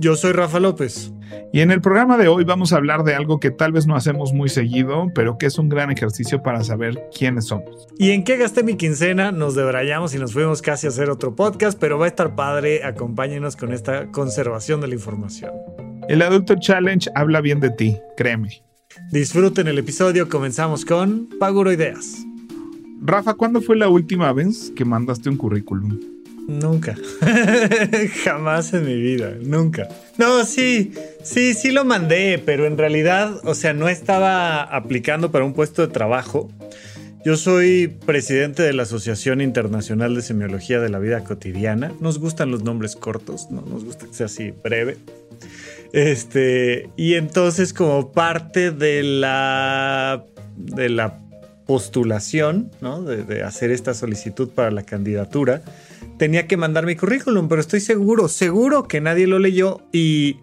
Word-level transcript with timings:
Yo 0.00 0.14
soy 0.14 0.30
Rafa 0.30 0.60
López. 0.60 1.12
Y 1.52 1.60
en 1.60 1.72
el 1.72 1.80
programa 1.80 2.16
de 2.16 2.28
hoy 2.28 2.44
vamos 2.44 2.72
a 2.72 2.76
hablar 2.76 3.02
de 3.02 3.16
algo 3.16 3.40
que 3.40 3.50
tal 3.50 3.72
vez 3.72 3.88
no 3.88 3.96
hacemos 3.96 4.32
muy 4.32 4.48
seguido, 4.48 5.10
pero 5.12 5.38
que 5.38 5.46
es 5.46 5.58
un 5.58 5.68
gran 5.68 5.90
ejercicio 5.90 6.40
para 6.40 6.62
saber 6.62 7.08
quiénes 7.16 7.46
somos. 7.46 7.88
¿Y 7.98 8.10
en 8.10 8.22
qué 8.22 8.36
gasté 8.36 8.62
mi 8.62 8.76
quincena? 8.76 9.32
Nos 9.32 9.56
debrayamos 9.56 10.14
y 10.14 10.18
nos 10.18 10.32
fuimos 10.32 10.62
casi 10.62 10.86
a 10.86 10.90
hacer 10.90 11.10
otro 11.10 11.34
podcast, 11.34 11.76
pero 11.80 11.98
va 11.98 12.04
a 12.04 12.08
estar 12.08 12.36
padre. 12.36 12.84
Acompáñenos 12.84 13.56
con 13.56 13.72
esta 13.72 14.12
conservación 14.12 14.80
de 14.80 14.86
la 14.86 14.94
información. 14.94 15.50
El 16.08 16.22
Adulto 16.22 16.54
Challenge 16.60 17.10
habla 17.16 17.40
bien 17.40 17.58
de 17.58 17.70
ti, 17.70 17.98
créeme. 18.16 18.62
Disfruten 19.10 19.66
el 19.66 19.78
episodio, 19.78 20.28
comenzamos 20.28 20.84
con 20.84 21.28
Paguro 21.40 21.72
Ideas. 21.72 22.24
Rafa, 23.02 23.34
¿cuándo 23.34 23.60
fue 23.60 23.76
la 23.76 23.88
última 23.88 24.32
vez 24.32 24.72
que 24.76 24.84
mandaste 24.84 25.28
un 25.28 25.36
currículum? 25.36 26.17
Nunca. 26.48 26.96
Jamás 28.24 28.72
en 28.72 28.86
mi 28.86 28.96
vida. 28.96 29.34
Nunca. 29.38 29.86
No, 30.16 30.44
sí, 30.46 30.92
sí, 31.22 31.52
sí 31.52 31.70
lo 31.70 31.84
mandé, 31.84 32.42
pero 32.44 32.64
en 32.64 32.78
realidad, 32.78 33.38
o 33.44 33.54
sea, 33.54 33.74
no 33.74 33.86
estaba 33.90 34.62
aplicando 34.62 35.30
para 35.30 35.44
un 35.44 35.52
puesto 35.52 35.86
de 35.86 35.92
trabajo. 35.92 36.50
Yo 37.22 37.36
soy 37.36 37.88
presidente 37.88 38.62
de 38.62 38.72
la 38.72 38.84
Asociación 38.84 39.42
Internacional 39.42 40.14
de 40.14 40.22
Semiología 40.22 40.80
de 40.80 40.88
la 40.88 40.98
Vida 40.98 41.22
Cotidiana. 41.22 41.92
Nos 42.00 42.18
gustan 42.18 42.50
los 42.50 42.64
nombres 42.64 42.96
cortos, 42.96 43.50
no 43.50 43.60
nos 43.60 43.84
gusta 43.84 44.06
que 44.06 44.14
sea 44.14 44.26
así 44.26 44.54
breve. 44.64 44.96
Este, 45.92 46.88
y 46.96 47.14
entonces 47.14 47.74
como 47.74 48.10
parte 48.10 48.70
de 48.70 49.02
la 49.02 50.24
de 50.56 50.88
la 50.88 51.18
postulación, 51.66 52.70
¿no? 52.80 53.02
de, 53.02 53.22
de 53.24 53.42
hacer 53.42 53.70
esta 53.70 53.92
solicitud 53.92 54.48
para 54.48 54.70
la 54.70 54.82
candidatura, 54.82 55.62
tenía 56.18 56.46
que 56.46 56.56
mandar 56.56 56.84
mi 56.84 56.96
currículum, 56.96 57.48
pero 57.48 57.60
estoy 57.60 57.80
seguro, 57.80 58.28
seguro 58.28 58.88
que 58.88 59.00
nadie 59.00 59.26
lo 59.26 59.38
leyó 59.38 59.86
y, 59.92 60.38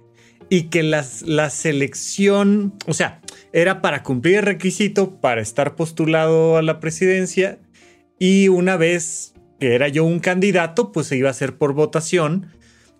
y 0.49 0.63
que 0.63 0.83
las, 0.83 1.21
la 1.21 1.49
selección, 1.49 2.73
o 2.87 2.93
sea, 2.93 3.21
era 3.53 3.81
para 3.81 4.03
cumplir 4.03 4.37
el 4.37 4.43
requisito 4.43 5.19
para 5.21 5.41
estar 5.41 5.75
postulado 5.75 6.57
a 6.57 6.61
la 6.61 6.79
presidencia 6.79 7.59
y 8.19 8.47
una 8.47 8.77
vez 8.77 9.33
que 9.59 9.75
era 9.75 9.87
yo 9.87 10.03
un 10.03 10.19
candidato, 10.19 10.91
pues 10.91 11.07
se 11.07 11.17
iba 11.17 11.27
a 11.27 11.31
hacer 11.31 11.57
por 11.57 11.73
votación 11.73 12.47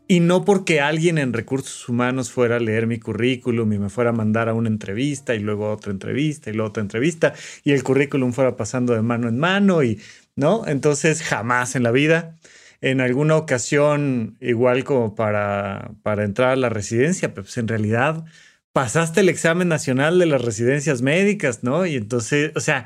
y 0.08 0.20
no 0.20 0.46
porque 0.46 0.82
alguien 0.82 1.18
en 1.18 1.34
recursos 1.34 1.90
humanos 1.90 2.32
fuera 2.32 2.58
a 2.58 2.60
leer 2.60 2.86
mi 2.86 3.00
currículum 3.00 3.74
y 3.74 3.80
me 3.80 3.90
fuera 3.90 4.12
a 4.12 4.14
mandar 4.14 4.50
a 4.50 4.54
una 4.54 4.70
entrevista 4.70 5.34
y 5.34 5.40
luego 5.40 5.66
a 5.66 5.74
otra 5.74 5.92
entrevista 5.92 6.50
y 6.50 6.54
luego 6.54 6.70
otra 6.70 6.82
entrevista 6.82 7.34
y 7.64 7.72
el 7.72 7.84
currículum 7.84 8.32
fuera 8.32 8.56
pasando 8.56 8.94
de 8.94 9.02
mano 9.02 9.28
en 9.28 9.40
mano 9.40 9.84
y 9.84 10.00
no, 10.36 10.68
entonces 10.68 11.24
jamás 11.24 11.76
en 11.76 11.84
la 11.84 11.92
vida 11.92 12.36
en 12.86 13.02
alguna 13.02 13.36
ocasión, 13.36 14.38
igual 14.40 14.84
como 14.84 15.16
para, 15.16 15.90
para 16.04 16.24
entrar 16.24 16.52
a 16.52 16.56
la 16.56 16.70
residencia, 16.70 17.34
pero 17.34 17.46
pues 17.46 17.58
en 17.58 17.68
realidad 17.68 18.26
pasaste 18.74 19.22
el 19.22 19.30
examen 19.30 19.68
nacional 19.68 20.20
de 20.20 20.28
las 20.28 20.44
residencias 20.44 21.02
médicas, 21.02 21.64
¿no? 21.64 21.88
Y 21.88 21.96
entonces, 21.96 22.52
o 22.56 22.60
sea, 22.60 22.86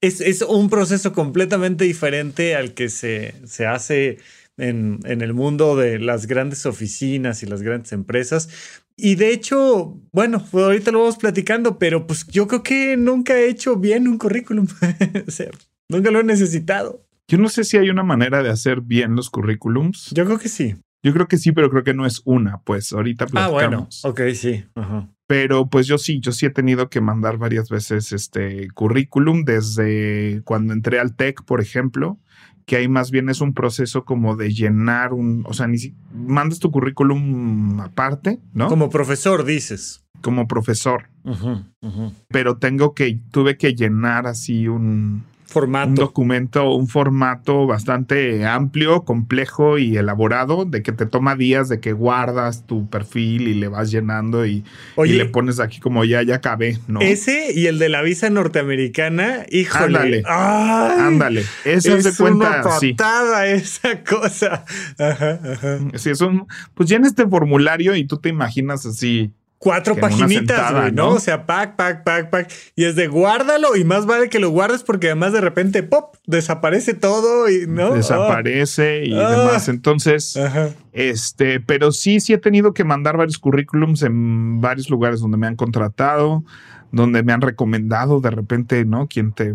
es, 0.00 0.20
es 0.20 0.42
un 0.42 0.70
proceso 0.70 1.12
completamente 1.12 1.84
diferente 1.84 2.54
al 2.54 2.72
que 2.74 2.88
se, 2.88 3.34
se 3.44 3.66
hace 3.66 4.18
en, 4.58 5.00
en, 5.06 5.22
el 5.22 5.34
mundo 5.34 5.74
de 5.74 5.98
las 5.98 6.26
grandes 6.28 6.64
oficinas 6.64 7.42
y 7.42 7.46
las 7.46 7.62
grandes 7.62 7.90
empresas. 7.90 8.48
Y 8.96 9.16
de 9.16 9.32
hecho, 9.32 9.98
bueno, 10.12 10.46
pues 10.52 10.64
ahorita 10.64 10.92
lo 10.92 11.00
vamos 11.00 11.16
platicando, 11.16 11.80
pero 11.80 12.06
pues 12.06 12.28
yo 12.28 12.46
creo 12.46 12.62
que 12.62 12.96
nunca 12.96 13.36
he 13.36 13.48
hecho 13.48 13.74
bien 13.74 14.06
un 14.06 14.18
currículum. 14.18 14.68
o 15.26 15.30
sea, 15.32 15.50
nunca 15.88 16.12
lo 16.12 16.20
he 16.20 16.24
necesitado. 16.24 17.04
Yo 17.32 17.38
no 17.38 17.48
sé 17.48 17.64
si 17.64 17.78
hay 17.78 17.88
una 17.88 18.02
manera 18.02 18.42
de 18.42 18.50
hacer 18.50 18.82
bien 18.82 19.16
los 19.16 19.30
currículums. 19.30 20.10
Yo 20.10 20.26
creo 20.26 20.38
que 20.38 20.50
sí. 20.50 20.76
Yo 21.02 21.14
creo 21.14 21.28
que 21.28 21.38
sí, 21.38 21.50
pero 21.52 21.70
creo 21.70 21.82
que 21.82 21.94
no 21.94 22.04
es 22.04 22.20
una. 22.26 22.58
Pues 22.58 22.92
ahorita 22.92 23.24
platicamos. 23.24 24.04
Ah, 24.04 24.08
bueno. 24.10 24.28
Ok, 24.28 24.34
sí. 24.34 24.66
Pero 25.26 25.70
pues 25.70 25.86
yo 25.86 25.96
sí, 25.96 26.20
yo 26.20 26.32
sí 26.32 26.44
he 26.44 26.50
tenido 26.50 26.90
que 26.90 27.00
mandar 27.00 27.38
varias 27.38 27.70
veces 27.70 28.12
este 28.12 28.68
currículum 28.72 29.44
desde 29.44 30.42
cuando 30.44 30.74
entré 30.74 31.00
al 31.00 31.16
TEC, 31.16 31.42
por 31.44 31.62
ejemplo, 31.62 32.18
que 32.66 32.76
ahí 32.76 32.86
más 32.86 33.10
bien 33.10 33.30
es 33.30 33.40
un 33.40 33.54
proceso 33.54 34.04
como 34.04 34.36
de 34.36 34.52
llenar 34.52 35.14
un, 35.14 35.42
o 35.48 35.54
sea, 35.54 35.66
ni 35.66 35.78
si 35.78 35.94
mandas 36.12 36.58
tu 36.58 36.70
currículum 36.70 37.80
aparte, 37.80 38.40
¿no? 38.52 38.68
Como 38.68 38.90
profesor, 38.90 39.46
dices. 39.46 40.04
Como 40.20 40.46
profesor. 40.46 41.08
Pero 42.28 42.58
tengo 42.58 42.92
que, 42.92 43.18
tuve 43.30 43.56
que 43.56 43.74
llenar 43.74 44.26
así 44.26 44.68
un, 44.68 45.24
formato. 45.52 45.88
Un 45.88 45.94
documento, 45.94 46.74
un 46.74 46.88
formato 46.88 47.66
bastante 47.66 48.44
amplio, 48.46 49.04
complejo 49.04 49.78
y 49.78 49.96
elaborado, 49.96 50.64
de 50.64 50.82
que 50.82 50.92
te 50.92 51.06
toma 51.06 51.36
días 51.36 51.68
de 51.68 51.80
que 51.80 51.92
guardas 51.92 52.66
tu 52.66 52.88
perfil 52.88 53.48
y 53.48 53.54
le 53.54 53.68
vas 53.68 53.90
llenando 53.90 54.46
y, 54.46 54.64
y 54.96 55.12
le 55.12 55.26
pones 55.26 55.60
aquí 55.60 55.80
como 55.80 56.04
ya, 56.04 56.22
ya 56.22 56.36
acabé, 56.36 56.78
¿no? 56.88 57.00
Ese 57.00 57.52
y 57.54 57.66
el 57.66 57.78
de 57.78 57.88
la 57.88 58.02
visa 58.02 58.30
norteamericana, 58.30 59.46
híjole. 59.50 60.22
Ándale. 60.24 60.24
ándale. 60.26 61.44
Eso 61.64 61.96
es 61.96 62.04
de 62.04 62.12
cuenta. 62.14 62.62
Una 62.62 63.46
esa 63.46 64.02
cosa. 64.02 64.64
Ajá, 64.98 65.40
ajá. 65.52 65.78
Sí, 65.94 66.10
es 66.10 66.20
un. 66.20 66.46
Pues 66.74 66.88
llena 66.88 67.06
este 67.06 67.26
formulario 67.26 67.94
y 67.94 68.04
tú 68.06 68.18
te 68.18 68.28
imaginas 68.28 68.86
así 68.86 69.32
cuatro 69.62 69.94
paginitas, 69.94 70.72
güey, 70.72 70.90
¿no? 70.90 71.10
O 71.10 71.20
sea, 71.20 71.46
pack, 71.46 71.76
pack, 71.76 72.02
pack, 72.02 72.30
pack. 72.30 72.52
Y 72.74 72.84
es 72.84 72.96
de 72.96 73.06
guárdalo 73.06 73.76
y 73.76 73.84
más 73.84 74.06
vale 74.06 74.28
que 74.28 74.40
lo 74.40 74.50
guardes 74.50 74.82
porque 74.82 75.06
además 75.06 75.32
de 75.32 75.40
repente, 75.40 75.84
pop, 75.84 76.16
desaparece 76.26 76.94
todo 76.94 77.48
y 77.48 77.68
no. 77.68 77.94
Desaparece 77.94 79.04
y 79.04 79.14
ah. 79.14 79.30
demás. 79.30 79.68
Entonces, 79.68 80.36
este, 80.92 81.60
pero 81.60 81.92
sí, 81.92 82.18
sí 82.18 82.32
he 82.32 82.38
tenido 82.38 82.74
que 82.74 82.82
mandar 82.82 83.16
varios 83.16 83.38
currículums 83.38 84.02
en 84.02 84.60
varios 84.60 84.90
lugares 84.90 85.20
donde 85.20 85.36
me 85.36 85.46
han 85.46 85.54
contratado, 85.54 86.42
donde 86.90 87.22
me 87.22 87.32
han 87.32 87.40
recomendado 87.40 88.20
de 88.20 88.30
repente, 88.30 88.84
¿no? 88.84 89.06
Quien 89.06 89.30
te 89.30 89.54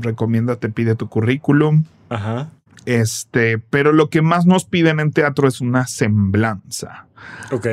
recomienda 0.00 0.56
te 0.56 0.68
pide 0.68 0.96
tu 0.96 1.08
currículum. 1.08 1.84
Ajá. 2.08 2.50
Este, 2.86 3.58
pero 3.58 3.92
lo 3.92 4.10
que 4.10 4.20
más 4.20 4.46
nos 4.46 4.64
piden 4.64 4.98
en 4.98 5.12
teatro 5.12 5.46
es 5.46 5.60
una 5.60 5.86
semblanza. 5.86 7.06
Ok 7.52 7.68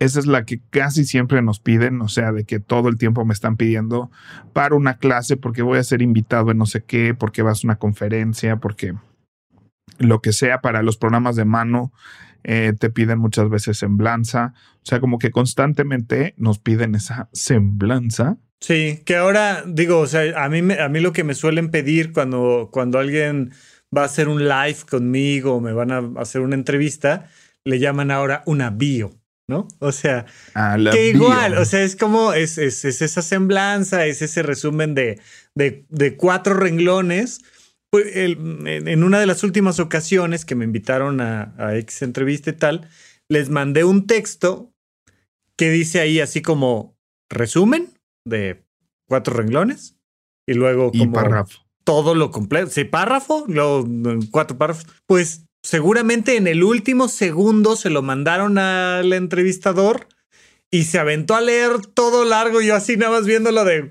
esa 0.00 0.18
es 0.18 0.26
la 0.26 0.44
que 0.44 0.60
casi 0.70 1.04
siempre 1.04 1.42
nos 1.42 1.60
piden, 1.60 2.00
o 2.00 2.08
sea, 2.08 2.32
de 2.32 2.44
que 2.44 2.58
todo 2.58 2.88
el 2.88 2.96
tiempo 2.96 3.24
me 3.24 3.34
están 3.34 3.56
pidiendo 3.56 4.10
para 4.52 4.74
una 4.74 4.96
clase 4.96 5.36
porque 5.36 5.62
voy 5.62 5.78
a 5.78 5.84
ser 5.84 6.02
invitado 6.02 6.50
en 6.50 6.58
no 6.58 6.66
sé 6.66 6.82
qué, 6.82 7.14
porque 7.14 7.42
vas 7.42 7.62
a 7.62 7.66
una 7.68 7.76
conferencia, 7.76 8.56
porque 8.56 8.94
lo 9.98 10.22
que 10.22 10.32
sea 10.32 10.60
para 10.60 10.82
los 10.82 10.96
programas 10.96 11.36
de 11.36 11.44
mano. 11.44 11.92
Eh, 12.42 12.72
te 12.80 12.88
piden 12.88 13.18
muchas 13.18 13.50
veces 13.50 13.76
semblanza, 13.76 14.54
o 14.76 14.84
sea, 14.84 14.98
como 14.98 15.18
que 15.18 15.30
constantemente 15.30 16.32
nos 16.38 16.58
piden 16.58 16.94
esa 16.94 17.28
semblanza. 17.34 18.38
Sí, 18.60 19.02
que 19.04 19.16
ahora 19.16 19.62
digo, 19.66 19.98
o 19.98 20.06
sea, 20.06 20.42
a 20.42 20.48
mí, 20.48 20.60
a 20.72 20.88
mí 20.88 21.00
lo 21.00 21.12
que 21.12 21.22
me 21.22 21.34
suelen 21.34 21.70
pedir 21.70 22.14
cuando, 22.14 22.70
cuando 22.72 22.98
alguien 22.98 23.52
va 23.94 24.02
a 24.02 24.06
hacer 24.06 24.28
un 24.28 24.48
live 24.48 24.78
conmigo 24.88 25.56
o 25.56 25.60
me 25.60 25.74
van 25.74 25.90
a 25.90 26.12
hacer 26.18 26.40
una 26.40 26.54
entrevista, 26.54 27.28
le 27.64 27.78
llaman 27.78 28.10
ahora 28.10 28.42
una 28.46 28.70
bio. 28.70 29.19
¿No? 29.50 29.68
O 29.80 29.92
sea, 29.92 30.24
que 30.92 31.08
igual, 31.08 31.58
o 31.58 31.64
sea, 31.66 31.82
es 31.82 31.96
como, 31.96 32.32
es, 32.32 32.56
es, 32.56 32.84
esa 32.84 33.20
semblanza, 33.20 34.06
es 34.06 34.22
ese 34.22 34.42
resumen 34.42 34.94
de, 34.94 35.20
de, 35.54 36.16
cuatro 36.16 36.54
renglones 36.54 37.42
pues, 37.90 38.06
en 38.14 39.04
una 39.04 39.18
de 39.20 39.26
las 39.26 39.42
últimas 39.42 39.80
ocasiones 39.80 40.44
que 40.46 40.54
me 40.54 40.64
invitaron 40.64 41.20
a, 41.20 41.54
a 41.58 41.76
X 41.76 42.02
entrevista 42.02 42.50
y 42.50 42.54
tal, 42.54 42.88
les 43.28 43.50
mandé 43.50 43.84
un 43.84 44.06
texto 44.06 44.72
que 45.56 45.70
dice 45.70 46.00
ahí 46.00 46.20
así 46.20 46.40
como 46.40 46.96
resumen 47.28 47.92
de 48.24 48.64
cuatro 49.08 49.34
renglones 49.34 49.96
y 50.46 50.54
luego 50.54 50.90
y 50.94 51.06
párrafo. 51.08 51.58
todo 51.84 52.14
lo 52.14 52.30
completo. 52.30 52.70
Sí, 52.70 52.84
párrafo, 52.84 53.44
luego 53.48 53.86
cuatro 54.30 54.56
párrafos. 54.56 54.86
Pues 55.06 55.46
seguramente 55.62 56.36
en 56.36 56.46
el 56.46 56.62
último 56.62 57.08
segundo 57.08 57.76
se 57.76 57.90
lo 57.90 58.02
mandaron 58.02 58.58
al 58.58 59.12
entrevistador 59.12 60.06
y 60.70 60.84
se 60.84 60.98
aventó 60.98 61.34
a 61.34 61.40
leer 61.40 61.80
todo 61.94 62.24
largo. 62.24 62.60
Yo 62.60 62.74
así 62.74 62.96
nada 62.96 63.12
más 63.12 63.26
viéndolo 63.26 63.64
de, 63.64 63.90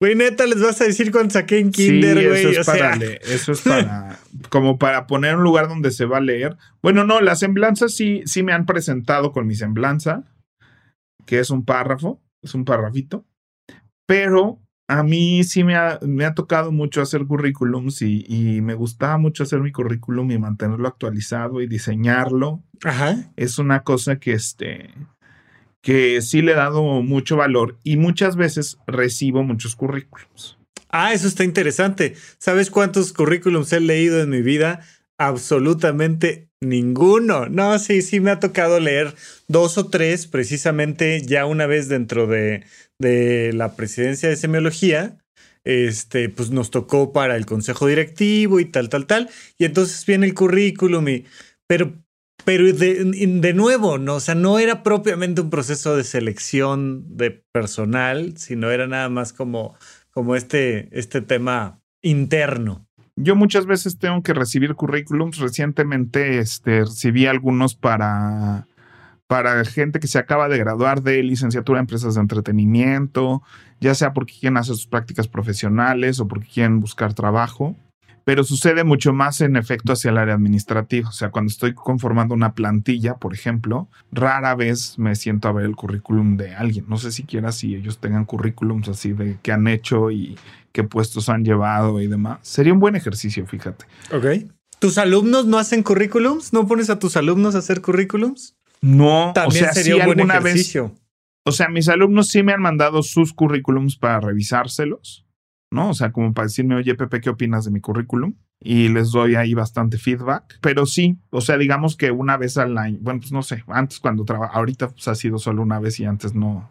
güey, 0.00 0.14
neta, 0.14 0.46
les 0.46 0.60
vas 0.62 0.80
a 0.80 0.84
decir 0.84 1.10
cuando 1.12 1.32
saqué 1.32 1.58
en 1.58 1.70
Kinder, 1.70 2.28
güey. 2.28 2.46
eso, 2.46 2.60
es 2.60 2.66
para 2.66 2.94
eso 2.94 3.52
es 3.52 3.60
para, 3.60 4.18
como 4.48 4.78
para 4.78 5.06
poner 5.06 5.36
un 5.36 5.42
lugar 5.42 5.68
donde 5.68 5.90
se 5.90 6.06
va 6.06 6.18
a 6.18 6.22
leer. 6.22 6.56
Bueno, 6.82 7.04
no, 7.04 7.20
las 7.20 7.40
semblanzas 7.40 7.94
sí, 7.94 8.22
sí 8.26 8.42
me 8.42 8.52
han 8.52 8.66
presentado 8.66 9.32
con 9.32 9.46
mi 9.46 9.54
semblanza, 9.54 10.24
que 11.26 11.40
es 11.40 11.50
un 11.50 11.64
párrafo, 11.64 12.22
es 12.42 12.54
un 12.54 12.64
párrafito, 12.64 13.26
pero 14.06 14.60
a 14.90 15.04
mí 15.04 15.44
sí 15.44 15.62
me 15.62 15.76
ha, 15.76 16.00
me 16.02 16.24
ha 16.24 16.34
tocado 16.34 16.72
mucho 16.72 17.00
hacer 17.00 17.24
currículums 17.24 18.02
y, 18.02 18.24
y, 18.26 18.60
me 18.60 18.74
gustaba 18.74 19.18
mucho 19.18 19.44
hacer 19.44 19.60
mi 19.60 19.70
currículum 19.70 20.28
y 20.32 20.38
mantenerlo 20.38 20.88
actualizado 20.88 21.60
y 21.60 21.68
diseñarlo. 21.68 22.60
Ajá. 22.82 23.30
Es 23.36 23.60
una 23.60 23.84
cosa 23.84 24.18
que, 24.18 24.32
este, 24.32 24.90
que 25.80 26.20
sí 26.22 26.42
le 26.42 26.52
he 26.52 26.56
dado 26.56 26.82
mucho 27.02 27.36
valor 27.36 27.78
y 27.84 27.98
muchas 27.98 28.34
veces 28.34 28.78
recibo 28.88 29.44
muchos 29.44 29.76
currículums. 29.76 30.58
Ah, 30.88 31.12
eso 31.12 31.28
está 31.28 31.44
interesante. 31.44 32.16
¿Sabes 32.38 32.68
cuántos 32.68 33.12
currículums 33.12 33.72
he 33.72 33.78
leído 33.78 34.20
en 34.20 34.30
mi 34.30 34.42
vida? 34.42 34.80
Absolutamente 35.20 36.48
ninguno. 36.62 37.46
No, 37.50 37.78
sí, 37.78 38.00
sí 38.00 38.20
me 38.20 38.30
ha 38.30 38.40
tocado 38.40 38.80
leer 38.80 39.14
dos 39.48 39.76
o 39.76 39.88
tres 39.88 40.26
precisamente 40.26 41.20
ya 41.20 41.44
una 41.44 41.66
vez 41.66 41.90
dentro 41.90 42.26
de, 42.26 42.64
de 42.98 43.52
la 43.52 43.76
presidencia 43.76 44.30
de 44.30 44.36
semiología, 44.36 45.18
este, 45.64 46.30
pues 46.30 46.50
nos 46.50 46.70
tocó 46.70 47.12
para 47.12 47.36
el 47.36 47.44
consejo 47.44 47.86
directivo 47.86 48.60
y 48.60 48.64
tal, 48.64 48.88
tal, 48.88 49.06
tal. 49.06 49.28
Y 49.58 49.66
entonces 49.66 50.06
viene 50.06 50.24
el 50.24 50.32
currículum 50.32 51.06
y, 51.06 51.26
pero, 51.66 52.02
pero 52.46 52.72
de, 52.72 53.04
de, 53.04 53.52
nuevo, 53.52 53.98
no, 53.98 54.14
o 54.14 54.20
sea, 54.20 54.34
no 54.34 54.58
era 54.58 54.82
propiamente 54.82 55.42
un 55.42 55.50
proceso 55.50 55.98
de 55.98 56.04
selección 56.04 57.18
de 57.18 57.30
personal, 57.52 58.38
sino 58.38 58.70
era 58.70 58.86
nada 58.86 59.10
más 59.10 59.34
como, 59.34 59.76
como 60.12 60.34
este, 60.34 60.88
este 60.98 61.20
tema 61.20 61.82
interno. 62.00 62.86
Yo 63.22 63.36
muchas 63.36 63.66
veces 63.66 63.98
tengo 63.98 64.22
que 64.22 64.32
recibir 64.32 64.74
currículums. 64.74 65.38
Recientemente 65.38 66.38
este, 66.38 66.80
recibí 66.80 67.26
algunos 67.26 67.74
para 67.74 68.66
para 69.26 69.64
gente 69.64 70.00
que 70.00 70.08
se 70.08 70.18
acaba 70.18 70.48
de 70.48 70.58
graduar 70.58 71.02
de 71.02 71.22
licenciatura 71.22 71.78
en 71.78 71.84
empresas 71.84 72.16
de 72.16 72.20
entretenimiento, 72.20 73.44
ya 73.80 73.94
sea 73.94 74.12
porque 74.12 74.34
quieren 74.40 74.56
hacer 74.56 74.74
sus 74.74 74.88
prácticas 74.88 75.28
profesionales 75.28 76.18
o 76.18 76.26
porque 76.26 76.48
quieren 76.48 76.80
buscar 76.80 77.14
trabajo. 77.14 77.76
Pero 78.30 78.44
sucede 78.44 78.84
mucho 78.84 79.12
más 79.12 79.40
en 79.40 79.56
efecto 79.56 79.92
hacia 79.92 80.12
el 80.12 80.16
área 80.16 80.34
administrativa. 80.34 81.08
O 81.08 81.12
sea, 81.12 81.32
cuando 81.32 81.50
estoy 81.50 81.74
conformando 81.74 82.32
una 82.32 82.54
plantilla, 82.54 83.14
por 83.16 83.34
ejemplo, 83.34 83.88
rara 84.12 84.54
vez 84.54 85.00
me 85.00 85.16
siento 85.16 85.48
a 85.48 85.52
ver 85.52 85.64
el 85.64 85.74
currículum 85.74 86.36
de 86.36 86.54
alguien. 86.54 86.84
No 86.86 86.96
sé 86.96 87.10
siquiera 87.10 87.50
si 87.50 87.74
ellos 87.74 87.98
tengan 87.98 88.26
currículums 88.26 88.88
así 88.88 89.14
de 89.14 89.38
qué 89.42 89.50
han 89.50 89.66
hecho 89.66 90.12
y 90.12 90.38
qué 90.70 90.84
puestos 90.84 91.28
han 91.28 91.44
llevado 91.44 92.00
y 92.00 92.06
demás. 92.06 92.38
Sería 92.42 92.72
un 92.72 92.78
buen 92.78 92.94
ejercicio, 92.94 93.44
fíjate. 93.48 93.84
Ok. 94.12 94.48
¿Tus 94.78 94.98
alumnos 94.98 95.46
no 95.46 95.58
hacen 95.58 95.82
currículums? 95.82 96.52
¿No 96.52 96.68
pones 96.68 96.88
a 96.88 97.00
tus 97.00 97.16
alumnos 97.16 97.56
a 97.56 97.58
hacer 97.58 97.80
currículums? 97.80 98.54
No, 98.80 99.32
También 99.34 99.64
o 99.64 99.66
sea, 99.66 99.74
sería 99.74 99.94
sí 99.94 100.00
un 100.02 100.06
buen 100.06 100.20
alguna 100.20 100.38
ejercicio. 100.38 100.90
vez. 100.90 101.00
O 101.46 101.50
sea, 101.50 101.68
mis 101.68 101.88
alumnos 101.88 102.28
sí 102.28 102.44
me 102.44 102.52
han 102.52 102.62
mandado 102.62 103.02
sus 103.02 103.32
currículums 103.32 103.96
para 103.96 104.20
revisárselos, 104.20 105.26
¿no? 105.70 105.90
O 105.90 105.94
sea, 105.94 106.12
como 106.12 106.32
para 106.34 106.46
decirme, 106.46 106.74
oye, 106.74 106.94
Pepe, 106.94 107.20
¿qué 107.20 107.30
opinas 107.30 107.64
de 107.64 107.70
mi 107.70 107.80
currículum? 107.80 108.34
Y 108.60 108.88
les 108.88 109.12
doy 109.12 109.36
ahí 109.36 109.54
bastante 109.54 109.98
feedback. 109.98 110.58
Pero 110.60 110.86
sí, 110.86 111.18
o 111.30 111.40
sea, 111.40 111.56
digamos 111.56 111.96
que 111.96 112.10
una 112.10 112.36
vez 112.36 112.58
al 112.58 112.76
año, 112.76 112.98
bueno, 113.00 113.20
pues 113.20 113.32
no 113.32 113.42
sé, 113.42 113.64
antes 113.68 114.00
cuando 114.00 114.24
trabajaba, 114.24 114.58
ahorita 114.58 114.88
pues, 114.88 115.08
ha 115.08 115.14
sido 115.14 115.38
solo 115.38 115.62
una 115.62 115.78
vez 115.78 116.00
y 116.00 116.04
antes 116.04 116.34
no, 116.34 116.70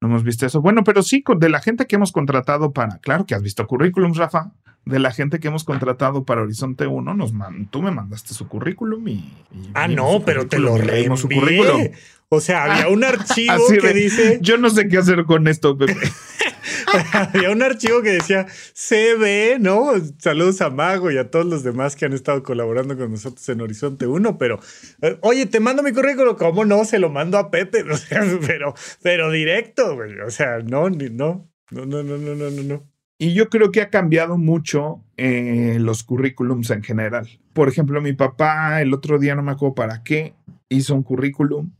no 0.00 0.08
hemos 0.08 0.22
visto 0.22 0.46
eso. 0.46 0.62
Bueno, 0.62 0.84
pero 0.84 1.02
sí, 1.02 1.22
de 1.38 1.48
la 1.48 1.60
gente 1.60 1.86
que 1.86 1.96
hemos 1.96 2.12
contratado 2.12 2.72
para, 2.72 2.98
claro 2.98 3.26
que 3.26 3.34
has 3.34 3.42
visto 3.42 3.66
currículums, 3.66 4.16
Rafa, 4.16 4.52
de 4.88 4.98
la 4.98 5.12
gente 5.12 5.38
que 5.38 5.48
hemos 5.48 5.64
contratado 5.64 6.24
para 6.24 6.42
Horizonte 6.42 6.86
1, 6.86 7.14
nos 7.14 7.32
man, 7.32 7.68
tú 7.70 7.82
me 7.82 7.90
mandaste 7.90 8.34
su 8.34 8.48
currículum 8.48 9.06
y... 9.08 9.12
y 9.12 9.70
ah, 9.74 9.88
no, 9.88 10.22
pero 10.24 10.46
te 10.46 10.58
lo 10.58 10.78
leímos 10.78 11.20
su 11.20 11.28
reenvié. 11.28 11.58
currículum. 11.58 11.88
O 12.30 12.40
sea, 12.40 12.64
había 12.64 12.88
un 12.88 13.04
archivo 13.04 13.68
que 13.80 13.92
dice... 13.94 14.38
Yo 14.42 14.58
no 14.58 14.68
sé 14.68 14.88
qué 14.88 14.98
hacer 14.98 15.24
con 15.24 15.48
esto, 15.48 15.78
Pepe. 15.78 15.94
había 17.12 17.50
un 17.50 17.62
archivo 17.62 18.02
que 18.02 18.10
decía 18.10 18.46
CB, 18.46 19.58
¿no? 19.60 19.92
Saludos 20.18 20.60
a 20.60 20.70
Mago 20.70 21.10
y 21.10 21.18
a 21.18 21.30
todos 21.30 21.46
los 21.46 21.62
demás 21.62 21.96
que 21.96 22.04
han 22.04 22.12
estado 22.12 22.42
colaborando 22.42 22.96
con 22.96 23.10
nosotros 23.10 23.48
en 23.48 23.60
Horizonte 23.60 24.06
1, 24.06 24.38
pero 24.38 24.60
eh, 25.02 25.18
oye, 25.22 25.46
te 25.46 25.60
mando 25.60 25.82
mi 25.82 25.92
currículum, 25.92 26.36
¿cómo 26.36 26.64
no? 26.64 26.84
Se 26.84 26.98
lo 26.98 27.08
mando 27.08 27.38
a 27.38 27.50
Pepe, 27.50 27.84
pero, 28.46 28.74
pero 29.02 29.30
directo, 29.30 29.94
güey. 29.94 30.18
O 30.20 30.30
sea, 30.30 30.58
no, 30.58 30.90
ni, 30.90 31.10
no, 31.10 31.50
no, 31.70 31.86
no, 31.86 32.02
no, 32.02 32.18
no, 32.18 32.34
no, 32.34 32.50
no. 32.50 32.97
Y 33.18 33.34
yo 33.34 33.48
creo 33.50 33.72
que 33.72 33.82
ha 33.82 33.90
cambiado 33.90 34.38
mucho 34.38 35.02
eh, 35.16 35.78
los 35.80 36.04
currículums 36.04 36.70
en 36.70 36.84
general. 36.84 37.28
Por 37.52 37.68
ejemplo, 37.68 38.00
mi 38.00 38.12
papá 38.12 38.80
el 38.80 38.94
otro 38.94 39.18
día, 39.18 39.34
no 39.34 39.42
me 39.42 39.52
acuerdo 39.52 39.74
para 39.74 40.04
qué, 40.04 40.34
hizo 40.68 40.94
un 40.94 41.02
currículum. 41.02 41.72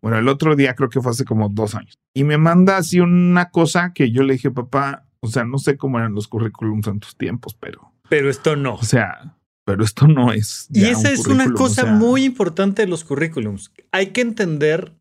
Bueno, 0.00 0.18
el 0.18 0.28
otro 0.28 0.54
día 0.54 0.74
creo 0.74 0.88
que 0.88 1.00
fue 1.00 1.10
hace 1.10 1.24
como 1.24 1.48
dos 1.48 1.74
años. 1.74 1.98
Y 2.14 2.22
me 2.22 2.38
manda 2.38 2.76
así 2.76 3.00
una 3.00 3.50
cosa 3.50 3.92
que 3.92 4.12
yo 4.12 4.22
le 4.22 4.34
dije, 4.34 4.52
papá, 4.52 5.06
o 5.18 5.26
sea, 5.26 5.44
no 5.44 5.58
sé 5.58 5.76
cómo 5.76 5.98
eran 5.98 6.14
los 6.14 6.28
currículums 6.28 6.86
en 6.86 7.00
tus 7.00 7.16
tiempos, 7.16 7.56
pero... 7.58 7.92
Pero 8.08 8.30
esto 8.30 8.54
no. 8.54 8.74
O 8.74 8.84
sea, 8.84 9.36
pero 9.64 9.82
esto 9.82 10.06
no 10.06 10.32
es... 10.32 10.68
Y 10.72 10.84
esa 10.84 11.08
un 11.08 11.14
es 11.14 11.26
una 11.26 11.52
cosa 11.52 11.82
o 11.82 11.86
sea, 11.86 11.92
muy 11.92 12.22
importante 12.22 12.82
de 12.82 12.88
los 12.88 13.02
currículums. 13.02 13.72
Hay 13.90 14.08
que 14.08 14.20
entender 14.20 14.94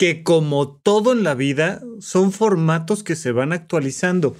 que 0.00 0.22
como 0.22 0.78
todo 0.78 1.12
en 1.12 1.24
la 1.24 1.34
vida, 1.34 1.82
son 1.98 2.32
formatos 2.32 3.02
que 3.02 3.16
se 3.16 3.32
van 3.32 3.52
actualizando. 3.52 4.34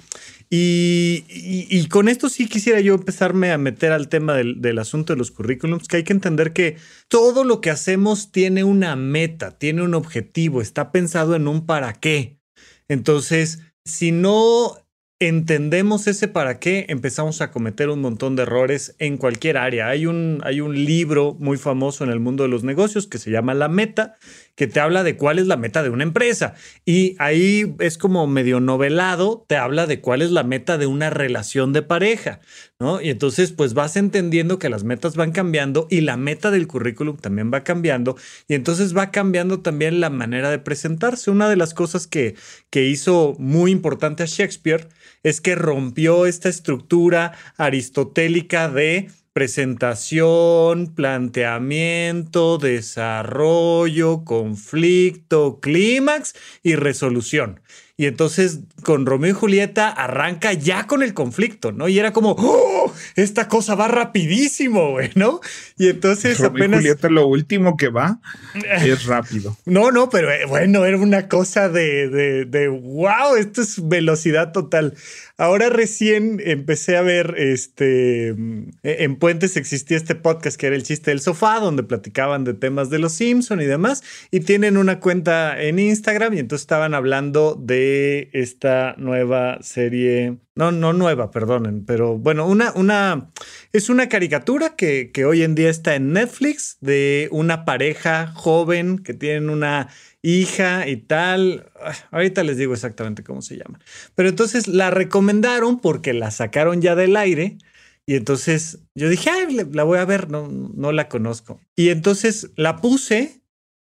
Y, 0.49 1.87
con 1.89 2.09
esto 2.09 2.29
sí 2.29 2.47
quisiera 2.47 2.79
yo 2.79 2.95
empezarme 2.95 3.51
a 3.51 3.59
meter 3.59 3.91
al 3.91 4.09
tema 4.09 4.33
del, 4.33 4.59
del 4.59 4.79
asunto 4.79 5.13
de 5.13 5.19
los 5.19 5.29
currículums, 5.29 5.87
que 5.87 5.97
hay 5.97 6.03
que 6.03 6.13
entender 6.13 6.51
que 6.51 6.77
todo 7.09 7.43
lo 7.43 7.61
que 7.61 7.69
hacemos 7.69 8.31
tiene 8.31 8.63
una 8.63 8.95
meta, 8.95 9.51
tiene 9.51 9.83
un 9.83 9.93
objetivo, 9.93 10.63
está 10.63 10.91
pensado 10.91 11.35
en 11.35 11.47
un 11.47 11.67
para 11.67 11.93
qué. 11.93 12.39
Entonces, 12.87 13.59
si 13.85 14.11
no 14.11 14.81
entendemos 15.27 16.07
ese 16.07 16.27
para 16.27 16.59
qué, 16.59 16.87
empezamos 16.89 17.41
a 17.41 17.51
cometer 17.51 17.89
un 17.89 18.01
montón 18.01 18.35
de 18.35 18.43
errores 18.43 18.95
en 18.97 19.17
cualquier 19.17 19.57
área. 19.57 19.87
Hay 19.87 20.07
un, 20.07 20.41
hay 20.43 20.61
un 20.61 20.73
libro 20.83 21.35
muy 21.39 21.57
famoso 21.57 22.03
en 22.03 22.09
el 22.09 22.19
mundo 22.19 22.43
de 22.43 22.49
los 22.49 22.63
negocios 22.63 23.05
que 23.05 23.19
se 23.19 23.29
llama 23.29 23.53
La 23.53 23.67
Meta, 23.67 24.17
que 24.55 24.67
te 24.67 24.79
habla 24.79 25.03
de 25.03 25.17
cuál 25.17 25.39
es 25.39 25.47
la 25.47 25.57
meta 25.57 25.83
de 25.83 25.89
una 25.89 26.03
empresa. 26.03 26.53
Y 26.85 27.15
ahí 27.19 27.75
es 27.79 27.97
como 27.97 28.27
medio 28.27 28.59
novelado, 28.59 29.45
te 29.47 29.57
habla 29.57 29.87
de 29.87 30.01
cuál 30.01 30.21
es 30.21 30.31
la 30.31 30.43
meta 30.43 30.77
de 30.77 30.85
una 30.85 31.09
relación 31.09 31.73
de 31.73 31.81
pareja, 31.81 32.39
¿no? 32.79 33.01
Y 33.01 33.09
entonces 33.09 33.51
pues 33.51 33.73
vas 33.73 33.95
entendiendo 33.95 34.59
que 34.59 34.69
las 34.69 34.83
metas 34.83 35.15
van 35.15 35.31
cambiando 35.31 35.87
y 35.89 36.01
la 36.01 36.17
meta 36.17 36.51
del 36.51 36.67
currículum 36.67 37.17
también 37.17 37.51
va 37.53 37.63
cambiando 37.63 38.15
y 38.47 38.55
entonces 38.55 38.95
va 38.95 39.11
cambiando 39.11 39.61
también 39.61 39.99
la 39.99 40.09
manera 40.09 40.49
de 40.49 40.59
presentarse. 40.59 41.31
Una 41.31 41.49
de 41.49 41.55
las 41.55 41.73
cosas 41.73 42.07
que, 42.07 42.35
que 42.69 42.85
hizo 42.85 43.35
muy 43.39 43.71
importante 43.71 44.23
a 44.23 44.27
Shakespeare 44.27 44.89
es 45.23 45.41
que 45.41 45.55
rompió 45.55 46.25
esta 46.25 46.49
estructura 46.49 47.33
aristotélica 47.57 48.69
de 48.69 49.09
presentación, 49.33 50.93
planteamiento, 50.93 52.57
desarrollo, 52.57 54.23
conflicto, 54.25 55.59
clímax 55.61 56.35
y 56.63 56.75
resolución. 56.75 57.61
Y 58.01 58.07
entonces 58.07 58.61
con 58.81 59.05
Romeo 59.05 59.29
y 59.29 59.33
Julieta 59.33 59.87
arranca 59.87 60.53
ya 60.53 60.87
con 60.87 61.03
el 61.03 61.13
conflicto, 61.13 61.71
¿no? 61.71 61.87
Y 61.87 61.99
era 61.99 62.11
como, 62.11 62.35
¡oh! 62.35 62.91
Esta 63.15 63.47
cosa 63.47 63.75
va 63.75 63.87
rapidísimo, 63.87 64.89
güey, 64.89 65.11
¿no? 65.13 65.39
Y 65.77 65.87
entonces 65.87 66.39
Romeo 66.39 66.51
y 66.51 66.61
apenas... 66.61 66.79
Julieta, 66.79 67.09
lo 67.09 67.27
último 67.27 67.77
que 67.77 67.89
va 67.89 68.19
es 68.55 69.05
rápido. 69.05 69.55
No, 69.65 69.91
no, 69.91 70.09
pero 70.09 70.31
eh, 70.31 70.45
bueno, 70.47 70.83
era 70.83 70.97
una 70.97 71.27
cosa 71.27 71.69
de, 71.69 72.09
de, 72.09 72.45
de 72.45 72.69
wow, 72.69 73.35
esto 73.37 73.61
es 73.61 73.87
velocidad 73.87 74.51
total. 74.51 74.95
Ahora 75.37 75.69
recién 75.69 76.39
empecé 76.45 76.97
a 76.97 77.01
ver, 77.01 77.33
este, 77.37 78.33
mm, 78.37 78.69
en 78.83 79.15
Puentes 79.15 79.57
existía 79.57 79.97
este 79.97 80.13
podcast 80.13 80.55
que 80.55 80.67
era 80.67 80.75
el 80.75 80.83
chiste 80.83 81.09
del 81.09 81.19
sofá, 81.19 81.59
donde 81.59 81.81
platicaban 81.81 82.43
de 82.43 82.53
temas 82.53 82.89
de 82.91 82.99
los 82.99 83.13
Simpson 83.13 83.59
y 83.59 83.65
demás, 83.65 84.03
y 84.29 84.41
tienen 84.41 84.77
una 84.77 84.99
cuenta 84.99 85.59
en 85.59 85.79
Instagram 85.79 86.35
y 86.35 86.39
entonces 86.39 86.61
estaban 86.61 86.93
hablando 86.93 87.57
de 87.59 87.90
esta 88.33 88.95
nueva 88.97 89.59
serie. 89.61 90.37
No, 90.55 90.71
no 90.71 90.93
nueva, 90.93 91.31
perdonen, 91.31 91.85
pero 91.85 92.17
bueno, 92.17 92.47
una, 92.47 92.71
una 92.73 93.31
es 93.71 93.89
una 93.89 94.09
caricatura 94.09 94.75
que, 94.75 95.11
que 95.11 95.25
hoy 95.25 95.43
en 95.43 95.55
día 95.55 95.69
está 95.69 95.95
en 95.95 96.13
Netflix 96.13 96.77
de 96.81 97.29
una 97.31 97.65
pareja 97.65 98.27
joven 98.35 98.99
que 98.99 99.13
tienen 99.13 99.49
una 99.49 99.89
hija 100.21 100.87
y 100.87 100.97
tal. 100.97 101.71
Ah, 101.79 101.93
ahorita 102.11 102.43
les 102.43 102.57
digo 102.57 102.73
exactamente 102.73 103.23
cómo 103.23 103.41
se 103.41 103.57
llama. 103.57 103.79
Pero 104.15 104.29
entonces 104.29 104.67
la 104.67 104.91
recomendaron 104.91 105.79
porque 105.79 106.13
la 106.13 106.31
sacaron 106.31 106.81
ya 106.81 106.95
del 106.95 107.15
aire. 107.15 107.57
Y 108.05 108.15
entonces 108.15 108.79
yo 108.95 109.09
dije, 109.09 109.29
Ay, 109.29 109.67
la 109.71 109.83
voy 109.83 109.99
a 109.99 110.05
ver, 110.05 110.29
no, 110.29 110.47
no 110.47 110.91
la 110.91 111.07
conozco. 111.07 111.59
Y 111.75 111.89
entonces 111.89 112.51
la 112.55 112.77
puse 112.77 113.41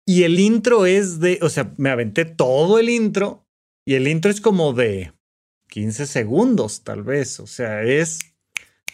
y 0.06 0.22
el 0.22 0.38
intro 0.38 0.86
es 0.86 1.18
de, 1.20 1.38
o 1.42 1.48
sea, 1.48 1.72
me 1.76 1.90
aventé 1.90 2.24
todo 2.24 2.78
el 2.78 2.88
intro 2.88 3.45
y 3.86 3.94
el 3.94 4.08
intro 4.08 4.30
es 4.30 4.40
como 4.40 4.72
de 4.72 5.12
15 5.68 6.06
segundos, 6.06 6.82
tal 6.82 7.04
vez. 7.04 7.38
O 7.38 7.46
sea, 7.46 7.84
es 7.84 8.18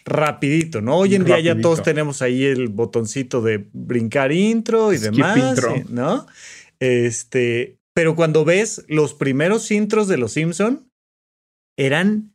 rapidito, 0.04 0.82
¿no? 0.82 0.98
Hoy 0.98 1.14
en 1.14 1.24
día 1.24 1.40
ya 1.40 1.58
todos 1.60 1.82
tenemos 1.82 2.20
ahí 2.22 2.44
el 2.44 2.68
botoncito 2.68 3.40
de 3.40 3.68
brincar 3.72 4.32
intro 4.32 4.92
y 4.92 4.98
demás, 4.98 5.58
¿no? 5.88 6.26
Este, 6.78 7.78
pero 7.94 8.14
cuando 8.14 8.44
ves 8.44 8.84
los 8.88 9.14
primeros 9.14 9.70
intros 9.70 10.08
de 10.08 10.18
Los 10.18 10.32
Simpson, 10.32 10.90
eran 11.78 12.34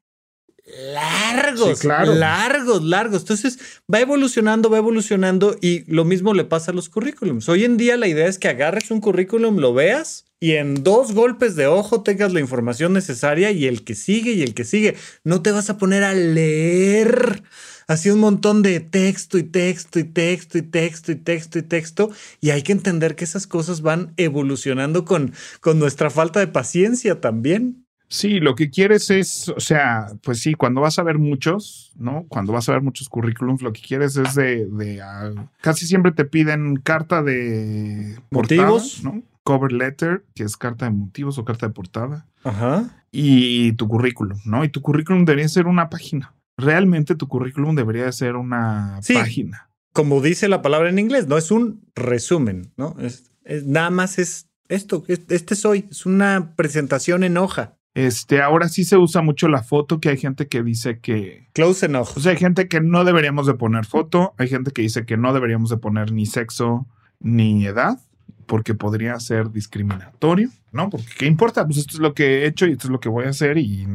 largos, 0.66 1.84
largos, 1.84 2.84
largos. 2.84 3.22
Entonces 3.22 3.60
va 3.94 4.00
evolucionando, 4.00 4.70
va 4.70 4.78
evolucionando 4.78 5.58
y 5.62 5.84
lo 5.92 6.06
mismo 6.06 6.34
le 6.34 6.46
pasa 6.46 6.72
a 6.72 6.74
los 6.74 6.90
currículums. 6.90 7.48
Hoy 7.50 7.66
en 7.66 7.78
día 7.78 7.98
la 7.98 8.08
idea 8.08 8.28
es 8.28 8.40
que 8.40 8.48
agarres 8.48 8.90
un 8.90 9.02
currículum, 9.02 9.58
lo 9.58 9.74
veas 9.74 10.27
y 10.40 10.54
en 10.54 10.84
dos 10.84 11.14
golpes 11.14 11.56
de 11.56 11.68
ojo 11.68 12.04
tengas 12.04 12.32
la 12.34 12.40
información 12.40 12.94
necesaria 12.94 13.52
y 13.52 13.66
el 13.66 13.84
que 13.84 13.96
sigue 13.96 14.34
y 14.34 14.44
el 14.44 14.54
que 14.54 14.66
sigue. 14.66 14.96
No 15.24 15.42
te 15.42 15.52
vas 15.52 15.70
a 15.70 15.78
poner 15.78 16.04
a 16.04 16.14
leer 16.14 17.44
así 17.88 18.10
un 18.10 18.20
montón 18.20 18.62
de 18.62 18.80
texto 18.80 19.38
y 19.38 19.44
texto 19.44 19.98
y 20.00 20.04
texto 20.04 20.58
y 20.58 20.62
texto 20.62 21.12
y 21.12 21.16
texto 21.16 21.60
y 21.60 21.64
texto. 21.64 22.12
Y 22.40 22.52
hay 22.52 22.62
que 22.62 22.72
entender 22.72 23.16
que 23.16 23.24
esas 23.24 23.48
cosas 23.48 23.82
van 23.82 24.14
evolucionando 24.18 25.06
con, 25.06 25.34
con 25.60 25.80
nuestra 25.80 26.10
falta 26.10 26.40
de 26.40 26.48
paciencia 26.48 27.20
también. 27.20 27.88
Sí, 28.10 28.40
lo 28.40 28.56
que 28.56 28.70
quieres 28.70 29.10
es, 29.10 29.50
o 29.50 29.60
sea, 29.60 30.08
pues 30.24 30.40
sí, 30.40 30.54
cuando 30.54 30.80
vas 30.80 30.98
a 30.98 31.04
ver 31.04 31.18
muchos, 31.18 31.92
¿no? 31.98 32.26
Cuando 32.30 32.54
vas 32.54 32.70
a 32.70 32.72
ver 32.72 32.82
muchos 32.82 33.10
currículums, 33.10 33.62
lo 33.62 33.74
que 33.74 33.82
quieres 33.82 34.16
es 34.16 34.34
de, 34.34 34.66
de 34.66 35.02
uh, 35.02 35.48
casi 35.60 35.86
siempre 35.86 36.14
te 36.14 36.24
piden 36.24 36.78
carta 36.78 37.22
de 37.22 38.18
motivos, 38.32 39.04
¿no? 39.04 39.24
Cover 39.48 39.72
letter, 39.72 40.26
que 40.36 40.44
es 40.44 40.58
carta 40.58 40.86
de 40.86 40.92
motivos 40.92 41.38
o 41.38 41.46
carta 41.46 41.68
de 41.68 41.74
portada. 41.74 42.28
Ajá. 42.44 43.04
Y 43.12 43.72
tu 43.74 43.88
currículum, 43.88 44.40
¿no? 44.46 44.64
Y 44.64 44.70
tu 44.70 44.82
currículum 44.82 45.24
debería 45.26 45.48
ser 45.48 45.68
una 45.68 45.90
página 45.90 46.34
realmente 46.58 47.16
tu 47.16 47.28
currículum 47.28 47.76
debería 47.76 48.12
ser 48.12 48.36
una 48.36 49.00
página. 49.14 49.70
Como 49.94 50.22
dice 50.22 50.48
la 50.48 50.62
palabra 50.62 50.90
en 50.90 51.00
inglés, 51.00 51.28
no 51.28 51.38
es 51.38 51.52
un 51.52 51.82
resumen, 51.96 52.72
¿no? 52.78 52.96
Es, 53.00 53.32
nada 53.66 53.90
más 53.90 54.20
es 54.20 54.50
esto, 54.68 55.04
este 55.08 55.56
soy, 55.56 55.86
es 55.90 56.06
una 56.06 56.54
presentación 56.56 57.24
en 57.24 57.38
hoja. 57.38 57.78
Este, 57.94 58.42
ahora 58.42 58.70
sí 58.70 58.84
se 58.84 58.98
usa 58.98 59.24
mucho 59.24 59.48
la 59.48 59.64
foto, 59.64 60.00
que 60.00 60.10
hay 60.10 60.18
gente 60.18 60.48
que 60.48 60.62
dice 60.62 61.00
que... 61.00 61.50
Close 61.54 61.88
enough. 61.88 62.10
O 62.16 62.20
sea, 62.20 62.34
hay 62.34 62.38
gente 62.38 62.68
que 62.68 62.80
no 62.80 63.04
deberíamos 63.06 63.48
de 63.48 63.56
poner 63.56 63.86
foto, 63.86 64.36
hay 64.38 64.50
gente 64.50 64.72
que 64.72 64.84
dice 64.84 65.06
que 65.06 65.18
no 65.18 65.34
deberíamos 65.34 65.72
de 65.72 65.78
poner 65.78 66.12
ni 66.12 66.28
sexo 66.28 66.86
ni 67.20 67.66
edad, 67.66 68.00
porque 68.48 68.74
podría 68.74 69.20
ser 69.20 69.52
discriminatorio, 69.52 70.50
¿no? 70.72 70.90
Porque 70.90 71.08
¿qué 71.20 71.26
importa? 71.26 71.66
Pues 71.66 71.78
esto 71.78 71.96
es 71.96 72.00
lo 72.00 72.14
que 72.14 72.44
he 72.44 72.48
hecho 72.48 72.66
y 72.66 72.72
esto 72.72 72.88
es 72.88 72.92
lo 72.92 73.00
que 73.00 73.10
voy 73.10 73.26
a 73.26 73.30
hacer 73.30 73.58
y 73.58 73.88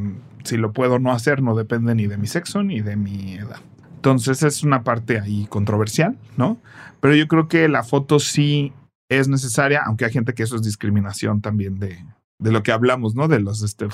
si 0.45 0.57
lo 0.57 0.73
puedo 0.73 0.99
no 0.99 1.13
hacer 1.13 1.43
no 1.43 1.57
depende 1.57 1.95
ni 1.95 2.07
de 2.07 2.19
mi 2.19 2.27
sexo 2.27 2.63
ni 2.63 2.81
de 2.81 2.97
mi 2.97 3.35
edad. 3.35 3.61
Entonces 3.97 4.43
es 4.43 4.63
una 4.63 4.83
parte 4.83 5.19
ahí 5.19 5.47
controversial, 5.49 6.17
¿no? 6.37 6.59
Pero 7.01 7.15
yo 7.15 7.27
creo 7.29 7.49
que 7.49 7.69
la 7.69 7.83
foto 7.83 8.21
sí 8.21 8.73
es 9.09 9.29
necesaria, 9.29 9.83
aunque 9.85 10.05
hay 10.05 10.13
gente 10.13 10.35
que 10.35 10.43
eso 10.43 10.57
es 10.57 10.63
discriminación 10.63 11.41
también 11.41 11.79
de, 11.79 12.05
de 12.39 12.53
lo 12.53 12.63
que 12.63 12.73
hablamos, 12.73 13.15
¿no? 13.15 13.29
De 13.29 13.41
los 13.41 13.63
este, 13.63 13.87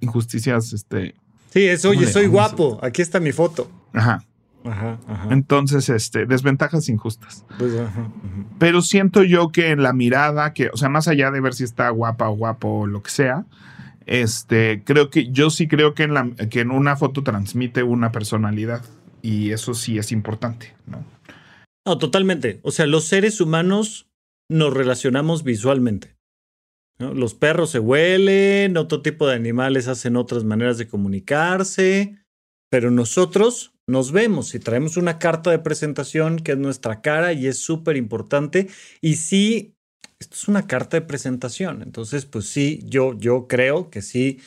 injusticias. 0.00 0.72
Este, 0.72 1.14
sí, 1.50 1.66
es, 1.66 1.84
oye, 1.84 2.06
soy 2.06 2.26
guapo, 2.26 2.80
aquí 2.82 3.02
está 3.02 3.20
mi 3.20 3.32
foto. 3.32 3.70
Ajá. 3.92 4.24
Ajá, 4.64 4.98
ajá. 5.06 5.28
Entonces, 5.30 5.88
este, 5.90 6.26
desventajas 6.26 6.88
injustas. 6.88 7.44
Pues, 7.58 7.72
Pero 8.58 8.80
siento 8.82 9.22
yo 9.22 9.50
que 9.50 9.70
en 9.70 9.82
la 9.82 9.92
mirada, 9.92 10.54
que, 10.54 10.70
o 10.72 10.76
sea, 10.76 10.88
más 10.88 11.06
allá 11.06 11.30
de 11.30 11.40
ver 11.40 11.54
si 11.54 11.64
está 11.64 11.90
guapa 11.90 12.28
o 12.28 12.36
guapo 12.36 12.80
o 12.80 12.86
lo 12.86 13.02
que 13.02 13.10
sea, 13.10 13.44
este, 14.06 14.82
creo 14.84 15.10
que 15.10 15.30
yo 15.30 15.50
sí 15.50 15.68
creo 15.68 15.94
que 15.94 16.04
en, 16.04 16.14
la, 16.14 16.30
que 16.50 16.60
en 16.60 16.70
una 16.70 16.96
foto 16.96 17.22
transmite 17.22 17.82
una 17.82 18.10
personalidad 18.12 18.82
y 19.22 19.52
eso 19.52 19.74
sí 19.74 19.98
es 19.98 20.12
importante, 20.12 20.74
¿no? 20.86 21.04
No, 21.86 21.98
totalmente. 21.98 22.60
O 22.62 22.70
sea, 22.70 22.86
los 22.86 23.04
seres 23.04 23.40
humanos 23.40 24.08
nos 24.48 24.72
relacionamos 24.72 25.44
visualmente. 25.44 26.16
Los 26.98 27.34
perros 27.34 27.70
se 27.70 27.80
huelen, 27.80 28.76
otro 28.76 29.02
tipo 29.02 29.26
de 29.26 29.34
animales 29.34 29.88
hacen 29.88 30.16
otras 30.16 30.44
maneras 30.44 30.78
de 30.78 30.86
comunicarse, 30.86 32.23
pero 32.74 32.90
nosotros 32.90 33.72
nos 33.86 34.10
vemos 34.10 34.52
y 34.56 34.58
traemos 34.58 34.96
una 34.96 35.20
carta 35.20 35.52
de 35.52 35.60
presentación 35.60 36.40
que 36.40 36.50
es 36.50 36.58
nuestra 36.58 37.02
cara 37.02 37.32
y 37.32 37.46
es 37.46 37.56
súper 37.56 37.96
importante. 37.96 38.66
Y 39.00 39.14
sí 39.14 39.76
esto 40.18 40.34
es 40.34 40.48
una 40.48 40.66
carta 40.66 40.96
de 40.96 41.06
presentación. 41.06 41.82
Entonces, 41.82 42.24
pues 42.24 42.46
sí, 42.46 42.80
yo, 42.84 43.16
yo 43.16 43.46
creo 43.46 43.90
que 43.90 44.02
sí. 44.02 44.40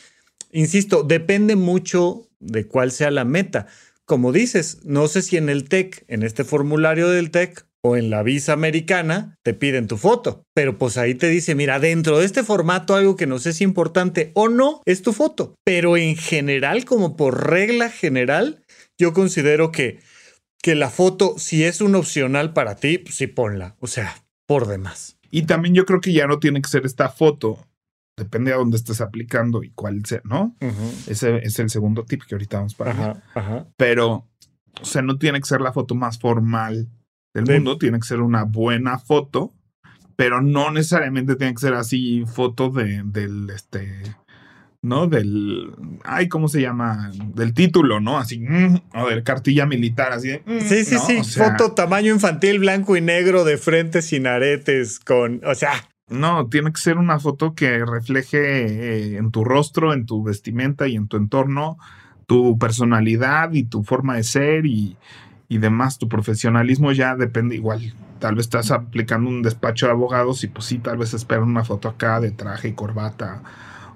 Insisto, 0.51 1.03
depende 1.03 1.55
mucho 1.55 2.27
de 2.41 2.67
cuál 2.67 2.91
sea 2.91 3.11
la 3.11 3.23
meta. 3.23 3.67
Como 4.03 4.33
dices, 4.33 4.79
no 4.83 5.07
sé 5.07 5.21
si 5.21 5.37
en 5.37 5.47
el 5.47 5.69
TEC, 5.69 6.03
en 6.09 6.23
este 6.23 6.43
formulario 6.43 7.07
del 7.07 7.31
TEC 7.31 7.65
o 7.83 7.95
en 7.95 8.09
la 8.09 8.23
visa 8.23 8.53
americana, 8.53 9.37
te 9.43 9.53
piden 9.53 9.87
tu 9.87 9.97
foto. 9.97 10.43
Pero 10.53 10.77
pues 10.77 10.97
ahí 10.97 11.15
te 11.15 11.29
dice, 11.29 11.55
mira, 11.55 11.79
dentro 11.79 12.19
de 12.19 12.25
este 12.25 12.43
formato 12.43 12.95
algo 12.95 13.15
que 13.15 13.27
no 13.27 13.39
sé 13.39 13.53
si 13.53 13.63
es 13.63 13.67
importante 13.67 14.31
o 14.33 14.49
no, 14.49 14.81
es 14.85 15.01
tu 15.01 15.13
foto. 15.13 15.55
Pero 15.63 15.97
en 15.97 16.15
general, 16.15 16.85
como 16.85 17.15
por 17.15 17.49
regla 17.49 17.89
general, 17.89 18.63
yo 18.97 19.13
considero 19.13 19.71
que, 19.71 19.99
que 20.61 20.75
la 20.75 20.89
foto, 20.89 21.35
si 21.37 21.63
es 21.63 21.81
un 21.81 21.95
opcional 21.95 22.53
para 22.53 22.75
ti, 22.75 22.97
pues 22.97 23.15
sí 23.15 23.27
ponla. 23.27 23.75
O 23.79 23.87
sea, 23.87 24.23
por 24.47 24.67
demás. 24.67 25.17
Y 25.29 25.43
también 25.43 25.75
yo 25.75 25.85
creo 25.85 26.01
que 26.01 26.13
ya 26.13 26.27
no 26.27 26.39
tiene 26.39 26.61
que 26.61 26.69
ser 26.69 26.85
esta 26.85 27.09
foto. 27.09 27.65
Depende 28.17 28.51
a 28.51 28.57
dónde 28.57 28.77
estés 28.77 28.99
aplicando 29.01 29.63
y 29.63 29.69
cuál 29.71 30.03
sea, 30.05 30.21
¿no? 30.23 30.55
Ese 31.05 31.37
es 31.43 31.59
el 31.59 31.69
segundo 31.69 32.03
tip 32.03 32.23
que 32.23 32.33
ahorita 32.33 32.57
vamos 32.57 32.73
para 32.73 33.21
ajá, 33.35 33.67
Pero, 33.77 34.27
o 34.81 34.85
sea, 34.85 35.03
no 35.03 35.19
tiene 35.19 35.39
que 35.39 35.45
ser 35.45 35.61
la 35.61 35.71
foto 35.71 35.93
más 35.93 36.17
formal 36.17 36.87
del 37.43 37.55
mundo, 37.55 37.77
tiene 37.77 37.99
que 37.99 38.07
ser 38.07 38.21
una 38.21 38.43
buena 38.43 38.99
foto, 38.99 39.53
pero 40.15 40.41
no 40.41 40.71
necesariamente 40.71 41.35
tiene 41.35 41.53
que 41.53 41.61
ser 41.61 41.73
así 41.73 42.25
foto 42.25 42.69
de, 42.69 43.03
del, 43.05 43.49
este, 43.49 44.01
¿no? 44.81 45.07
Del, 45.07 45.71
ay, 46.03 46.27
¿cómo 46.27 46.47
se 46.47 46.61
llama? 46.61 47.11
Del 47.35 47.53
título, 47.53 47.99
¿no? 47.99 48.17
Así, 48.17 48.39
mm, 48.39 48.81
o 48.95 49.07
del 49.09 49.23
cartilla 49.23 49.65
militar, 49.65 50.11
así 50.13 50.29
de, 50.29 50.43
mm, 50.45 50.61
Sí, 50.61 50.83
sí, 50.83 50.97
sí, 50.97 51.39
foto 51.39 51.73
tamaño 51.73 52.13
infantil, 52.13 52.59
blanco 52.59 52.97
y 52.97 53.01
negro, 53.01 53.43
de 53.43 53.57
frente 53.57 54.01
sin 54.01 54.27
aretes, 54.27 54.99
con, 54.99 55.41
o 55.45 55.55
sea... 55.55 55.71
No, 56.09 56.47
tiene 56.47 56.71
que 56.71 56.79
ser 56.79 56.97
una 56.97 57.19
foto 57.19 57.53
que 57.53 57.83
refleje 57.85 58.37
eh, 58.37 59.17
en 59.17 59.29
tu 59.29 59.43
rostro, 59.43 59.93
en 59.93 60.05
tu 60.05 60.23
vestimenta 60.23 60.87
y 60.87 60.95
en 60.95 61.09
tu 61.09 61.17
entorno 61.17 61.77
tu 62.27 62.59
personalidad 62.59 63.53
y 63.53 63.63
tu 63.63 63.83
forma 63.83 64.17
de 64.17 64.23
ser 64.23 64.65
y, 64.65 64.97
y 65.49 65.57
demás. 65.59 65.97
Tu 65.97 66.09
profesionalismo 66.09 66.91
ya 66.91 67.15
depende 67.15 67.55
igual. 67.55 67.93
Tal 68.19 68.35
vez 68.35 68.45
estás 68.45 68.71
aplicando 68.71 69.29
un 69.29 69.43
despacho 69.43 69.85
de 69.85 69.91
abogados 69.91 70.43
y 70.43 70.47
pues 70.47 70.65
sí, 70.65 70.79
tal 70.79 70.97
vez 70.97 71.13
esperan 71.13 71.43
una 71.43 71.63
foto 71.63 71.87
acá 71.87 72.19
de 72.19 72.31
traje 72.31 72.69
y 72.69 72.73
corbata 72.73 73.43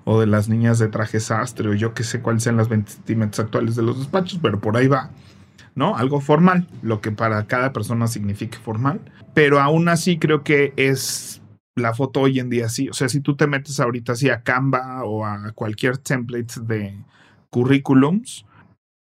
o 0.03 0.19
de 0.19 0.27
las 0.27 0.49
niñas 0.49 0.79
de 0.79 0.87
traje 0.87 1.19
sastre, 1.19 1.69
o 1.69 1.73
yo 1.73 1.93
que 1.93 2.03
sé 2.03 2.21
cuáles 2.21 2.43
sean 2.43 2.57
las 2.57 2.69
vestimentas 2.69 3.39
actuales 3.39 3.75
de 3.75 3.83
los 3.83 3.99
despachos, 3.99 4.39
pero 4.41 4.59
por 4.59 4.77
ahí 4.77 4.87
va, 4.87 5.11
¿no? 5.75 5.95
Algo 5.95 6.21
formal, 6.21 6.67
lo 6.81 7.01
que 7.01 7.11
para 7.11 7.45
cada 7.45 7.71
persona 7.71 8.07
signifique 8.07 8.57
formal, 8.57 8.99
pero 9.33 9.59
aún 9.59 9.89
así 9.89 10.17
creo 10.17 10.43
que 10.43 10.73
es 10.75 11.41
la 11.75 11.93
foto 11.93 12.21
hoy 12.21 12.39
en 12.39 12.49
día 12.49 12.67
sí, 12.69 12.89
o 12.89 12.93
sea, 12.93 13.09
si 13.09 13.21
tú 13.21 13.35
te 13.35 13.47
metes 13.47 13.79
ahorita 13.79 14.13
así 14.13 14.29
a 14.29 14.41
Canva 14.41 15.03
o 15.03 15.25
a 15.25 15.51
cualquier 15.53 15.97
template 15.97 16.61
de 16.61 16.97
currículums, 17.49 18.45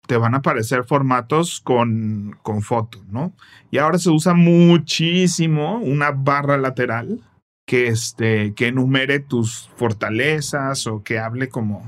te 0.07 0.17
van 0.17 0.35
a 0.35 0.39
aparecer 0.39 0.85
formatos 0.85 1.61
con, 1.61 2.37
con 2.43 2.63
foto, 2.63 3.03
¿no? 3.09 3.33
Y 3.71 3.79
ahora 3.79 3.99
se 3.99 4.11
usa 4.11 4.35
muchísimo 4.35 5.79
una 5.79 6.11
barra 6.11 6.57
lateral 6.57 7.21
que, 7.67 7.87
este, 7.87 8.55
que 8.55 8.69
enumere 8.69 9.21
tus 9.21 9.71
fortalezas 9.77 10.87
o 10.87 11.03
que 11.03 11.19
hable 11.19 11.49
como 11.49 11.83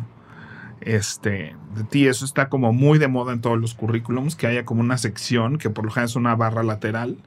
este, 0.81 1.57
de 1.75 1.85
ti. 1.85 2.07
Eso 2.07 2.25
está 2.25 2.49
como 2.49 2.73
muy 2.73 2.99
de 2.99 3.09
moda 3.09 3.33
en 3.33 3.41
todos 3.41 3.59
los 3.59 3.75
currículums, 3.75 4.37
que 4.37 4.47
haya 4.47 4.65
como 4.65 4.81
una 4.81 4.99
sección 4.99 5.59
que 5.59 5.71
por 5.71 5.85
lo 5.85 5.91
general 5.91 6.09
es 6.09 6.17
una 6.17 6.37
barra 6.37 6.63
lateral, 6.63 7.19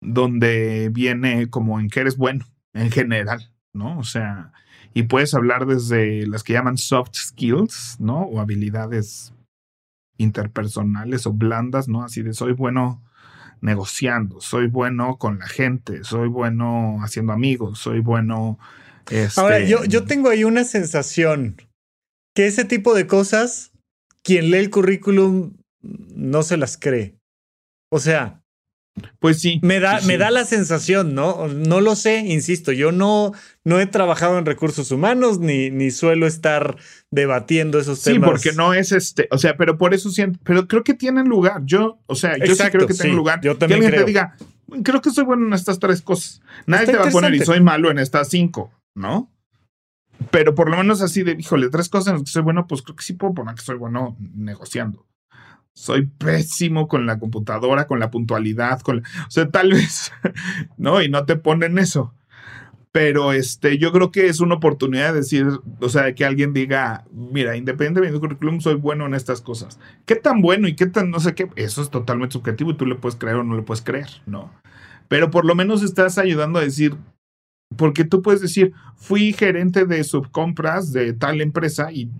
donde 0.00 0.90
viene 0.92 1.48
como 1.48 1.80
en 1.80 1.88
que 1.88 2.00
eres 2.00 2.16
bueno, 2.16 2.44
en 2.74 2.90
general, 2.90 3.50
¿no? 3.72 3.98
O 3.98 4.04
sea, 4.04 4.52
y 4.94 5.04
puedes 5.04 5.34
hablar 5.34 5.66
desde 5.66 6.26
las 6.26 6.42
que 6.42 6.52
llaman 6.52 6.76
soft 6.76 7.14
skills, 7.14 7.96
¿no? 7.98 8.20
O 8.22 8.40
habilidades 8.40 9.32
interpersonales 10.22 11.26
o 11.26 11.32
blandas, 11.32 11.88
¿no? 11.88 12.04
Así 12.04 12.22
de 12.22 12.32
soy 12.32 12.52
bueno 12.52 13.02
negociando, 13.60 14.40
soy 14.40 14.66
bueno 14.66 15.16
con 15.18 15.38
la 15.38 15.46
gente, 15.46 16.04
soy 16.04 16.28
bueno 16.28 16.98
haciendo 17.02 17.32
amigos, 17.32 17.78
soy 17.78 18.00
bueno... 18.00 18.58
Este... 19.10 19.40
Ahora, 19.40 19.60
yo, 19.60 19.84
yo 19.84 20.04
tengo 20.04 20.28
ahí 20.28 20.44
una 20.44 20.64
sensación 20.64 21.56
que 22.34 22.46
ese 22.46 22.64
tipo 22.64 22.94
de 22.94 23.06
cosas, 23.06 23.72
quien 24.22 24.50
lee 24.50 24.58
el 24.58 24.70
currículum 24.70 25.54
no 25.82 26.42
se 26.42 26.56
las 26.56 26.76
cree. 26.76 27.16
O 27.90 27.98
sea, 27.98 28.41
pues 29.20 29.40
sí. 29.40 29.58
Me 29.62 29.80
da, 29.80 30.00
sí, 30.00 30.06
me 30.06 30.14
sí. 30.14 30.18
da 30.18 30.30
la 30.30 30.44
sensación, 30.44 31.14
¿no? 31.14 31.48
No 31.48 31.80
lo 31.80 31.96
sé, 31.96 32.18
insisto, 32.20 32.72
yo 32.72 32.92
no, 32.92 33.32
no 33.64 33.80
he 33.80 33.86
trabajado 33.86 34.38
en 34.38 34.44
recursos 34.46 34.90
humanos 34.90 35.38
ni, 35.38 35.70
ni 35.70 35.90
suelo 35.90 36.26
estar 36.26 36.76
debatiendo 37.10 37.78
esos 37.78 38.00
Sí, 38.00 38.12
temas. 38.14 38.30
porque 38.30 38.52
no 38.52 38.74
es 38.74 38.92
este, 38.92 39.28
o 39.30 39.38
sea, 39.38 39.56
pero 39.56 39.78
por 39.78 39.94
eso 39.94 40.10
siento, 40.10 40.38
pero 40.44 40.68
creo 40.68 40.84
que 40.84 40.94
tienen 40.94 41.26
lugar. 41.28 41.62
Yo, 41.64 41.98
o 42.06 42.14
sea, 42.14 42.36
yo 42.36 42.54
sí 42.54 42.62
creo 42.70 42.86
que 42.86 42.94
tienen 42.94 43.12
sí, 43.12 43.16
lugar. 43.16 43.40
yo 43.42 43.54
que 43.54 43.58
también 43.60 43.78
alguien 43.84 43.92
creo. 43.92 44.04
te 44.04 44.10
diga, 44.10 44.36
creo 44.82 45.00
que 45.00 45.10
soy 45.10 45.24
bueno 45.24 45.46
en 45.46 45.52
estas 45.54 45.78
tres 45.78 46.02
cosas. 46.02 46.42
Nadie 46.66 46.84
Está 46.84 46.92
te 46.98 46.98
va 47.04 47.08
a 47.08 47.12
poner 47.12 47.34
y 47.34 47.40
soy 47.40 47.60
malo 47.60 47.90
en 47.90 47.98
estas 47.98 48.28
cinco, 48.28 48.70
¿no? 48.94 49.30
Pero 50.30 50.54
por 50.54 50.70
lo 50.70 50.76
menos 50.76 51.00
así 51.00 51.22
de, 51.22 51.32
híjole, 51.38 51.68
tres 51.70 51.88
cosas 51.88 52.08
en 52.08 52.12
las 52.14 52.22
que 52.24 52.30
soy 52.30 52.42
bueno, 52.42 52.66
pues 52.68 52.82
creo 52.82 52.94
que 52.94 53.02
sí 53.02 53.14
puedo 53.14 53.34
poner 53.34 53.54
que 53.54 53.62
soy 53.62 53.76
bueno 53.76 54.16
negociando. 54.34 55.06
Soy 55.74 56.06
pésimo 56.06 56.86
con 56.88 57.06
la 57.06 57.18
computadora, 57.18 57.86
con 57.86 57.98
la 57.98 58.10
puntualidad, 58.10 58.80
con 58.80 58.98
o 58.98 59.30
sea, 59.30 59.48
tal 59.50 59.70
vez, 59.72 60.12
¿no? 60.76 61.02
Y 61.02 61.08
no 61.08 61.24
te 61.24 61.36
ponen 61.36 61.78
eso. 61.78 62.14
Pero 62.92 63.32
este, 63.32 63.78
yo 63.78 63.90
creo 63.90 64.10
que 64.10 64.26
es 64.26 64.40
una 64.40 64.56
oportunidad 64.56 65.14
de 65.14 65.20
decir, 65.20 65.46
o 65.80 65.88
sea, 65.88 66.02
de 66.02 66.14
que 66.14 66.26
alguien 66.26 66.52
diga, 66.52 67.06
mira, 67.10 67.56
independientemente 67.56 68.12
de 68.12 68.12
mi 68.12 68.20
currículum, 68.20 68.60
soy 68.60 68.74
bueno 68.74 69.06
en 69.06 69.14
estas 69.14 69.40
cosas. 69.40 69.80
¿Qué 70.04 70.14
tan 70.14 70.42
bueno 70.42 70.68
y 70.68 70.76
qué 70.76 70.86
tan 70.86 71.10
no 71.10 71.18
sé 71.18 71.34
qué? 71.34 71.48
Eso 71.56 71.80
es 71.80 71.88
totalmente 71.88 72.34
subjetivo 72.34 72.72
y 72.72 72.76
tú 72.76 72.84
le 72.84 72.96
puedes 72.96 73.18
creer 73.18 73.36
o 73.36 73.44
no 73.44 73.56
le 73.56 73.62
puedes 73.62 73.82
creer, 73.82 74.08
¿no? 74.26 74.52
Pero 75.08 75.30
por 75.30 75.46
lo 75.46 75.54
menos 75.54 75.82
estás 75.82 76.18
ayudando 76.18 76.58
a 76.58 76.62
decir, 76.62 76.94
porque 77.78 78.04
tú 78.04 78.20
puedes 78.20 78.42
decir, 78.42 78.74
fui 78.96 79.32
gerente 79.32 79.86
de 79.86 80.04
subcompras 80.04 80.92
de 80.92 81.14
tal 81.14 81.40
empresa 81.40 81.90
y 81.92 82.10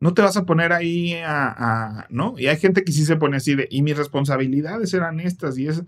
no 0.00 0.14
te 0.14 0.22
vas 0.22 0.36
a 0.36 0.44
poner 0.44 0.72
ahí 0.72 1.14
a, 1.14 1.46
a- 2.00 2.06
¿no? 2.10 2.34
Y 2.38 2.46
hay 2.48 2.56
gente 2.58 2.84
que 2.84 2.92
sí 2.92 3.04
se 3.04 3.16
pone 3.16 3.36
así 3.36 3.54
de, 3.54 3.66
y 3.70 3.82
mis 3.82 3.96
responsabilidades 3.96 4.92
eran 4.94 5.20
estas 5.20 5.56
y 5.58 5.68
es 5.68 5.82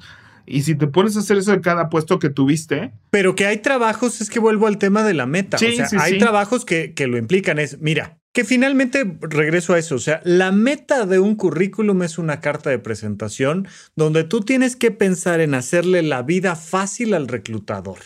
Y 0.46 0.62
si 0.62 0.74
te 0.74 0.86
pones 0.86 1.14
a 1.16 1.20
hacer 1.20 1.36
eso 1.36 1.52
de 1.52 1.60
cada 1.60 1.90
puesto 1.90 2.18
que 2.18 2.30
tuviste, 2.30 2.92
Pero 3.10 3.34
que 3.34 3.44
hay 3.46 3.58
trabajos, 3.58 4.20
es 4.22 4.30
que 4.30 4.38
vuelvo 4.40 4.66
al 4.66 4.78
tema 4.78 5.02
de 5.04 5.12
la 5.14 5.26
meta. 5.26 5.58
Sí, 5.58 5.66
o 5.66 5.72
sea, 5.76 5.86
sí, 5.88 5.96
hay 6.00 6.12
sí. 6.14 6.18
trabajos 6.18 6.64
que, 6.64 6.94
que 6.94 7.06
lo 7.06 7.18
implican. 7.18 7.58
Es, 7.58 7.80
mira, 7.80 8.16
que 8.32 8.44
finalmente 8.44 9.04
regreso 9.20 9.74
a 9.74 9.78
eso. 9.78 9.96
O 9.96 9.98
sea, 9.98 10.22
la 10.24 10.50
meta 10.52 11.04
de 11.04 11.18
un 11.18 11.34
currículum 11.34 12.02
es 12.02 12.16
una 12.16 12.40
carta 12.40 12.70
de 12.70 12.78
presentación 12.78 13.66
donde 13.94 14.24
tú 14.24 14.40
tienes 14.40 14.74
que 14.76 14.90
pensar 14.90 15.40
en 15.40 15.52
hacerle 15.54 16.02
la 16.02 16.22
vida 16.22 16.56
fácil 16.56 17.12
al 17.12 17.28
reclutador. 17.28 17.98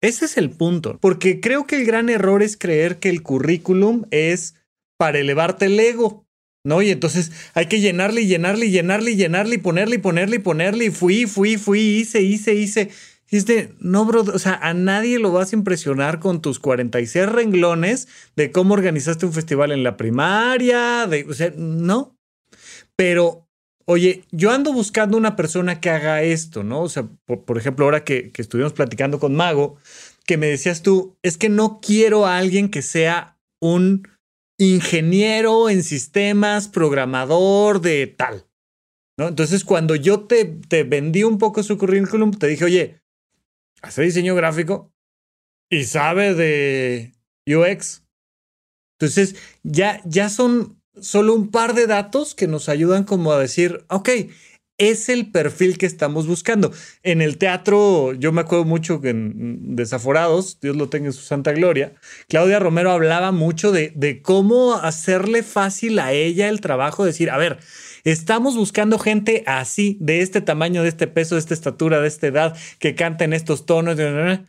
Ese 0.00 0.26
es 0.26 0.36
el 0.36 0.50
punto. 0.50 0.98
Porque 1.00 1.40
creo 1.40 1.66
que 1.66 1.80
el 1.80 1.84
gran 1.86 2.08
error 2.08 2.42
es 2.44 2.56
creer 2.56 2.98
que 3.00 3.08
el 3.08 3.22
currículum 3.22 4.04
es 4.12 4.54
para 4.98 5.18
elevarte 5.18 5.66
el 5.66 5.80
ego. 5.80 6.26
¿No? 6.64 6.82
Y 6.82 6.90
entonces 6.90 7.32
hay 7.54 7.66
que 7.66 7.80
llenarle 7.80 8.22
y 8.22 8.26
llenarle 8.26 8.66
y 8.66 8.70
llenarle 8.70 9.12
y 9.12 9.16
llenarle 9.16 9.54
y 9.54 9.58
ponerle 9.58 9.94
y 9.94 9.98
ponerle 9.98 10.36
y 10.36 10.40
ponerle 10.40 10.84
y 10.86 10.90
fui, 10.90 11.24
fui, 11.24 11.56
fui, 11.56 11.80
hice, 11.80 12.20
hice, 12.20 12.54
hice. 12.54 12.90
Y 13.30 13.38
no, 13.80 14.06
bro, 14.06 14.22
o 14.22 14.38
sea, 14.38 14.54
a 14.54 14.72
nadie 14.72 15.18
lo 15.18 15.32
vas 15.32 15.52
a 15.52 15.56
impresionar 15.56 16.18
con 16.18 16.40
tus 16.40 16.58
46 16.58 17.26
renglones 17.26 18.08
de 18.36 18.50
cómo 18.50 18.72
organizaste 18.72 19.26
un 19.26 19.34
festival 19.34 19.70
en 19.70 19.82
la 19.82 19.98
primaria, 19.98 21.06
de, 21.06 21.26
o 21.28 21.34
sea, 21.34 21.52
no. 21.54 22.16
Pero, 22.96 23.46
oye, 23.84 24.24
yo 24.30 24.50
ando 24.50 24.72
buscando 24.72 25.18
una 25.18 25.36
persona 25.36 25.78
que 25.78 25.90
haga 25.90 26.22
esto, 26.22 26.64
¿no? 26.64 26.80
O 26.80 26.88
sea, 26.88 27.06
por, 27.26 27.44
por 27.44 27.58
ejemplo, 27.58 27.84
ahora 27.84 28.02
que, 28.02 28.32
que 28.32 28.40
estuvimos 28.40 28.72
platicando 28.72 29.18
con 29.18 29.36
Mago, 29.36 29.76
que 30.24 30.38
me 30.38 30.46
decías 30.46 30.82
tú, 30.82 31.18
es 31.22 31.36
que 31.36 31.50
no 31.50 31.80
quiero 31.82 32.26
a 32.26 32.38
alguien 32.38 32.70
que 32.70 32.80
sea 32.80 33.38
un 33.60 34.08
ingeniero 34.58 35.70
en 35.70 35.82
sistemas, 35.82 36.68
programador 36.68 37.80
de 37.80 38.06
tal. 38.06 38.46
¿no? 39.16 39.28
Entonces, 39.28 39.64
cuando 39.64 39.94
yo 39.94 40.26
te, 40.26 40.44
te 40.44 40.84
vendí 40.84 41.24
un 41.24 41.38
poco 41.38 41.62
su 41.62 41.78
currículum, 41.78 42.32
te 42.32 42.48
dije, 42.48 42.64
oye, 42.64 43.00
hace 43.82 44.02
diseño 44.02 44.34
gráfico 44.34 44.92
y 45.70 45.84
sabe 45.84 46.34
de 46.34 47.14
UX. 47.46 48.04
Entonces, 48.98 49.36
ya, 49.62 50.00
ya 50.04 50.28
son 50.28 50.80
solo 51.00 51.34
un 51.34 51.50
par 51.50 51.74
de 51.74 51.86
datos 51.86 52.34
que 52.34 52.48
nos 52.48 52.68
ayudan 52.68 53.04
como 53.04 53.32
a 53.32 53.38
decir, 53.38 53.84
ok, 53.88 54.08
es 54.78 55.08
el 55.08 55.30
perfil 55.30 55.76
que 55.76 55.86
estamos 55.86 56.26
buscando. 56.26 56.72
En 57.02 57.20
el 57.20 57.36
teatro, 57.36 58.12
yo 58.14 58.32
me 58.32 58.40
acuerdo 58.40 58.64
mucho 58.64 59.00
que 59.00 59.10
en 59.10 59.76
Desaforados, 59.76 60.58
Dios 60.60 60.76
lo 60.76 60.88
tenga 60.88 61.06
en 61.06 61.12
su 61.12 61.22
santa 61.22 61.52
gloria, 61.52 61.94
Claudia 62.28 62.58
Romero 62.60 62.90
hablaba 62.92 63.32
mucho 63.32 63.72
de, 63.72 63.92
de 63.94 64.22
cómo 64.22 64.74
hacerle 64.74 65.42
fácil 65.42 65.98
a 65.98 66.12
ella 66.12 66.48
el 66.48 66.60
trabajo, 66.60 67.04
decir, 67.04 67.30
a 67.30 67.36
ver, 67.36 67.58
estamos 68.04 68.56
buscando 68.56 68.98
gente 68.98 69.42
así, 69.46 69.98
de 70.00 70.20
este 70.20 70.40
tamaño, 70.40 70.82
de 70.82 70.88
este 70.88 71.08
peso, 71.08 71.34
de 71.34 71.40
esta 71.40 71.54
estatura, 71.54 72.00
de 72.00 72.08
esta 72.08 72.28
edad, 72.28 72.56
que 72.78 72.94
canta 72.94 73.24
en 73.24 73.32
estos 73.32 73.66
tonos. 73.66 73.96
de- 73.96 74.40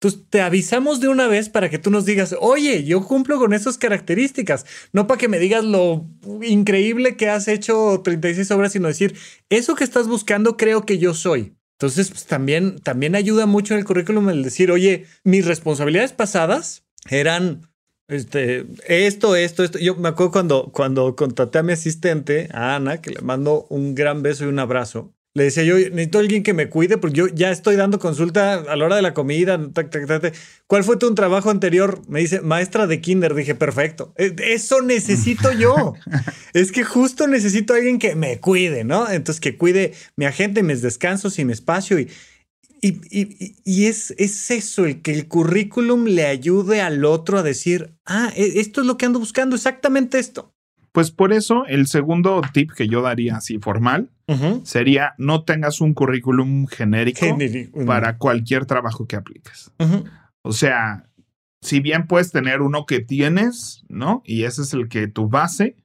Entonces 0.00 0.28
te 0.28 0.42
avisamos 0.42 1.00
de 1.00 1.08
una 1.08 1.26
vez 1.26 1.48
para 1.48 1.70
que 1.70 1.78
tú 1.78 1.90
nos 1.90 2.04
digas, 2.04 2.34
oye, 2.40 2.84
yo 2.84 3.02
cumplo 3.02 3.38
con 3.38 3.54
esas 3.54 3.78
características, 3.78 4.66
no 4.92 5.06
para 5.06 5.18
que 5.18 5.28
me 5.28 5.38
digas 5.38 5.64
lo 5.64 6.06
increíble 6.42 7.16
que 7.16 7.30
has 7.30 7.48
hecho 7.48 8.02
36 8.04 8.50
obras, 8.50 8.72
sino 8.72 8.88
decir, 8.88 9.16
eso 9.48 9.74
que 9.74 9.84
estás 9.84 10.06
buscando 10.06 10.56
creo 10.58 10.84
que 10.84 10.98
yo 10.98 11.14
soy. 11.14 11.56
Entonces, 11.78 12.10
pues, 12.10 12.26
también, 12.26 12.78
también 12.78 13.14
ayuda 13.14 13.46
mucho 13.46 13.74
en 13.74 13.80
el 13.80 13.86
currículum 13.86 14.28
el 14.28 14.42
decir, 14.42 14.70
oye, 14.70 15.06
mis 15.24 15.46
responsabilidades 15.46 16.12
pasadas 16.12 16.84
eran 17.08 17.68
este, 18.08 18.66
esto, 18.86 19.34
esto, 19.34 19.64
esto. 19.64 19.78
Yo 19.78 19.96
me 19.96 20.08
acuerdo 20.08 20.32
cuando, 20.32 20.70
cuando 20.72 21.16
contraté 21.16 21.58
a 21.58 21.62
mi 21.62 21.72
asistente, 21.72 22.48
a 22.52 22.76
Ana, 22.76 23.00
que 23.00 23.10
le 23.10 23.20
mando 23.20 23.66
un 23.68 23.94
gran 23.94 24.22
beso 24.22 24.44
y 24.44 24.48
un 24.48 24.58
abrazo. 24.58 25.15
Le 25.36 25.44
decía 25.44 25.64
yo, 25.64 25.76
necesito 25.76 26.18
alguien 26.18 26.42
que 26.42 26.54
me 26.54 26.70
cuide 26.70 26.96
porque 26.96 27.18
yo 27.18 27.26
ya 27.28 27.50
estoy 27.50 27.76
dando 27.76 27.98
consulta 27.98 28.54
a 28.54 28.74
la 28.74 28.84
hora 28.86 28.96
de 28.96 29.02
la 29.02 29.12
comida. 29.12 29.58
tac, 29.72 29.90
tac, 29.90 30.06
tac, 30.06 30.22
tac. 30.22 30.34
¿Cuál 30.66 30.82
fue 30.82 30.96
tu 30.96 31.14
trabajo 31.14 31.50
anterior? 31.50 32.00
Me 32.08 32.20
dice, 32.20 32.40
maestra 32.40 32.86
de 32.86 33.02
kinder. 33.02 33.34
Dije, 33.34 33.54
perfecto. 33.54 34.14
Eh, 34.16 34.34
Eso 34.38 34.80
necesito 34.80 35.52
yo. 35.52 35.92
es 36.54 36.72
que 36.72 36.84
justo 36.84 37.26
necesito 37.26 37.74
a 37.74 37.76
alguien 37.76 37.98
que 37.98 38.14
me 38.16 38.40
cuide, 38.40 38.84
¿no? 38.84 39.10
Entonces, 39.10 39.40
que 39.40 39.58
cuide 39.58 39.92
mi 40.16 40.24
agente, 40.24 40.62
mis 40.62 40.80
descansos 40.80 41.38
y 41.38 41.44
mi 41.44 41.52
espacio. 41.52 41.98
Y, 42.00 42.08
y, 42.80 42.98
y- 43.10 43.56
y 43.64 43.86
es, 43.86 44.14
es 44.16 44.50
eso, 44.50 44.86
el 44.86 45.02
que 45.02 45.12
el 45.12 45.28
currículum 45.28 46.04
le 46.06 46.24
ayude 46.24 46.80
al 46.80 47.04
otro 47.04 47.38
a 47.38 47.42
decir, 47.42 47.92
ah, 48.06 48.32
e- 48.36 48.58
esto 48.60 48.80
es 48.80 48.86
lo 48.86 48.96
que 48.96 49.04
ando 49.04 49.18
buscando, 49.18 49.54
exactamente 49.54 50.18
esto. 50.18 50.54
Pues 50.96 51.10
por 51.10 51.34
eso 51.34 51.66
el 51.66 51.88
segundo 51.88 52.40
tip 52.54 52.72
que 52.72 52.88
yo 52.88 53.02
daría 53.02 53.36
así 53.36 53.58
formal 53.58 54.08
sería 54.62 55.12
no 55.18 55.44
tengas 55.44 55.82
un 55.82 55.92
currículum 55.92 56.66
genérico 56.66 57.26
para 57.84 58.16
cualquier 58.16 58.64
trabajo 58.64 59.06
que 59.06 59.16
apliques. 59.16 59.70
O 60.40 60.52
sea, 60.52 61.04
si 61.60 61.80
bien 61.80 62.06
puedes 62.06 62.32
tener 62.32 62.62
uno 62.62 62.86
que 62.86 63.00
tienes, 63.00 63.84
¿no? 63.90 64.22
Y 64.24 64.44
ese 64.44 64.62
es 64.62 64.72
el 64.72 64.88
que 64.88 65.06
tu 65.06 65.28
base, 65.28 65.76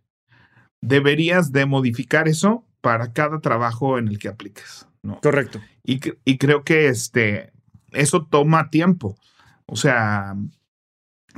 deberías 0.80 1.52
de 1.52 1.66
modificar 1.66 2.30
eso 2.30 2.66
para 2.80 3.12
cada 3.12 3.42
trabajo 3.42 3.98
en 3.98 4.08
el 4.08 4.18
que 4.18 4.30
apliques, 4.30 4.88
¿no? 5.04 5.20
Correcto. 5.20 5.60
Y, 5.84 6.00
y 6.24 6.38
creo 6.38 6.64
que 6.64 6.88
este, 6.88 7.52
eso 7.92 8.28
toma 8.28 8.70
tiempo. 8.70 9.18
O 9.66 9.76
sea, 9.76 10.38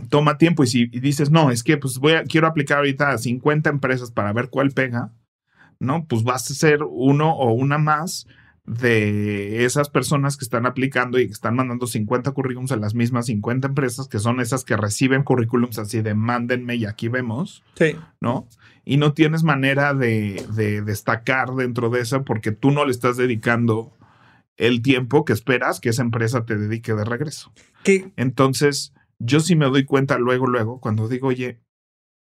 toma 0.10 0.38
tiempo. 0.38 0.64
Y 0.64 0.68
si 0.68 0.82
y 0.92 1.00
dices, 1.00 1.32
no, 1.32 1.52
es 1.52 1.64
que 1.64 1.78
pues 1.78 2.00
voy 2.00 2.14
a, 2.14 2.24
quiero 2.24 2.48
aplicar 2.48 2.80
ahorita 2.80 3.12
a 3.12 3.18
50 3.18 3.70
empresas 3.70 4.12
para 4.12 4.34
ver 4.34 4.50
cuál 4.50 4.72
pega, 4.72 5.12
¿no? 5.80 6.06
Pues 6.08 6.24
vas 6.24 6.50
a 6.50 6.54
ser 6.54 6.84
uno 6.84 7.34
o 7.36 7.54
una 7.54 7.78
más 7.78 8.28
de 8.66 9.66
esas 9.66 9.90
personas 9.90 10.38
que 10.38 10.46
están 10.46 10.66
aplicando 10.66 11.20
y 11.20 11.28
que 11.28 11.34
están 11.34 11.56
mandando 11.56 11.86
50 11.86 12.32
currículums 12.32 12.72
a 12.72 12.78
las 12.78 12.96
mismas 12.96 13.26
50 13.26 13.68
empresas, 13.68 14.08
que 14.08 14.20
son 14.20 14.40
esas 14.40 14.64
que 14.64 14.78
reciben 14.78 15.24
currículums 15.24 15.80
así 15.80 16.02
de 16.02 16.14
mándenme 16.16 16.76
y 16.76 16.86
aquí 16.86 17.10
vemos. 17.10 17.64
Sí. 17.76 17.98
¿no? 18.22 18.48
Y 18.86 18.98
no 18.98 19.14
tienes 19.14 19.44
manera 19.44 19.94
de, 19.94 20.46
de 20.56 20.82
destacar 20.82 21.56
dentro 21.56 21.90
de 21.90 22.02
eso 22.02 22.24
porque 22.24 22.52
tú 22.52 22.72
no 22.72 22.86
le 22.86 22.92
estás 22.92 23.18
dedicando 23.18 23.92
el 24.58 24.82
tiempo 24.82 25.26
que 25.26 25.34
esperas 25.34 25.80
que 25.80 25.90
esa 25.90 26.04
empresa 26.04 26.46
te 26.46 26.58
dedique 26.58 26.94
de 26.94 27.04
regreso. 27.04 27.52
Que, 27.84 28.12
Entonces, 28.16 28.94
yo 29.24 29.40
sí 29.40 29.56
me 29.56 29.66
doy 29.66 29.86
cuenta 29.86 30.18
luego, 30.18 30.48
luego, 30.48 30.80
cuando 30.80 31.08
digo, 31.08 31.28
oye, 31.28 31.62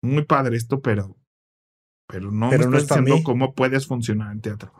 muy 0.01 0.25
padre 0.25 0.58
esto, 0.58 0.82
pero, 0.82 1.17
pero 2.08 2.32
no 2.32 2.49
Pero 2.49 2.65
me 2.65 2.71
no 2.71 2.77
estás 2.77 2.99
diciendo 2.99 3.23
cómo 3.23 3.54
puedes 3.54 3.88
funcionar 3.88 4.32
en 4.32 4.41
teatro. 4.41 4.73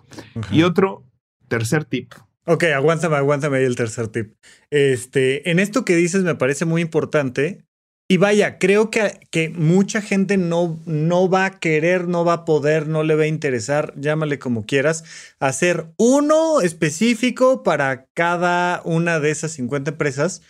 Y 0.52 0.63
otro, 0.63 1.06
tercer 1.47 1.86
tip, 1.86 2.13
Ok, 2.45 2.63
aguántame, 2.76 3.17
aguántame 3.17 3.58
ahí 3.58 3.65
el 3.65 3.76
tercer 3.76 4.08
tip. 4.08 4.34
Este, 4.71 5.52
en 5.52 5.60
esto 5.60 5.86
que 5.86 5.95
dices 5.95 6.24
me 6.24 6.36
parece 6.36 6.65
muy 6.65 6.82
importante. 6.82 7.63
Y 8.10 8.17
vaya, 8.17 8.58
creo 8.58 8.89
que, 8.89 9.21
que 9.30 9.50
mucha 9.50 10.02
gente 10.02 10.36
no, 10.36 10.82
no 10.86 11.30
va 11.30 11.45
a 11.45 11.60
querer, 11.60 12.10
no 12.10 12.26
va 12.26 12.34
a 12.34 12.45
poder, 12.45 12.88
no 12.88 13.04
le 13.04 13.15
va 13.15 13.24
a 13.24 13.28
interesar, 13.28 13.93
llámale 13.95 14.38
como 14.38 14.65
quieras, 14.65 15.06
hacer 15.39 15.93
uno 15.97 16.60
específico 16.60 17.63
para 17.63 18.08
cada 18.13 18.82
una 18.84 19.21
de 19.21 19.32
esas 19.32 19.54
50 19.54 19.91
empresas, 19.91 20.41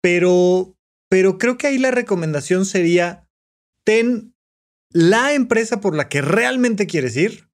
pero, 0.00 0.74
pero 1.10 1.38
creo 1.38 1.58
que 1.58 1.66
ahí 1.66 1.76
la 1.76 1.90
recomendación 1.90 2.64
sería, 2.64 3.28
ten 3.84 4.34
la 4.92 5.34
empresa 5.34 5.80
por 5.80 5.94
la 5.94 6.08
que 6.08 6.22
realmente 6.22 6.86
quieres 6.86 7.16
ir, 7.16 7.50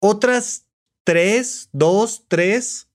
otras 0.00 0.66
tres, 1.04 1.68
dos, 1.72 2.24
tres, 2.28 2.90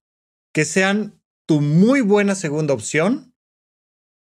que 0.53 0.65
sean 0.65 1.21
tu 1.47 1.61
muy 1.61 2.01
buena 2.01 2.35
segunda 2.35 2.73
opción 2.73 3.33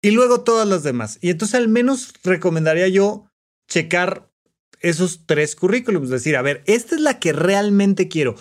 y 0.01 0.11
luego 0.11 0.41
todas 0.43 0.67
las 0.67 0.83
demás. 0.83 1.17
Y 1.21 1.31
entonces 1.31 1.55
al 1.55 1.67
menos 1.67 2.13
recomendaría 2.23 2.87
yo 2.87 3.29
checar 3.69 4.31
esos 4.79 5.25
tres 5.25 5.55
currículums, 5.55 6.09
decir, 6.09 6.37
a 6.37 6.41
ver, 6.41 6.63
esta 6.65 6.95
es 6.95 7.01
la 7.01 7.19
que 7.19 7.33
realmente 7.33 8.07
quiero. 8.07 8.35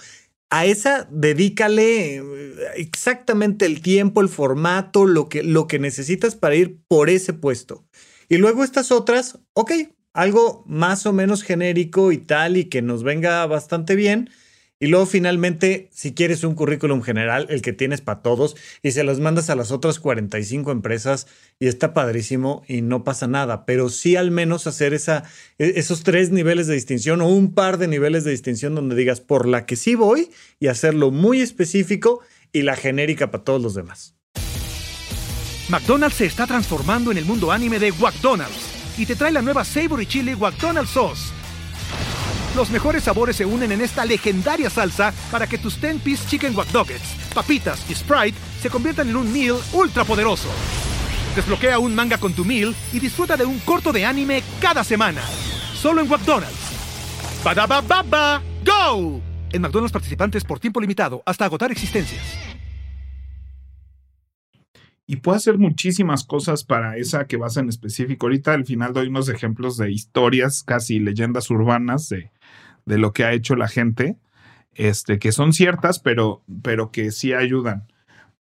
A 0.56 0.66
esa 0.66 1.08
dedícale 1.10 2.18
eh, 2.18 2.22
exactamente 2.76 3.66
el 3.66 3.82
tiempo, 3.82 4.20
el 4.20 4.28
formato, 4.28 5.04
lo 5.04 5.28
que, 5.28 5.42
lo 5.42 5.66
que 5.66 5.80
necesitas 5.80 6.36
para 6.36 6.54
ir 6.54 6.78
por 6.86 7.10
ese 7.10 7.32
puesto. 7.32 7.84
Y 8.28 8.36
luego 8.36 8.62
estas 8.62 8.92
otras, 8.92 9.40
ok, 9.54 9.72
algo 10.12 10.62
más 10.68 11.06
o 11.06 11.12
menos 11.12 11.42
genérico 11.42 12.12
y 12.12 12.18
tal 12.18 12.56
y 12.56 12.66
que 12.66 12.82
nos 12.82 13.02
venga 13.02 13.44
bastante 13.48 13.96
bien. 13.96 14.30
Y 14.84 14.88
luego 14.88 15.06
finalmente, 15.06 15.88
si 15.94 16.12
quieres 16.12 16.44
un 16.44 16.54
currículum 16.54 17.00
general, 17.00 17.46
el 17.48 17.62
que 17.62 17.72
tienes 17.72 18.02
para 18.02 18.20
todos, 18.20 18.54
y 18.82 18.90
se 18.90 19.02
los 19.02 19.18
mandas 19.18 19.48
a 19.48 19.56
las 19.56 19.70
otras 19.70 19.98
45 19.98 20.70
empresas 20.72 21.26
y 21.58 21.68
está 21.68 21.94
padrísimo 21.94 22.62
y 22.68 22.82
no 22.82 23.02
pasa 23.02 23.26
nada, 23.26 23.64
pero 23.64 23.88
sí 23.88 24.14
al 24.14 24.30
menos 24.30 24.66
hacer 24.66 24.92
e, 24.92 25.22
esos 25.58 26.02
tres 26.02 26.32
niveles 26.32 26.66
de 26.66 26.74
distinción 26.74 27.22
o 27.22 27.28
un 27.28 27.54
par 27.54 27.78
de 27.78 27.88
niveles 27.88 28.24
de 28.24 28.32
distinción 28.32 28.74
donde 28.74 28.94
digas 28.94 29.22
por 29.22 29.48
la 29.48 29.64
que 29.64 29.76
sí 29.76 29.94
voy 29.94 30.28
y 30.60 30.66
hacerlo 30.66 31.10
muy 31.10 31.40
específico 31.40 32.20
y 32.52 32.60
la 32.60 32.76
genérica 32.76 33.30
para 33.30 33.42
todos 33.42 33.62
los 33.62 33.72
demás. 33.74 34.14
McDonald's 35.70 36.18
se 36.18 36.26
está 36.26 36.46
transformando 36.46 37.10
en 37.10 37.16
el 37.16 37.24
mundo 37.24 37.50
anime 37.50 37.78
de 37.78 37.90
McDonald's 37.90 38.98
y 38.98 39.06
te 39.06 39.16
trae 39.16 39.32
la 39.32 39.40
nueva 39.40 39.64
Savory 39.64 40.04
Chili 40.04 40.36
McDonald's 40.36 40.90
Sauce. 40.90 41.43
Los 42.54 42.70
mejores 42.70 43.02
sabores 43.02 43.34
se 43.34 43.44
unen 43.44 43.72
en 43.72 43.80
esta 43.80 44.04
legendaria 44.04 44.70
salsa 44.70 45.12
para 45.32 45.46
que 45.48 45.58
tus 45.58 45.80
10-piece 45.80 46.28
chicken 46.28 46.56
wack 46.56 46.68
papitas 47.34 47.84
y 47.90 47.94
Sprite 47.94 48.38
se 48.60 48.70
conviertan 48.70 49.08
en 49.08 49.16
un 49.16 49.32
meal 49.32 49.56
ultra 49.72 50.04
poderoso. 50.04 50.48
Desbloquea 51.34 51.80
un 51.80 51.96
manga 51.96 52.16
con 52.16 52.32
tu 52.32 52.44
meal 52.44 52.72
y 52.92 53.00
disfruta 53.00 53.36
de 53.36 53.44
un 53.44 53.58
corto 53.60 53.92
de 53.92 54.06
anime 54.06 54.42
cada 54.60 54.84
semana. 54.84 55.20
Solo 55.74 56.00
en 56.00 56.08
McDonald's. 56.08 56.54
baba 57.42 58.40
¡Go! 58.64 59.20
En 59.50 59.62
McDonald's 59.62 59.92
participantes 59.92 60.44
por 60.44 60.60
tiempo 60.60 60.80
limitado 60.80 61.24
hasta 61.26 61.44
agotar 61.44 61.72
existencias 61.72 62.22
y 65.06 65.16
puede 65.16 65.36
hacer 65.36 65.58
muchísimas 65.58 66.24
cosas 66.24 66.64
para 66.64 66.96
esa 66.96 67.26
que 67.26 67.36
vas 67.36 67.56
en 67.56 67.68
específico. 67.68 68.26
Ahorita 68.26 68.54
al 68.54 68.64
final 68.64 68.92
doy 68.92 69.08
unos 69.08 69.28
ejemplos 69.28 69.76
de 69.76 69.92
historias, 69.92 70.62
casi 70.64 70.98
leyendas 70.98 71.50
urbanas 71.50 72.08
de, 72.08 72.30
de 72.86 72.98
lo 72.98 73.12
que 73.12 73.24
ha 73.24 73.32
hecho 73.32 73.56
la 73.56 73.68
gente, 73.68 74.16
este, 74.74 75.18
que 75.18 75.32
son 75.32 75.52
ciertas, 75.52 75.98
pero, 75.98 76.42
pero 76.62 76.90
que 76.90 77.10
sí 77.10 77.32
ayudan. 77.32 77.86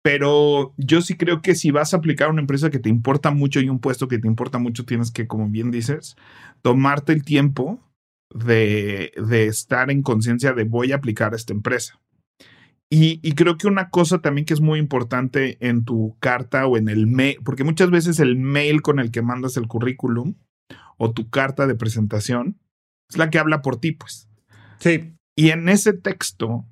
Pero 0.01 0.73
yo 0.77 1.01
sí 1.01 1.15
creo 1.15 1.41
que 1.41 1.55
si 1.55 1.71
vas 1.71 1.93
a 1.93 1.97
aplicar 1.97 2.29
a 2.29 2.31
una 2.31 2.41
empresa 2.41 2.69
que 2.69 2.79
te 2.79 2.89
importa 2.89 3.31
mucho 3.31 3.59
y 3.59 3.69
un 3.69 3.79
puesto 3.79 4.07
que 4.07 4.19
te 4.19 4.27
importa 4.27 4.57
mucho, 4.57 4.85
tienes 4.85 5.11
que, 5.11 5.27
como 5.27 5.47
bien 5.49 5.71
dices, 5.71 6.15
tomarte 6.61 7.13
el 7.13 7.23
tiempo 7.23 7.79
de, 8.33 9.11
de 9.17 9.47
estar 9.47 9.91
en 9.91 10.03
conciencia 10.03 10.53
de 10.53 10.63
voy 10.63 10.91
a 10.91 10.97
aplicar 10.97 11.33
a 11.33 11.35
esta 11.35 11.53
empresa. 11.53 11.99
Y, 12.89 13.33
creo 13.33 13.57
que 13.57 13.67
una 13.67 13.89
cosa 13.89 14.19
también 14.19 14.45
que 14.45 14.53
es 14.53 14.61
muy 14.61 14.79
importante 14.79 15.57
en 15.59 15.83
tu 15.83 16.15
carta 16.19 16.67
o 16.67 16.77
en 16.77 16.87
el 16.87 17.05
mail, 17.05 17.37
porque 17.43 17.65
muchas 17.65 17.91
veces 17.91 18.19
el 18.21 18.37
mail 18.37 18.81
con 18.81 18.99
el 18.99 19.11
que 19.11 19.21
mandas 19.21 19.57
el 19.57 19.67
currículum 19.67 20.35
o 20.97 21.11
tu 21.11 21.29
carta 21.29 21.67
de 21.67 21.75
presentación 21.75 22.57
es 23.09 23.17
la 23.17 23.29
que 23.29 23.39
habla 23.39 23.61
por 23.61 23.79
ti, 23.79 23.93
pues. 23.93 24.29
Sí. 24.79 25.13
Y 25.35 25.49
en 25.49 25.69
ese 25.69 25.93
texto, 25.93 26.65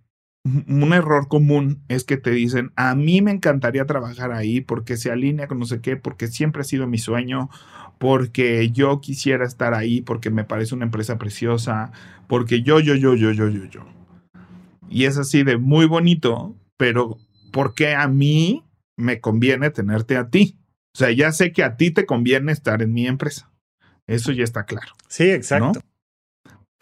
un 0.43 0.93
error 0.93 1.27
común 1.27 1.83
es 1.87 2.03
que 2.03 2.17
te 2.17 2.31
dicen, 2.31 2.71
a 2.75 2.93
mí 2.95 3.21
me 3.21 3.31
encantaría 3.31 3.85
trabajar 3.85 4.31
ahí 4.31 4.61
porque 4.61 4.97
se 4.97 5.11
alinea 5.11 5.47
con 5.47 5.59
no 5.59 5.65
sé 5.65 5.81
qué, 5.81 5.97
porque 5.97 6.27
siempre 6.27 6.61
ha 6.61 6.65
sido 6.65 6.87
mi 6.87 6.97
sueño, 6.97 7.49
porque 7.97 8.69
yo 8.71 9.01
quisiera 9.01 9.45
estar 9.45 9.73
ahí, 9.73 10.01
porque 10.01 10.29
me 10.29 10.43
parece 10.43 10.75
una 10.75 10.85
empresa 10.85 11.17
preciosa, 11.17 11.91
porque 12.27 12.61
yo, 12.61 12.79
yo, 12.79 12.95
yo, 12.95 13.15
yo, 13.15 13.31
yo, 13.31 13.49
yo, 13.49 13.65
yo. 13.65 13.85
Y 14.89 15.05
es 15.05 15.17
así 15.17 15.43
de 15.43 15.57
muy 15.57 15.87
bonito, 15.87 16.55
pero 16.77 17.17
¿por 17.51 17.73
qué 17.73 17.95
a 17.95 18.07
mí 18.07 18.63
me 18.97 19.19
conviene 19.19 19.71
tenerte 19.71 20.17
a 20.17 20.29
ti? 20.29 20.59
O 20.93 20.97
sea, 20.97 21.11
ya 21.11 21.31
sé 21.31 21.51
que 21.51 21.63
a 21.63 21.75
ti 21.75 21.91
te 21.91 22.05
conviene 22.05 22.51
estar 22.51 22.81
en 22.81 22.93
mi 22.93 23.07
empresa. 23.07 23.51
Eso 24.07 24.31
ya 24.31 24.43
está 24.43 24.65
claro. 24.65 24.93
Sí, 25.07 25.29
exacto. 25.29 25.81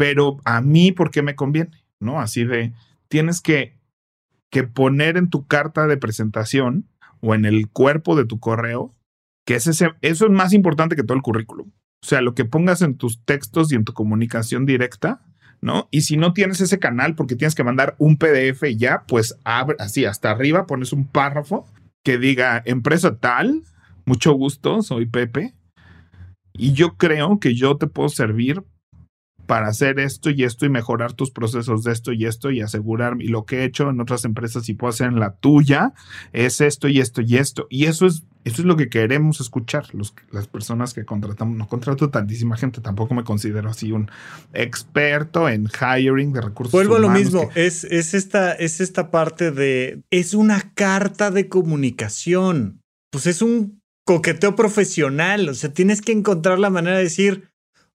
Pero 0.03 0.41
a 0.43 0.59
mí, 0.59 0.91
¿por 0.91 1.11
qué 1.11 1.21
me 1.21 1.33
conviene? 1.33 1.71
¿No? 2.01 2.19
Así 2.19 2.43
de, 2.43 2.73
tienes 3.07 3.39
que, 3.39 3.79
que 4.51 4.63
poner 4.63 5.15
en 5.15 5.29
tu 5.29 5.47
carta 5.47 5.87
de 5.87 5.95
presentación 5.95 6.89
o 7.21 7.33
en 7.33 7.45
el 7.45 7.69
cuerpo 7.69 8.17
de 8.17 8.25
tu 8.25 8.41
correo 8.41 8.93
que 9.45 9.55
ese, 9.55 9.71
eso 10.01 10.25
es 10.25 10.29
más 10.29 10.51
importante 10.51 10.97
que 10.97 11.03
todo 11.03 11.15
el 11.15 11.23
currículum. 11.23 11.69
O 11.69 12.05
sea, 12.05 12.19
lo 12.19 12.35
que 12.35 12.43
pongas 12.43 12.81
en 12.81 12.97
tus 12.97 13.23
textos 13.23 13.71
y 13.71 13.75
en 13.75 13.85
tu 13.85 13.93
comunicación 13.93 14.65
directa 14.65 15.21
¿no? 15.61 15.87
Y 15.89 16.01
si 16.01 16.17
no 16.17 16.33
tienes 16.33 16.59
ese 16.59 16.79
canal 16.79 17.15
porque 17.15 17.37
tienes 17.37 17.55
que 17.55 17.63
mandar 17.63 17.95
un 17.97 18.17
PDF 18.17 18.63
ya, 18.75 19.05
pues 19.07 19.39
abre 19.45 19.77
así 19.79 20.03
hasta 20.03 20.29
arriba 20.29 20.67
pones 20.67 20.91
un 20.91 21.07
párrafo 21.07 21.65
que 22.03 22.17
diga 22.17 22.61
empresa 22.65 23.15
tal, 23.15 23.63
mucho 24.03 24.33
gusto, 24.33 24.81
soy 24.81 25.05
Pepe. 25.05 25.53
Y 26.51 26.73
yo 26.73 26.97
creo 26.97 27.39
que 27.39 27.55
yo 27.55 27.77
te 27.77 27.87
puedo 27.87 28.09
servir 28.09 28.61
para 29.45 29.67
hacer 29.67 29.99
esto 29.99 30.29
y 30.29 30.43
esto 30.43 30.65
y 30.65 30.69
mejorar 30.69 31.13
tus 31.13 31.31
procesos 31.31 31.83
de 31.83 31.91
esto 31.91 32.13
y 32.13 32.25
esto 32.25 32.51
y 32.51 32.61
asegurar 32.61 33.15
y 33.19 33.27
lo 33.27 33.45
que 33.45 33.59
he 33.59 33.63
hecho 33.65 33.89
en 33.89 33.99
otras 33.99 34.25
empresas 34.25 34.69
y 34.69 34.73
puedo 34.73 34.91
hacer 34.91 35.07
en 35.07 35.19
la 35.19 35.35
tuya 35.35 35.93
es 36.31 36.61
esto 36.61 36.87
y 36.87 36.99
esto 36.99 37.21
y 37.21 37.37
esto. 37.37 37.67
Y 37.69 37.85
eso 37.85 38.05
es 38.05 38.23
eso 38.45 38.61
es 38.61 38.65
lo 38.65 38.75
que 38.75 38.89
queremos 38.89 39.39
escuchar 39.39 39.85
los, 39.93 40.13
las 40.31 40.47
personas 40.47 40.93
que 40.93 41.05
contratamos. 41.05 41.57
No 41.57 41.67
contrato 41.67 42.09
tantísima 42.09 42.57
gente 42.57 42.81
tampoco 42.81 43.13
me 43.13 43.23
considero 43.23 43.69
así 43.69 43.91
un 43.91 44.11
experto 44.53 45.47
en 45.47 45.69
hiring 45.69 46.33
de 46.33 46.41
recursos 46.41 46.71
vuelvo 46.73 46.97
a 46.97 46.99
lo 46.99 47.09
mismo 47.09 47.49
es, 47.55 47.85
es 47.85 48.13
esta 48.13 48.51
es 48.51 48.81
esta 48.81 49.11
parte 49.11 49.51
de 49.51 50.01
es 50.09 50.33
una 50.33 50.73
carta 50.73 51.31
de 51.31 51.47
comunicación. 51.47 52.81
Pues 53.11 53.27
es 53.27 53.41
un 53.41 53.81
coqueteo 54.05 54.55
profesional 54.55 55.47
o 55.47 55.53
sea 55.53 55.71
tienes 55.73 56.01
que 56.01 56.11
encontrar 56.11 56.59
la 56.59 56.69
manera 56.69 56.97
de 56.97 57.03
decir 57.03 57.52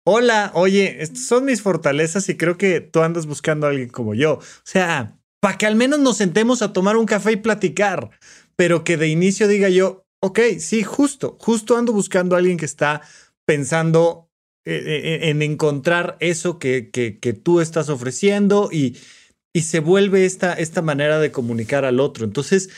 hola, 0.05 0.53
oye, 0.55 1.03
estas 1.03 1.27
son 1.27 1.47
mis 1.47 1.63
fortalezas 1.63 2.29
y 2.29 2.37
creo 2.37 2.57
que 2.57 2.81
tú 2.81 3.01
andas 3.03 3.27
buscando 3.27 3.67
a 3.67 3.71
alguien 3.71 3.89
como 3.89 4.15
yo. 4.15 4.35
O 4.35 4.43
sea, 4.63 5.19
para 5.41 5.59
que 5.59 5.67
al 5.67 5.77
menos 5.77 5.99
nos 5.99 6.19
sentemos 6.19 6.63
a 6.63 6.73
tomar 6.73 6.97
un 6.97 7.07
café 7.07 7.33
y 7.33 7.37
platicar, 7.37 8.11
pero 8.57 8.85
que 8.85 8.97
de 8.97 9.09
inicio 9.09 9.49
diga 9.49 9.69
yo, 9.69 10.07
ok, 10.21 10.41
sí, 10.59 10.83
justo, 10.83 11.37
justo 11.41 11.77
ando 11.77 11.93
buscando 11.93 12.35
a 12.35 12.39
alguien 12.39 12.57
que 12.57 12.65
está 12.65 13.03
pensando 13.47 14.31
eh, 14.65 14.81
eh, 14.87 15.29
en 15.29 15.43
encontrar 15.43 16.17
eso 16.21 16.59
que, 16.59 16.91
que, 16.91 17.19
que 17.19 17.33
tú 17.35 17.61
estás 17.61 17.91
ofreciendo 17.91 18.71
y, 18.73 18.97
y 19.53 19.63
se 19.63 19.81
vuelve 19.81 20.25
esta, 20.25 20.55
esta 20.55 20.83
manera 20.83 21.19
de 21.19 21.31
comunicar 21.31 21.85
al 21.85 22.01
otro. 22.01 22.25
Entonces, 22.25 22.71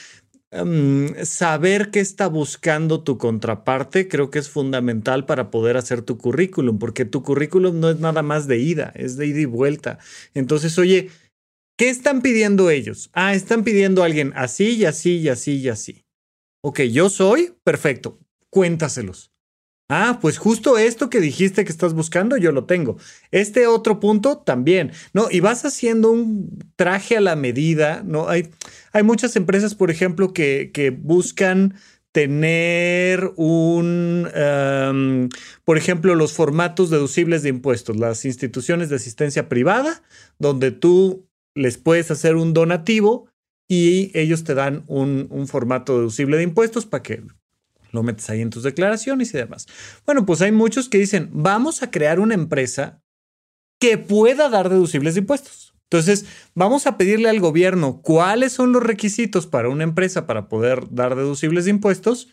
Em, 0.56 1.14
saber 1.26 1.90
qué 1.90 2.00
está 2.00 2.28
buscando 2.28 3.02
tu 3.02 3.18
contraparte 3.18 4.08
creo 4.08 4.30
que 4.30 4.38
es 4.38 4.48
fundamental 4.48 5.26
para 5.26 5.50
poder 5.50 5.76
hacer 5.76 6.00
tu 6.00 6.16
currículum, 6.16 6.78
porque 6.78 7.04
tu 7.04 7.22
currículum 7.22 7.78
no 7.78 7.90
es 7.90 8.00
nada 8.00 8.22
más 8.22 8.46
de 8.46 8.58
ida, 8.58 8.90
es 8.94 9.18
de 9.18 9.26
ida 9.26 9.40
y 9.40 9.44
vuelta. 9.44 9.98
Entonces, 10.32 10.78
oye, 10.78 11.10
¿qué 11.76 11.90
están 11.90 12.22
pidiendo 12.22 12.70
ellos? 12.70 13.10
Ah, 13.12 13.34
están 13.34 13.64
pidiendo 13.64 14.02
a 14.02 14.06
alguien 14.06 14.32
así 14.34 14.76
y 14.76 14.86
así 14.86 15.18
y 15.18 15.28
así 15.28 15.56
y 15.56 15.68
así. 15.68 16.04
Ok, 16.64 16.80
yo 16.82 17.10
soy, 17.10 17.54
perfecto, 17.62 18.18
cuéntaselos. 18.48 19.30
Ah, 19.88 20.18
pues 20.20 20.38
justo 20.38 20.78
esto 20.78 21.10
que 21.10 21.20
dijiste 21.20 21.64
que 21.64 21.70
estás 21.70 21.94
buscando, 21.94 22.36
yo 22.36 22.50
lo 22.50 22.64
tengo. 22.64 22.96
Este 23.30 23.68
otro 23.68 24.00
punto 24.00 24.38
también, 24.38 24.90
¿no? 25.12 25.28
Y 25.30 25.38
vas 25.38 25.64
haciendo 25.64 26.10
un 26.10 26.58
traje 26.74 27.16
a 27.16 27.20
la 27.20 27.36
medida, 27.36 28.02
¿no? 28.04 28.28
Hay, 28.28 28.50
hay 28.92 29.04
muchas 29.04 29.36
empresas, 29.36 29.76
por 29.76 29.92
ejemplo, 29.92 30.32
que, 30.32 30.72
que 30.74 30.90
buscan 30.90 31.74
tener 32.10 33.30
un, 33.36 34.28
em, 34.34 35.28
por 35.64 35.76
ejemplo, 35.78 36.14
los 36.16 36.32
formatos 36.32 36.90
deducibles 36.90 37.42
de 37.42 37.50
impuestos, 37.50 37.96
las 37.96 38.24
instituciones 38.24 38.88
de 38.88 38.96
asistencia 38.96 39.48
privada, 39.48 40.02
donde 40.38 40.72
tú 40.72 41.28
les 41.54 41.78
puedes 41.78 42.10
hacer 42.10 42.34
un 42.34 42.54
donativo 42.54 43.28
y 43.68 44.10
ellos 44.18 44.44
te 44.44 44.54
dan 44.54 44.82
un, 44.88 45.26
un 45.30 45.46
formato 45.46 45.98
deducible 45.98 46.38
de 46.38 46.44
impuestos 46.44 46.86
para 46.86 47.02
que 47.02 47.22
lo 47.96 48.04
metes 48.04 48.30
ahí 48.30 48.40
en 48.40 48.50
tus 48.50 48.62
declaraciones 48.62 49.34
y 49.34 49.38
demás. 49.38 49.66
Bueno, 50.04 50.24
pues 50.24 50.40
hay 50.42 50.52
muchos 50.52 50.88
que 50.88 50.98
dicen, 50.98 51.30
vamos 51.32 51.82
a 51.82 51.90
crear 51.90 52.20
una 52.20 52.34
empresa 52.34 53.02
que 53.80 53.98
pueda 53.98 54.48
dar 54.48 54.68
deducibles 54.68 55.14
de 55.14 55.20
impuestos. 55.20 55.74
Entonces, 55.90 56.26
vamos 56.54 56.86
a 56.86 56.96
pedirle 56.96 57.28
al 57.28 57.40
gobierno 57.40 58.00
cuáles 58.02 58.52
son 58.52 58.72
los 58.72 58.82
requisitos 58.82 59.46
para 59.46 59.68
una 59.68 59.84
empresa 59.84 60.26
para 60.26 60.48
poder 60.48 60.84
dar 60.90 61.14
deducibles 61.14 61.64
de 61.64 61.70
impuestos 61.72 62.28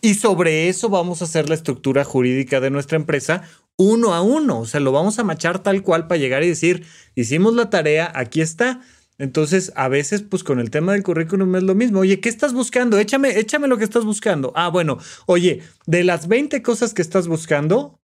y 0.00 0.14
sobre 0.14 0.68
eso 0.68 0.88
vamos 0.88 1.20
a 1.20 1.24
hacer 1.24 1.48
la 1.48 1.54
estructura 1.54 2.04
jurídica 2.04 2.60
de 2.60 2.70
nuestra 2.70 2.96
empresa 2.96 3.42
uno 3.76 4.14
a 4.14 4.22
uno. 4.22 4.60
O 4.60 4.66
sea, 4.66 4.80
lo 4.80 4.92
vamos 4.92 5.18
a 5.18 5.24
machar 5.24 5.60
tal 5.60 5.82
cual 5.82 6.06
para 6.06 6.18
llegar 6.18 6.42
y 6.42 6.48
decir, 6.48 6.84
hicimos 7.14 7.54
la 7.54 7.70
tarea, 7.70 8.12
aquí 8.14 8.40
está. 8.40 8.80
Entonces, 9.18 9.72
a 9.74 9.88
veces, 9.88 10.22
pues 10.22 10.44
con 10.44 10.60
el 10.60 10.70
tema 10.70 10.92
del 10.92 11.02
currículum 11.02 11.56
es 11.56 11.64
lo 11.64 11.74
mismo. 11.74 12.00
Oye, 12.00 12.20
¿qué 12.20 12.28
estás 12.28 12.52
buscando? 12.52 12.98
Échame, 12.98 13.38
échame 13.38 13.66
lo 13.66 13.76
que 13.76 13.84
estás 13.84 14.04
buscando. 14.04 14.52
Ah, 14.54 14.68
bueno, 14.68 14.98
oye, 15.26 15.62
de 15.86 16.04
las 16.04 16.28
20 16.28 16.62
cosas 16.62 16.94
que 16.94 17.02
estás 17.02 17.26
buscando, 17.26 18.00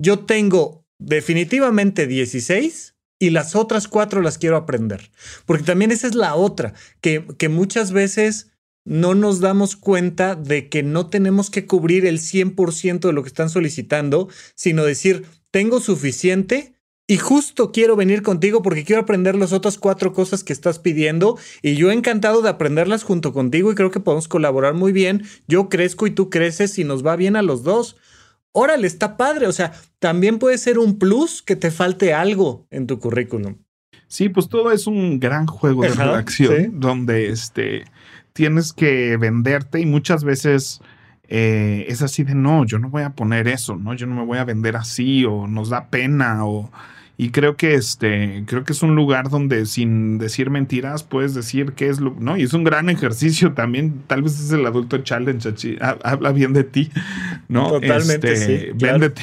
yo 0.00 0.20
tengo 0.20 0.84
definitivamente 0.98 2.08
16 2.08 2.96
y 3.20 3.30
las 3.30 3.54
otras 3.54 3.86
cuatro 3.86 4.20
las 4.20 4.38
quiero 4.38 4.56
aprender. 4.56 5.10
Porque 5.46 5.64
también 5.64 5.92
esa 5.92 6.08
es 6.08 6.16
la 6.16 6.34
otra, 6.34 6.74
que, 7.00 7.24
que 7.38 7.48
muchas 7.48 7.92
veces 7.92 8.50
no 8.84 9.14
nos 9.14 9.40
damos 9.40 9.76
cuenta 9.76 10.34
de 10.34 10.68
que 10.68 10.82
no 10.82 11.08
tenemos 11.08 11.50
que 11.50 11.66
cubrir 11.66 12.06
el 12.06 12.18
100% 12.18 13.00
de 13.00 13.12
lo 13.12 13.22
que 13.22 13.28
están 13.28 13.50
solicitando, 13.50 14.28
sino 14.54 14.84
decir, 14.84 15.26
tengo 15.50 15.80
suficiente 15.80 16.74
y 17.10 17.16
justo 17.16 17.72
quiero 17.72 17.96
venir 17.96 18.22
contigo 18.22 18.60
porque 18.60 18.84
quiero 18.84 19.00
aprender 19.00 19.34
las 19.34 19.54
otras 19.54 19.78
cuatro 19.78 20.12
cosas 20.12 20.44
que 20.44 20.52
estás 20.52 20.78
pidiendo 20.78 21.38
y 21.62 21.74
yo 21.74 21.90
he 21.90 21.94
encantado 21.94 22.42
de 22.42 22.50
aprenderlas 22.50 23.02
junto 23.02 23.32
contigo 23.32 23.72
y 23.72 23.74
creo 23.74 23.90
que 23.90 23.98
podemos 23.98 24.28
colaborar 24.28 24.74
muy 24.74 24.92
bien. 24.92 25.24
Yo 25.48 25.70
crezco 25.70 26.06
y 26.06 26.10
tú 26.10 26.28
creces 26.28 26.78
y 26.78 26.84
nos 26.84 27.04
va 27.04 27.16
bien 27.16 27.34
a 27.36 27.42
los 27.42 27.62
dos. 27.62 27.96
Órale, 28.52 28.86
está 28.86 29.16
padre. 29.16 29.46
O 29.46 29.52
sea, 29.52 29.72
también 29.98 30.38
puede 30.38 30.58
ser 30.58 30.78
un 30.78 30.98
plus 30.98 31.40
que 31.40 31.56
te 31.56 31.70
falte 31.70 32.12
algo 32.12 32.66
en 32.70 32.86
tu 32.86 32.98
currículum. 32.98 33.56
Sí, 34.06 34.28
pues 34.28 34.50
todo 34.50 34.70
es 34.70 34.86
un 34.86 35.18
gran 35.18 35.46
juego 35.46 35.84
de 35.84 35.88
redacción 35.88 36.78
donde 36.78 37.30
este, 37.30 37.84
tienes 38.34 38.74
que 38.74 39.16
venderte 39.16 39.80
y 39.80 39.86
muchas 39.86 40.24
veces 40.24 40.82
eh, 41.26 41.86
es 41.88 42.02
así 42.02 42.22
de 42.22 42.34
no, 42.34 42.66
yo 42.66 42.78
no 42.78 42.90
voy 42.90 43.02
a 43.02 43.14
poner 43.14 43.48
eso, 43.48 43.76
no, 43.76 43.94
yo 43.94 44.06
no 44.06 44.14
me 44.14 44.26
voy 44.26 44.38
a 44.38 44.44
vender 44.44 44.76
así 44.76 45.24
o 45.24 45.46
nos 45.46 45.70
da 45.70 45.88
pena 45.88 46.46
o 46.46 46.70
y 47.20 47.30
creo 47.30 47.56
que 47.56 47.74
este, 47.74 48.44
creo 48.46 48.62
que 48.62 48.72
es 48.72 48.80
un 48.84 48.94
lugar 48.94 49.28
donde 49.28 49.66
sin 49.66 50.18
decir 50.18 50.50
mentiras 50.50 51.02
puedes 51.02 51.34
decir 51.34 51.72
qué 51.72 51.88
es 51.88 51.98
lo, 51.98 52.14
¿no? 52.20 52.36
Y 52.36 52.44
es 52.44 52.54
un 52.54 52.62
gran 52.62 52.88
ejercicio 52.90 53.54
también. 53.54 54.04
Tal 54.06 54.22
vez 54.22 54.38
es 54.38 54.52
el 54.52 54.64
adulto 54.64 54.98
challenge, 54.98 55.78
habla 55.80 56.30
bien 56.30 56.52
de 56.52 56.62
ti, 56.62 56.92
¿no? 57.48 57.70
Totalmente, 57.70 58.32
este, 58.32 58.66
sí. 58.66 58.72
Véndete. 58.72 59.22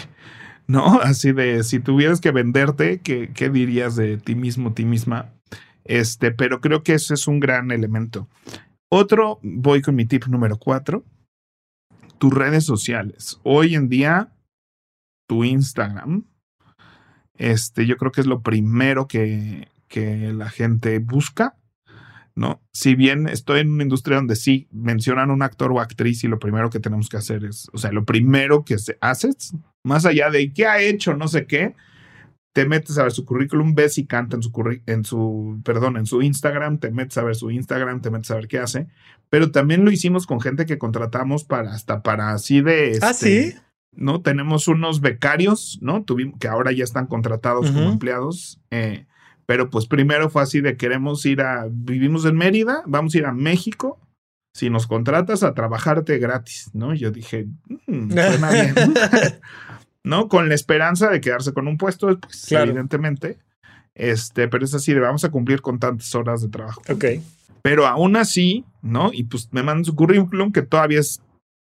¿No? 0.67 0.99
Así 0.99 1.31
de, 1.31 1.63
si 1.63 1.79
tuvieras 1.79 2.19
que 2.19 2.31
venderte, 2.31 2.99
¿qué, 2.99 3.31
¿qué 3.33 3.49
dirías 3.49 3.95
de 3.95 4.17
ti 4.17 4.35
mismo, 4.35 4.73
ti 4.73 4.83
misma? 4.83 5.31
Este, 5.85 6.31
pero 6.31 6.59
creo 6.59 6.83
que 6.83 6.95
ese 6.95 7.13
es 7.13 7.27
un 7.27 7.39
gran 7.39 7.71
elemento. 7.71 8.27
Otro, 8.89 9.39
voy 9.41 9.81
con 9.81 9.95
mi 9.95 10.05
tip 10.05 10.25
número 10.25 10.57
cuatro, 10.57 11.05
tus 12.17 12.33
redes 12.33 12.65
sociales. 12.65 13.39
Hoy 13.43 13.75
en 13.75 13.87
día, 13.87 14.33
tu 15.27 15.45
Instagram, 15.45 16.25
este, 17.37 17.85
yo 17.85 17.97
creo 17.97 18.11
que 18.11 18.21
es 18.21 18.27
lo 18.27 18.41
primero 18.41 19.07
que, 19.07 19.67
que 19.87 20.33
la 20.33 20.49
gente 20.49 20.99
busca, 20.99 21.55
¿no? 22.35 22.61
Si 22.73 22.95
bien 22.95 23.27
estoy 23.27 23.61
en 23.61 23.71
una 23.71 23.83
industria 23.83 24.17
donde 24.17 24.35
sí 24.35 24.67
mencionan 24.71 25.31
un 25.31 25.41
actor 25.41 25.71
o 25.71 25.79
actriz 25.79 26.23
y 26.23 26.27
lo 26.27 26.39
primero 26.39 26.69
que 26.69 26.79
tenemos 26.79 27.09
que 27.09 27.17
hacer 27.17 27.45
es, 27.45 27.69
o 27.73 27.77
sea, 27.77 27.91
lo 27.91 28.05
primero 28.05 28.65
que 28.65 28.77
se 28.77 28.97
haces, 29.01 29.53
más 29.83 30.05
allá 30.05 30.29
de 30.29 30.51
qué 30.51 30.67
ha 30.67 30.81
hecho, 30.81 31.15
no 31.15 31.27
sé 31.27 31.45
qué, 31.47 31.75
te 32.53 32.65
metes 32.65 32.97
a 32.97 33.03
ver 33.03 33.11
su 33.11 33.25
currículum, 33.25 33.75
ves 33.75 33.97
y 33.97 34.05
canta 34.05 34.37
en 34.37 34.41
su, 34.43 34.79
en 34.85 35.03
su, 35.03 35.61
perdón, 35.65 35.97
en 35.97 36.05
su 36.05 36.21
Instagram, 36.21 36.79
te 36.79 36.89
metes 36.89 37.17
a 37.17 37.23
ver 37.23 37.35
su 37.35 37.51
Instagram, 37.51 38.01
te 38.01 38.09
metes 38.09 38.31
a 38.31 38.35
ver 38.35 38.47
qué 38.47 38.59
hace, 38.59 38.87
pero 39.29 39.51
también 39.51 39.83
lo 39.83 39.91
hicimos 39.91 40.25
con 40.25 40.39
gente 40.39 40.65
que 40.65 40.77
contratamos 40.77 41.43
para, 41.43 41.73
hasta 41.73 42.01
para 42.01 42.31
así 42.31 42.61
de... 42.61 42.97
ah, 43.01 43.11
este, 43.11 43.51
sí. 43.51 43.57
¿No? 43.95 44.21
Tenemos 44.21 44.67
unos 44.67 45.01
becarios, 45.01 45.79
¿no? 45.81 46.03
Tuvimos, 46.03 46.39
que 46.39 46.47
ahora 46.47 46.71
ya 46.71 46.83
están 46.83 47.07
contratados 47.07 47.71
como 47.71 47.91
empleados, 47.91 48.59
eh, 48.71 49.05
pero 49.45 49.69
pues 49.69 49.87
primero 49.87 50.29
fue 50.29 50.41
así 50.41 50.61
de 50.61 50.77
queremos 50.77 51.25
ir 51.25 51.41
a, 51.41 51.67
vivimos 51.69 52.25
en 52.25 52.35
Mérida, 52.35 52.83
vamos 52.85 53.13
a 53.15 53.17
ir 53.17 53.25
a 53.25 53.31
México, 53.31 53.99
si 54.53 54.69
nos 54.69 54.87
contratas 54.87 55.43
a 55.43 55.53
trabajarte 55.53 56.17
gratis, 56.17 56.69
¿no? 56.73 56.93
Yo 56.93 57.11
dije, 57.11 57.47
mm, 57.87 58.11
suena 58.11 58.51
bien, 58.51 58.75
¿no? 60.03 60.29
Con 60.29 60.49
la 60.49 60.55
esperanza 60.55 61.09
de 61.09 61.21
quedarse 61.21 61.53
con 61.53 61.67
un 61.67 61.77
puesto, 61.77 62.19
pues, 62.19 62.51
evidentemente, 62.51 63.37
este, 63.93 64.47
pero 64.47 64.65
es 64.65 64.73
así 64.73 64.93
de 64.93 64.99
vamos 64.99 65.23
a 65.23 65.31
cumplir 65.31 65.61
con 65.61 65.79
tantas 65.79 66.13
horas 66.15 66.41
de 66.41 66.49
trabajo. 66.49 66.81
Ok. 66.89 67.05
Pero 67.61 67.87
aún 67.87 68.15
así, 68.15 68.63
¿no? 68.81 69.11
Y 69.11 69.23
pues 69.23 69.49
me 69.51 69.63
mandan 69.63 69.85
su 69.85 69.95
currículum 69.95 70.51
que 70.51 70.61
todavía 70.61 70.99
es 70.99 71.21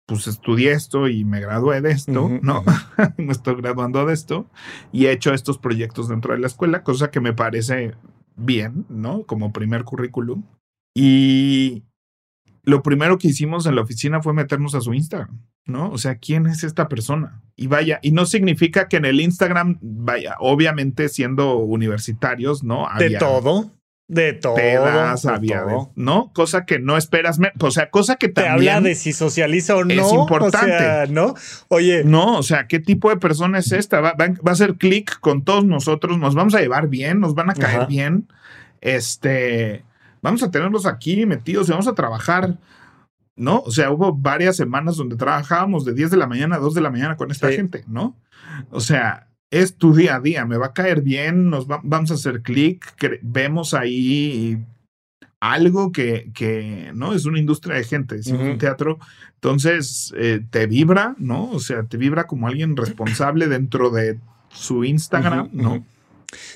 pues 0.09 0.27
estudié 0.27 0.71
esto 0.71 1.07
y 1.07 1.23
me 1.23 1.39
gradué 1.39 1.81
de 1.81 1.91
esto, 1.91 2.29
¿no? 2.41 2.63
me 3.17 3.31
estoy 3.31 3.55
graduando 3.55 4.03
de 4.07 4.13
esto 4.15 4.49
y 4.91 5.05
he 5.05 5.11
hecho 5.11 5.33
estos 5.33 5.59
proyectos 5.59 6.09
dentro 6.09 6.33
de 6.33 6.39
la 6.39 6.47
escuela, 6.47 6.83
cosa 6.83 7.11
que 7.11 7.21
me 7.21 7.33
parece 7.33 7.93
bien, 8.35 8.87
¿no? 8.89 9.23
Como 9.23 9.53
primer 9.53 9.83
currículum. 9.83 10.43
Y 10.95 11.83
lo 12.63 12.81
primero 12.81 13.19
que 13.19 13.27
hicimos 13.27 13.67
en 13.67 13.75
la 13.75 13.83
oficina 13.83 14.21
fue 14.23 14.33
meternos 14.33 14.73
a 14.73 14.81
su 14.81 14.95
Instagram, 14.95 15.45
¿no? 15.65 15.91
O 15.91 15.99
sea, 15.99 16.15
¿quién 16.15 16.47
es 16.47 16.63
esta 16.63 16.89
persona? 16.89 17.43
Y 17.55 17.67
vaya, 17.67 17.99
y 18.01 18.11
no 18.11 18.25
significa 18.25 18.87
que 18.87 18.97
en 18.97 19.05
el 19.05 19.21
Instagram, 19.21 19.77
vaya, 19.81 20.37
obviamente 20.39 21.07
siendo 21.09 21.57
universitarios, 21.57 22.63
¿no? 22.63 22.87
de 22.97 23.11
todo. 23.17 23.71
De 24.09 24.33
todo. 24.33 24.55
Pedas, 24.55 25.27
había, 25.27 25.63
¿no? 25.95 26.31
Cosa 26.33 26.65
que 26.65 26.79
no 26.79 26.97
esperas, 26.97 27.39
o 27.59 27.69
sea, 27.69 27.91
cosa 27.91 28.15
que 28.15 28.27
también. 28.27 28.55
Te 28.55 28.71
habla 28.71 28.89
de 28.89 28.95
si 28.95 29.13
socializa 29.13 29.75
o 29.75 29.83
no. 29.83 29.93
Es 29.93 30.11
importante. 30.11 30.75
O 30.75 30.79
sea, 30.79 31.05
¿no? 31.05 31.35
Oye. 31.67 32.03
No, 32.03 32.39
o 32.39 32.41
sea, 32.41 32.65
¿qué 32.67 32.79
tipo 32.79 33.11
de 33.11 33.17
persona 33.17 33.59
es 33.59 33.71
esta? 33.71 34.01
Va, 34.01 34.15
a 34.17 34.51
hacer 34.51 34.77
clic 34.77 35.19
con 35.19 35.43
todos 35.43 35.63
nosotros, 35.63 36.17
nos 36.17 36.33
vamos 36.33 36.55
a 36.55 36.59
llevar 36.59 36.87
bien, 36.87 37.19
nos 37.19 37.35
van 37.35 37.51
a 37.51 37.53
caer 37.53 37.85
bien. 37.85 38.27
Este, 38.81 39.85
vamos 40.23 40.41
a 40.41 40.49
tenerlos 40.49 40.87
aquí 40.87 41.27
metidos 41.27 41.67
y 41.69 41.71
vamos 41.71 41.87
a 41.87 41.93
trabajar. 41.93 42.57
¿No? 43.35 43.61
O 43.61 43.71
sea, 43.71 43.91
hubo 43.91 44.11
varias 44.11 44.57
semanas 44.57 44.97
donde 44.97 45.15
trabajábamos 45.15 45.85
de 45.85 45.93
10 45.93 46.11
de 46.11 46.17
la 46.17 46.27
mañana 46.27 46.55
a 46.55 46.59
2 46.59 46.73
de 46.73 46.81
la 46.81 46.89
mañana 46.89 47.15
con 47.15 47.31
esta 47.31 47.49
gente, 47.49 47.85
¿no? 47.87 48.17
O 48.69 48.81
sea, 48.81 49.28
es 49.51 49.75
tu 49.75 49.95
día 49.95 50.15
a 50.15 50.19
día, 50.19 50.45
me 50.45 50.57
va 50.57 50.67
a 50.67 50.73
caer 50.73 51.01
bien, 51.01 51.49
nos 51.49 51.67
vamos 51.67 52.11
a 52.11 52.15
hacer 52.15 52.41
clic, 52.41 52.95
vemos 53.21 53.73
ahí 53.73 54.63
algo 55.39 55.91
que, 55.91 56.31
que, 56.33 56.91
¿no? 56.93 57.13
Es 57.13 57.25
una 57.25 57.39
industria 57.39 57.75
de 57.75 57.83
gente, 57.83 58.17
es 58.17 58.27
un 58.27 58.57
teatro, 58.57 58.99
entonces 59.35 60.13
eh, 60.17 60.41
te 60.49 60.67
vibra, 60.67 61.15
¿no? 61.17 61.49
O 61.51 61.59
sea, 61.59 61.83
te 61.83 61.97
vibra 61.97 62.27
como 62.27 62.47
alguien 62.47 62.75
responsable 62.75 63.47
dentro 63.47 63.89
de 63.89 64.19
su 64.49 64.83
Instagram, 64.83 65.49
¿no? 65.53 65.85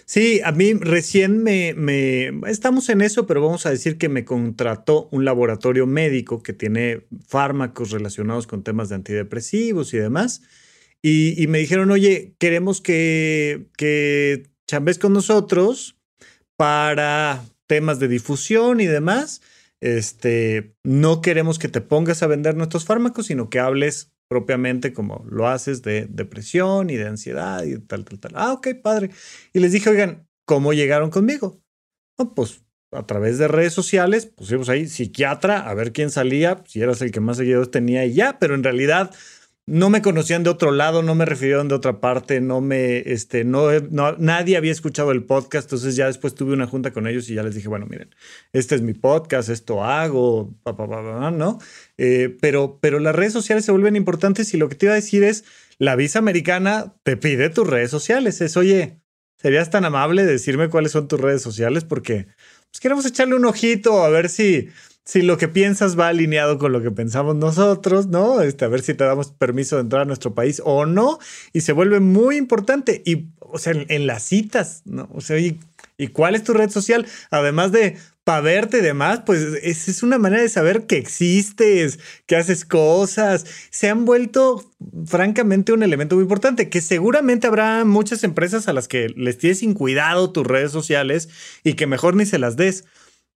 Sí, 0.06 0.41
a 0.43 0.51
mí 0.51 0.73
recién 0.73 1.41
me, 1.41 1.73
me, 1.73 2.27
estamos 2.47 2.89
en 2.89 3.01
eso, 3.01 3.25
pero 3.25 3.41
vamos 3.41 3.65
a 3.65 3.71
decir 3.71 3.97
que 3.97 4.10
me 4.10 4.25
contrató 4.25 5.08
un 5.12 5.25
laboratorio 5.25 5.88
médico 5.88 6.43
que 6.43 6.53
tiene 6.53 7.01
fármacos 7.27 7.89
relacionados 7.89 8.45
con 8.45 8.63
temas 8.63 8.89
de 8.89 8.95
antidepresivos 8.95 9.93
y 9.93 9.97
demás. 9.97 10.43
Y, 11.05 11.47
me 11.47 11.59
dijeron, 11.59 11.91
oye, 11.91 12.33
queremos 12.39 12.79
que, 12.79 13.67
que 13.77 14.49
chambes 14.67 14.97
con 14.97 15.11
nosotros 15.11 15.97
para 16.55 17.43
temas 17.67 17.99
de 17.99 18.07
difusión 18.07 18.79
y 18.79 18.85
demás. 18.85 19.41
Este, 19.81 20.77
no 20.83 21.21
queremos 21.21 21.59
que 21.59 21.67
te 21.67 21.81
pongas 21.81 22.23
a 22.23 22.27
vender 22.27 22.55
nuestros 22.55 22.85
fármacos, 22.85 23.25
sino 23.25 23.49
que 23.49 23.59
hables 23.59 24.13
propiamente 24.29 24.93
como 24.93 25.25
lo 25.29 25.49
haces 25.49 25.81
de 25.81 26.07
depresión 26.09 26.89
y 26.89 26.95
de 26.95 27.07
ansiedad 27.07 27.63
y 27.65 27.77
tal, 27.79 28.05
tal, 28.05 28.19
tal. 28.19 28.31
Ah, 28.35 28.53
ok, 28.53 28.69
padre. 28.81 29.09
Y 29.51 29.59
les 29.59 29.73
dije, 29.73 29.89
oigan, 29.89 30.25
¿cómo 30.45 30.71
llegaron 30.71 31.09
conmigo? 31.09 31.61
pues 32.35 32.63
a 32.91 33.05
través 33.05 33.37
de 33.39 33.47
redes 33.47 33.73
sociales, 33.73 34.27
pusimos 34.27 34.69
ahí 34.69 34.87
psiquiatra, 34.87 35.67
a 35.69 35.73
ver 35.73 35.91
quién 35.91 36.11
salía, 36.11 36.63
si 36.65 36.79
eras 36.79 37.01
el 37.01 37.11
que 37.11 37.19
más 37.19 37.37
seguidores 37.37 37.71
tenía 37.71 38.05
y 38.05 38.13
ya, 38.13 38.39
pero 38.39 38.55
en 38.55 38.63
realidad 38.63 39.11
no 39.65 39.89
me 39.89 40.02
conocían 40.02 40.43
de 40.43 40.49
otro 40.49 40.71
lado, 40.71 41.04
no 41.04 41.15
me 41.15 41.26
refirieron 41.26 41.69
de 41.69 41.76
otra 41.76 42.02
parte, 42.02 42.41
no 42.41 42.60
me, 42.60 42.97
este, 42.99 43.45
no, 43.45 43.69
nadie 44.17 44.58
había 44.58 44.73
escuchado 44.73 45.12
el 45.12 45.23
podcast, 45.23 45.67
entonces 45.67 45.95
ya 45.95 46.08
después 46.08 46.36
tuve 46.36 46.54
una 46.54 46.67
junta 46.67 46.91
con 46.91 47.08
ellos 47.08 47.30
y 47.30 47.36
ya 47.36 47.43
les 47.43 47.56
dije, 47.56 47.69
bueno, 47.69 47.86
miren, 47.86 48.13
este 48.52 48.76
es 48.76 48.82
mi 48.82 48.93
podcast, 48.93 49.47
esto 49.47 49.84
hago, 49.84 50.54
¿no? 51.34 51.60
Eh, 51.97 52.36
pero, 52.41 52.80
pero 52.82 52.99
las 52.99 53.15
redes 53.15 53.32
sociales 53.32 53.63
se 53.63 53.71
vuelven 53.71 53.95
importantes 53.95 54.54
y 54.54 54.58
lo 54.58 54.67
que 54.67 54.76
te 54.76 54.88
iba 54.88 54.93
a 54.93 54.95
decir 54.95 55.23
es, 55.23 55.45
la 55.78 55.95
visa 55.95 56.19
americana 56.19 56.95
te 57.04 57.15
pide 57.15 57.49
tus 57.49 57.67
redes 57.67 57.89
sociales, 57.89 58.41
es, 58.41 58.58
oye, 58.58 58.99
¿serías 59.38 59.69
tan 59.69 59.86
amable 59.86 60.26
de 60.26 60.34
decirme 60.34 60.69
cuáles 60.69 60.91
son 60.91 61.08
tus 61.08 61.21
redes 61.21 61.41
sociales? 61.41 61.86
Porque 61.86 62.28
pues 62.73 62.82
queremos 62.82 63.06
echarle 63.06 63.36
un 63.36 63.45
ojito 63.45 64.04
a 64.04 64.10
ver 64.10 64.30
si, 64.30 64.69
si 65.05 65.21
lo 65.21 65.37
que 65.37 65.47
piensas 65.47 65.99
va 65.99 66.07
alineado 66.07 66.57
con 66.57 66.71
lo 66.71 66.81
que 66.81 66.91
pensamos 66.91 67.35
nosotros, 67.35 68.07
¿no? 68.07 68.41
Este, 68.41 68.65
a 68.65 68.69
ver 68.69 68.81
si 68.81 68.93
te 68.93 69.03
damos 69.03 69.31
permiso 69.31 69.75
de 69.75 69.81
entrar 69.81 70.03
a 70.03 70.05
nuestro 70.05 70.33
país 70.33 70.61
o 70.63 70.85
no. 70.85 71.19
Y 71.51 71.61
se 71.61 71.73
vuelve 71.73 71.99
muy 71.99 72.37
importante. 72.37 73.01
Y, 73.05 73.27
o 73.39 73.57
sea, 73.57 73.73
en, 73.75 74.07
las 74.07 74.23
citas, 74.23 74.81
¿no? 74.85 75.09
O 75.13 75.19
sea, 75.19 75.37
¿y, 75.39 75.59
¿y 75.97 76.07
cuál 76.07 76.35
es 76.35 76.43
tu 76.43 76.53
red 76.53 76.69
social? 76.69 77.05
Además 77.31 77.71
de 77.73 77.97
para 78.23 78.39
verte 78.39 78.77
y 78.77 78.81
demás, 78.81 79.23
pues 79.25 79.41
es, 79.41 79.89
es, 79.89 80.01
una 80.01 80.17
manera 80.17 80.41
de 80.41 80.47
saber 80.47 80.85
que 80.87 80.97
existes, 80.97 81.99
que 82.25 82.37
haces 82.37 82.63
cosas. 82.63 83.45
Se 83.69 83.89
han 83.89 84.05
vuelto, 84.05 84.63
francamente, 85.05 85.73
un 85.73 85.83
elemento 85.83 86.15
muy 86.15 86.23
importante, 86.23 86.69
que 86.69 86.79
seguramente 86.79 87.47
habrá 87.47 87.83
muchas 87.83 88.23
empresas 88.23 88.69
a 88.69 88.73
las 88.73 88.87
que 88.87 89.09
les 89.09 89.37
tienes 89.37 89.59
sin 89.59 89.73
cuidado 89.73 90.31
tus 90.31 90.47
redes 90.47 90.71
sociales 90.71 91.27
y 91.65 91.73
que 91.73 91.87
mejor 91.87 92.15
ni 92.15 92.25
se 92.25 92.39
las 92.39 92.55
des. 92.55 92.85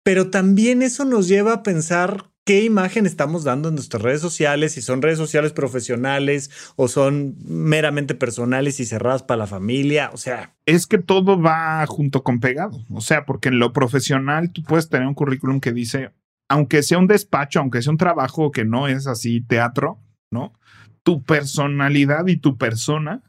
Pero 0.05 0.29
también 0.29 0.83
eso 0.83 1.03
nos 1.03 1.27
lleva 1.27 1.51
a 1.51 1.63
pensar 1.63 2.29
qué 2.45 2.63
imagen 2.63 3.07
estamos 3.07 3.43
dando 3.43 3.69
en 3.69 3.75
nuestras 3.75 4.03
redes 4.03 4.21
sociales, 4.21 4.73
si 4.73 4.83
son 4.83 5.01
redes 5.01 5.17
sociales 5.17 5.51
profesionales 5.51 6.51
o 6.75 6.87
son 6.87 7.35
meramente 7.43 8.13
personales 8.13 8.79
y 8.79 8.85
cerradas 8.85 9.23
para 9.23 9.39
la 9.39 9.47
familia, 9.47 10.11
o 10.13 10.17
sea. 10.17 10.55
Es 10.67 10.85
que 10.85 10.99
todo 10.99 11.41
va 11.41 11.83
junto 11.87 12.21
con 12.21 12.39
pegado, 12.39 12.85
o 12.91 13.01
sea, 13.01 13.25
porque 13.25 13.49
en 13.49 13.57
lo 13.57 13.73
profesional 13.73 14.51
tú 14.51 14.61
puedes 14.61 14.89
tener 14.89 15.07
un 15.07 15.15
currículum 15.15 15.59
que 15.59 15.73
dice, 15.73 16.11
aunque 16.47 16.83
sea 16.83 16.99
un 16.99 17.07
despacho, 17.07 17.59
aunque 17.59 17.81
sea 17.81 17.91
un 17.91 17.97
trabajo 17.97 18.51
que 18.51 18.63
no 18.63 18.87
es 18.87 19.07
así 19.07 19.41
teatro, 19.41 19.97
¿no? 20.31 20.53
Tu 21.01 21.23
personalidad 21.23 22.27
y 22.27 22.37
tu 22.37 22.59
persona 22.59 23.23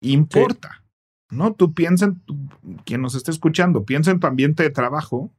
importa, 0.00 0.84
¿no? 1.30 1.52
Tú 1.52 1.74
piensa, 1.74 2.14
quien 2.86 3.02
nos 3.02 3.14
esté 3.14 3.30
escuchando, 3.30 3.84
piensa 3.84 4.10
en 4.10 4.20
tu 4.20 4.26
ambiente 4.26 4.62
de 4.62 4.70
trabajo 4.70 5.34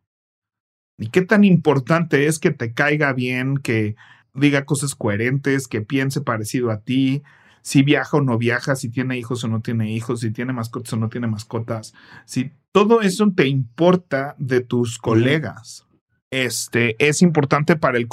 ¿Y 0.99 1.09
qué 1.09 1.21
tan 1.21 1.43
importante 1.43 2.27
es 2.27 2.39
que 2.39 2.51
te 2.51 2.73
caiga 2.73 3.13
bien, 3.13 3.57
que 3.57 3.95
diga 4.33 4.65
cosas 4.65 4.95
coherentes, 4.95 5.67
que 5.67 5.81
piense 5.81 6.21
parecido 6.21 6.71
a 6.71 6.81
ti, 6.81 7.23
si 7.61 7.83
viaja 7.83 8.17
o 8.17 8.21
no 8.21 8.37
viaja, 8.37 8.75
si 8.75 8.89
tiene 8.89 9.17
hijos 9.17 9.43
o 9.43 9.47
no 9.47 9.61
tiene 9.61 9.91
hijos, 9.91 10.21
si 10.21 10.31
tiene 10.31 10.53
mascotas 10.53 10.93
o 10.93 10.97
no 10.97 11.09
tiene 11.09 11.27
mascotas, 11.27 11.93
si 12.25 12.51
todo 12.71 13.01
eso 13.01 13.31
te 13.35 13.47
importa 13.47 14.35
de 14.37 14.61
tus 14.61 14.97
colegas. 14.97 15.85
Este 16.31 16.95
es 16.99 17.23
importante 17.23 17.75
para, 17.75 17.97
el 17.97 18.07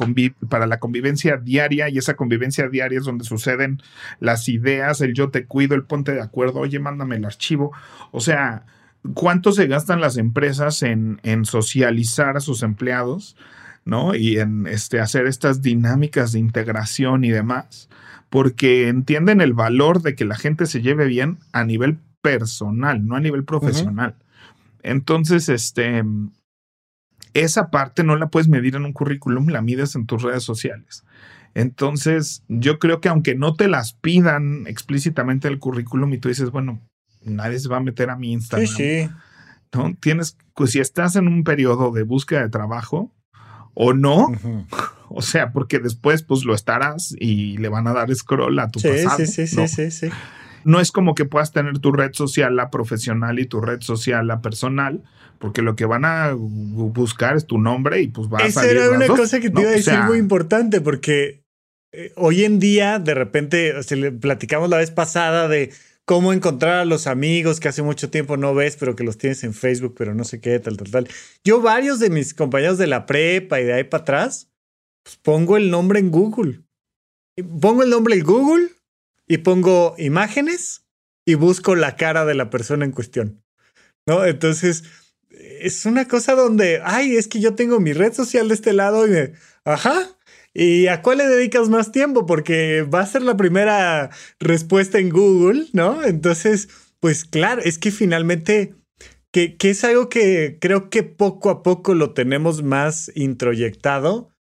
para 0.49 0.67
la 0.67 0.79
convivencia 0.79 1.37
diaria 1.37 1.91
y 1.91 1.99
esa 1.99 2.17
convivencia 2.17 2.67
diaria 2.69 2.99
es 2.99 3.05
donde 3.05 3.27
suceden 3.27 3.83
las 4.21 4.49
ideas, 4.49 5.03
el 5.03 5.13
yo 5.13 5.31
te 5.31 5.45
cuido, 5.45 5.75
el 5.75 5.85
ponte 5.85 6.13
de 6.13 6.23
acuerdo, 6.23 6.61
oye, 6.61 6.79
mándame 6.79 7.17
el 7.17 7.27
archivo. 7.27 7.73
O 8.13 8.21
sea, 8.21 8.65
cuánto 9.15 9.53
se 9.53 9.67
gastan 9.67 10.01
las 10.01 10.17
empresas 10.17 10.83
en, 10.83 11.21
en 11.23 11.45
socializar 11.45 12.37
a 12.37 12.41
sus 12.41 12.63
empleados, 12.63 13.37
¿no? 13.85 14.15
Y 14.15 14.39
en 14.39 14.67
este, 14.67 15.01
hacer 15.01 15.27
estas 15.27 15.63
dinámicas 15.63 16.33
de 16.33 16.41
integración 16.41 17.25
y 17.25 17.31
demás, 17.31 17.89
porque 18.31 18.89
entienden 18.89 19.41
el 19.41 19.55
valor 19.55 20.03
de 20.03 20.15
que 20.15 20.25
la 20.25 20.37
gente 20.37 20.67
se 20.67 20.83
lleve 20.83 21.07
bien 21.07 21.39
a 21.53 21.65
nivel 21.65 21.99
personal, 22.21 23.07
no 23.07 23.17
a 23.17 23.21
nivel 23.21 23.45
profesional. 23.45 24.17
Entonces, 24.83 25.49
este, 25.49 26.05
esa 27.35 27.71
parte 27.71 28.03
no 28.03 28.17
la 28.17 28.29
puedes 28.29 28.49
medir 28.49 28.77
en 28.77 28.85
un 28.85 28.93
currículum, 28.93 29.49
la 29.49 29.63
mides 29.63 29.95
en 29.95 30.07
tus 30.07 30.23
redes 30.23 30.43
sociales. 30.43 31.05
Entonces, 31.55 32.45
yo 32.49 32.79
creo 32.79 33.01
que 33.01 33.09
aunque 33.09 33.35
no 33.35 33.55
te 33.55 33.69
las 33.69 33.95
pidan 33.95 34.67
explícitamente 34.67 35.49
el 35.49 35.59
currículum 35.59 36.13
y 36.13 36.19
tú 36.19 36.29
dices, 36.29 36.51
bueno, 36.51 36.81
nadie 37.27 37.59
se 37.59 37.69
va 37.69 37.79
a 37.79 37.81
meter 37.81 38.11
a 38.11 38.17
mi 38.17 38.33
Instagram. 38.33 38.69
Sí, 38.69 39.05
sí. 39.05 39.11
¿no? 39.75 39.95
Tienes, 40.01 40.37
pues 40.55 40.73
si 40.73 40.81
estás 40.81 41.17
en 41.17 41.29
un 41.29 41.45
periodo 41.45 41.93
de 41.93 42.03
búsqueda 42.03 42.43
de 42.43 42.49
trabajo 42.49 43.13
o 43.75 43.93
no, 43.93 44.29
o 45.09 45.23
sea, 45.23 45.53
porque 45.53 45.79
después 45.79 46.23
pues 46.23 46.45
lo 46.45 46.55
estarás 46.55 47.15
y 47.19 47.59
le 47.59 47.69
van 47.69 47.87
a 47.87 47.93
dar 47.93 48.15
scroll 48.15 48.59
a 48.59 48.71
tu 48.71 48.81
pasado. 48.81 49.19
Sí, 49.19 49.27
sí, 49.27 49.47
sí, 49.47 49.69
sí, 49.69 49.91
sí. 49.91 50.09
No 50.65 50.81
es 50.81 50.91
como 50.91 51.15
que 51.15 51.25
puedas 51.25 51.53
tener 51.53 51.79
tu 51.79 51.93
red 51.93 52.13
social, 52.13 52.57
la 52.57 52.71
profesional, 52.71 53.39
y 53.39 53.47
tu 53.47 53.61
red 53.61 53.83
social, 53.83 54.27
la 54.27 54.43
personal, 54.43 55.05
porque 55.39 55.63
lo 55.63 55.77
que 55.77 55.85
van 55.85 56.05
a 56.05 56.33
buscar 56.35 57.37
es 57.37 57.47
tu 57.47 57.59
nombre 57.59 58.01
y 58.01 58.09
pues 58.09 58.29
va 58.29 58.39
a 58.39 58.51
salir. 58.51 58.77
Esa 58.77 58.87
era 58.87 58.97
una 58.97 59.07
cosa 59.07 59.39
que 59.39 59.51
te 59.51 59.61
iba 59.61 59.71
a 59.71 59.75
decir 59.75 60.01
muy 60.09 60.19
importante, 60.19 60.81
porque 60.81 61.45
eh, 61.93 62.13
hoy 62.17 62.45
en 62.45 62.59
día, 62.59 62.99
de 62.99 63.15
repente, 63.15 63.75
o 63.77 63.95
le 63.95 64.11
platicamos 64.11 64.69
la 64.69 64.79
vez 64.79 64.91
pasada 64.91 65.47
de 65.47 65.73
cómo 66.07 66.33
encontrar 66.33 66.79
a 66.79 66.85
los 66.85 67.07
amigos 67.07 67.61
que 67.61 67.69
hace 67.69 67.83
mucho 67.83 68.11
tiempo 68.11 68.37
no 68.37 68.55
ves, 68.55 68.77
pero 68.77 68.97
que 68.97 69.05
los 69.05 69.19
tienes 69.19 69.45
en 69.45 69.53
Facebook, 69.53 69.95
pero 69.99 70.15
no 70.15 70.25
sé 70.25 70.41
qué, 70.41 70.59
tal, 70.61 70.77
tal, 70.77 70.91
tal. 70.91 71.09
Yo 71.45 71.61
varios 71.61 71.99
de 71.99 72.09
mis 72.09 72.33
compañeros 72.33 72.79
de 72.79 72.87
la 72.87 73.05
prepa 73.05 73.61
y 73.61 73.65
de 73.65 73.75
ahí 73.75 73.85
para 73.85 74.03
atrás, 74.03 74.49
pues 75.03 75.17
pongo 75.17 75.57
el 75.57 75.71
nombre 75.71 75.99
en 75.99 76.11
Google. 76.11 76.63
Pongo 77.61 77.83
el 77.83 77.91
nombre 77.91 78.15
en 78.15 78.25
Google 78.25 78.71
y 79.27 79.39
pongo 79.39 79.95
imágenes 79.99 80.87
y 81.27 81.35
busco 81.35 81.75
la 81.75 81.97
cara 81.97 82.25
de 82.25 82.35
la 82.35 82.51
persona 82.51 82.85
en 82.85 82.93
cuestión. 82.93 83.43
¿No? 84.07 84.25
Entonces, 84.25 84.85
es 85.29 85.85
una 85.87 86.07
cosa 86.07 86.35
donde, 86.35 86.81
ay, 86.85 87.17
es 87.17 87.27
que 87.27 87.41
yo 87.41 87.57
tengo 87.57 87.81
mi 87.81 87.93
red 87.93 88.13
social 88.13 88.47
de 88.47 88.55
este 88.55 88.73
lado 88.73 89.09
y 89.09 89.11
me, 89.11 89.33
ajá, 89.65 90.16
¿Y 90.59 90.87
a 90.87 91.03
cuál 91.03 91.19
le 91.19 91.27
dedicas 91.27 91.69
más 91.69 91.93
tiempo? 91.93 92.25
Porque 92.25 92.81
va 92.81 93.01
a 93.01 93.07
ser 93.07 93.21
la 93.21 93.37
primera 93.37 94.09
respuesta 94.41 94.99
en 94.99 95.11
Google, 95.11 95.67
¿no? 95.75 96.03
Entonces, 96.03 96.71
pues 96.99 97.27
claro, 97.27 97.61
es 97.63 97.79
que 97.79 97.91
finalmente, 97.91 98.75
que, 99.35 99.55
es 99.61 99.85
algo 99.85 100.09
que 100.09 100.57
creo 100.59 100.89
que 100.89 101.03
poco 101.03 101.51
a 101.51 101.63
poco 101.63 101.93
lo 101.93 102.15
tenemos 102.15 102.63
más 102.63 103.13
introyectado, 103.15 104.31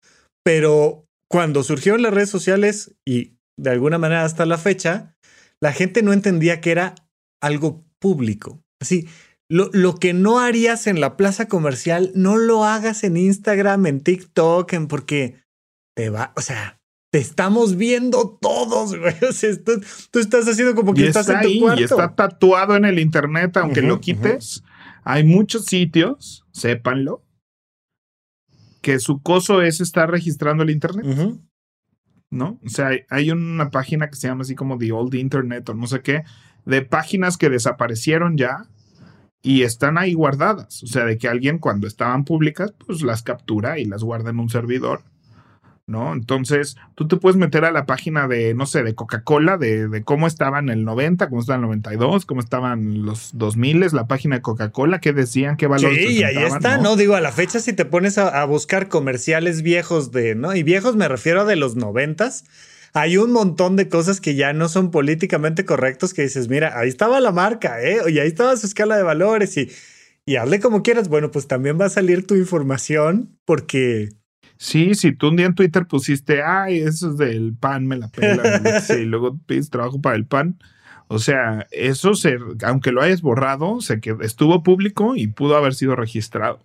pero 0.42 1.07
cuando 1.31 1.62
surgieron 1.62 2.00
las 2.00 2.14
redes 2.14 2.31
sociales 2.31 2.96
y 3.05 3.37
de 3.59 3.70
alguna 3.72 3.98
manera 3.98 4.24
hasta 4.24 4.46
la 4.46 4.57
fecha, 4.57 5.14
la 5.61 5.74
gente 5.74 6.02
no 6.02 6.14
entendía 6.14 6.62
que 6.62 6.70
era 6.70 6.94
algo 7.42 7.85
público. 7.98 8.62
Así, 8.81 9.07
lo, 9.50 9.68
lo, 9.74 9.96
que 9.96 10.14
no 10.14 10.40
harías 10.40 10.87
en 10.87 10.98
la 10.98 11.18
plaza 11.18 11.46
comercial, 11.46 12.11
no 12.14 12.38
lo 12.38 12.64
hagas 12.64 13.05
en 13.05 13.18
Instagram, 13.18 13.85
en 13.85 14.00
TikTok, 14.00 14.72
en 14.72 14.88
porque 14.88 15.45
te 15.96 16.11
va, 16.11 16.35
o 16.37 16.42
sea, 16.42 16.78
te 17.11 17.18
estamos 17.18 17.76
viendo 17.76 18.38
todos, 18.40 18.96
güey. 18.96 19.14
O 19.28 19.32
sea, 19.32 19.50
tú, 19.64 20.18
estás 20.18 20.46
haciendo 20.46 20.74
como 20.74 20.92
que 20.92 21.06
estás 21.09 21.28
en 21.30 21.40
tu 21.40 21.61
cuarto. 21.61 21.80
Y 21.80 21.85
está 21.85 22.14
tatuado 22.14 22.76
en 22.76 22.85
el 22.85 22.98
internet, 22.98 23.56
aunque 23.56 23.80
lo 23.80 24.00
quites. 24.00 24.62
Hay 25.04 25.24
muchos 25.24 25.64
sitios, 25.64 26.44
sépanlo, 26.52 27.24
que 28.82 28.98
su 28.98 29.22
coso 29.22 29.62
es 29.62 29.80
estar 29.80 30.11
registrando 30.11 30.64
el 30.64 30.70
internet. 30.70 31.06
¿No? 32.28 32.61
O 32.62 32.68
sea, 32.68 32.90
hay, 33.09 33.30
una 33.30 33.70
página 33.70 34.11
que 34.11 34.16
se 34.16 34.28
llama 34.28 34.42
así 34.42 34.54
como 34.54 34.76
The 34.76 34.92
Old 34.92 35.14
Internet 35.14 35.66
o 35.70 35.74
no 35.74 35.87
sé 35.87 36.02
qué, 36.02 36.24
de 36.66 36.82
páginas 36.82 37.38
que 37.38 37.48
desaparecieron 37.48 38.37
ya 38.37 38.68
y 39.40 39.62
están 39.62 39.96
ahí 39.96 40.12
guardadas. 40.12 40.82
O 40.82 40.88
sea, 40.88 41.06
de 41.06 41.16
que 41.16 41.28
alguien 41.28 41.59
cuando 41.59 41.87
estaban 41.87 42.24
públicas, 42.24 42.74
pues 42.85 43.00
las 43.00 43.22
captura 43.22 43.78
y 43.78 43.87
las 43.87 44.02
guarda 44.02 44.30
en 44.30 44.40
un 44.40 44.50
servidor 44.50 45.04
¿no? 45.87 46.12
Entonces, 46.12 46.77
tú 46.96 47.07
te 47.07 47.16
puedes 47.16 47.37
meter 47.37 47.64
a 47.64 47.70
la 47.70 47.87
página 47.87 48.27
de, 48.27 48.55
no 48.55 48.66
sé, 48.66 48.83
de 48.83 48.94
Coca-Cola, 48.96 49.57
de, 49.57 50.03
cómo 50.05 50.27
estaban 50.27 50.68
en 50.68 50.79
el 50.79 50.85
90, 50.85 51.29
cómo 51.29 51.40
estaban 51.40 51.61
en 51.61 51.64
el 51.64 51.68
92, 51.68 52.27
cómo 52.27 52.40
estaban 52.40 53.05
los 53.05 53.31
2000, 53.35 53.87
la 53.92 54.09
página 54.09 54.37
de 54.37 54.42
Coca-Cola, 54.42 55.01
qué 55.01 55.12
decían, 55.12 55.57
qué 55.57 55.68
valores 55.68 55.99
Sí, 55.99 56.18
y 56.18 56.22
ahí 56.25 56.38
está, 56.38 56.79
¿no? 56.79 56.96
Digo, 56.96 57.14
a 57.14 57.20
la 57.20 57.31
fecha 57.31 57.61
si 57.61 57.72
te 57.72 57.85
pones 57.85 58.18
a, 58.18 58.44
buscar 58.46 58.88
comerciales 58.88 59.62
viejos 59.62 60.11
de, 60.12 60.35
¿no? 60.35 60.55
Y 60.55 60.62
viejos 60.62 60.96
me 60.96 61.09
refiero 61.09 61.42
a 61.42 61.44
de 61.44 61.57
los 61.57 61.77
90 61.77 62.31
hay 62.92 63.18
un 63.18 63.31
montón 63.31 63.77
de 63.77 63.88
cosas 63.90 64.20
que 64.22 64.35
ya 64.35 64.55
no 64.55 64.68
son 64.70 64.90
políticamente 64.90 65.66
correctos 65.66 66.14
que 66.14 66.22
dices, 66.22 66.49
mira, 66.49 66.79
ahí 66.79 66.88
estaba 66.88 67.20
la 67.20 67.31
marca, 67.31 67.83
¿eh? 67.83 67.99
Y 68.09 68.18
ahí 68.18 68.29
estaba 68.29 68.57
su 68.57 68.66
escala 68.66 68.96
de 68.96 69.03
valores 69.03 69.57
y, 69.59 69.70
y 70.25 70.37
hazle 70.37 70.61
como 70.61 70.83
quieras. 70.83 71.09
Bueno, 71.09 71.31
pues 71.31 71.46
también 71.46 71.79
va 71.79 71.87
a 71.87 71.90
salir 71.90 72.27
tu 72.27 72.37
información 72.37 73.37
porque 73.44 74.09
Sí, 74.59 74.95
si 74.95 75.12
tú 75.12 75.29
un 75.29 75.37
día 75.37 75.47
en 75.47 75.55
Twitter 75.55 75.87
pusiste, 75.87 76.42
ay, 76.42 76.79
eso 76.79 77.11
es 77.11 77.19
del 77.19 77.55
pan, 77.55 77.87
me 77.87 77.97
la 77.97 78.09
pela, 78.09 78.62
y 79.01 79.05
luego 79.05 79.37
pides 79.47 79.71
trabajo 79.71 80.01
para 80.01 80.16
el 80.16 80.27
pan. 80.27 80.59
O 81.09 81.19
sea, 81.19 81.66
eso 81.71 82.14
se, 82.14 82.38
aunque 82.64 82.90
lo 82.90 83.02
hayas 83.02 83.23
borrado, 83.23 83.81
se 83.81 84.00
que 84.00 84.17
estuvo 84.23 84.63
público 84.63 85.15
y 85.15 85.29
pudo 85.29 85.57
haber 85.57 85.75
sido 85.75 85.94
registrado. 85.94 86.59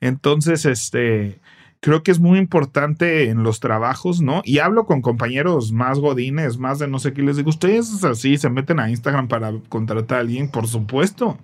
Entonces, 0.00 0.64
este, 0.64 1.38
creo 1.80 2.02
que 2.02 2.10
es 2.10 2.18
muy 2.18 2.38
importante 2.38 3.28
en 3.28 3.42
los 3.42 3.60
trabajos, 3.60 4.20
¿no? 4.20 4.42
Y 4.44 4.58
hablo 4.58 4.86
con 4.86 5.02
compañeros 5.02 5.72
más 5.72 5.98
godines, 5.98 6.58
más 6.58 6.78
de 6.78 6.88
no 6.88 6.98
sé 6.98 7.12
qué, 7.12 7.22
les 7.22 7.36
digo, 7.36 7.50
ustedes 7.50 8.02
así 8.04 8.38
se 8.38 8.50
meten 8.50 8.80
a 8.80 8.90
Instagram 8.90 9.28
para 9.28 9.52
contratar 9.68 10.18
a 10.18 10.20
alguien, 10.22 10.50
por 10.50 10.66
supuesto. 10.66 11.38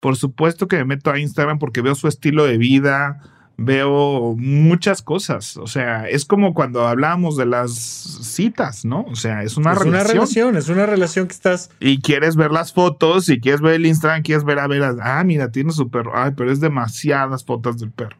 Por 0.00 0.16
supuesto 0.16 0.68
que 0.68 0.76
me 0.76 0.84
meto 0.84 1.10
a 1.10 1.18
Instagram 1.18 1.58
porque 1.58 1.82
veo 1.82 1.96
su 1.96 2.06
estilo 2.06 2.44
de 2.44 2.58
vida, 2.58 3.20
veo 3.58 4.36
muchas 4.38 5.02
cosas. 5.02 5.56
O 5.56 5.66
sea, 5.66 6.08
es 6.08 6.24
como 6.24 6.54
cuando 6.54 6.86
hablábamos 6.86 7.36
de 7.36 7.44
las 7.44 7.72
citas, 7.72 8.84
¿no? 8.84 9.02
O 9.02 9.16
sea, 9.16 9.42
es 9.42 9.56
una 9.56 9.72
es 9.72 9.78
relación. 9.78 9.88
una 9.88 10.04
relación, 10.04 10.56
es 10.56 10.68
una 10.68 10.86
relación 10.86 11.26
que 11.26 11.34
estás. 11.34 11.70
Y 11.80 12.00
quieres 12.00 12.36
ver 12.36 12.52
las 12.52 12.72
fotos, 12.72 13.28
y 13.28 13.40
quieres 13.40 13.60
ver 13.60 13.74
el 13.74 13.86
Instagram, 13.86 14.22
quieres 14.22 14.44
ver 14.44 14.60
a 14.60 14.68
ver, 14.68 14.82
ah, 15.02 15.22
mira, 15.24 15.50
tiene 15.50 15.72
su 15.72 15.90
perro. 15.90 16.12
Ay, 16.14 16.32
pero 16.36 16.52
es 16.52 16.60
demasiadas 16.60 17.44
fotos 17.44 17.78
del 17.78 17.90
perro, 17.90 18.16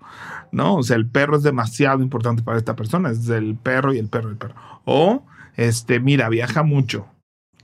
¿no? 0.51 0.75
O 0.75 0.83
sea, 0.83 0.97
el 0.97 1.09
perro 1.09 1.37
es 1.37 1.45
demasiado 1.45 2.03
importante 2.03 2.43
para 2.43 2.59
esta 2.59 2.75
persona, 2.75 3.11
es 3.11 3.27
del 3.27 3.57
perro 3.57 3.95
y 3.95 3.99
el 3.99 4.09
perro 4.09 4.29
y 4.29 4.33
el 4.33 4.39
perro. 4.39 4.57
O, 4.85 5.25
este, 5.57 6.01
mira, 6.01 6.29
viaja 6.29 6.65
mucho. 6.65 7.07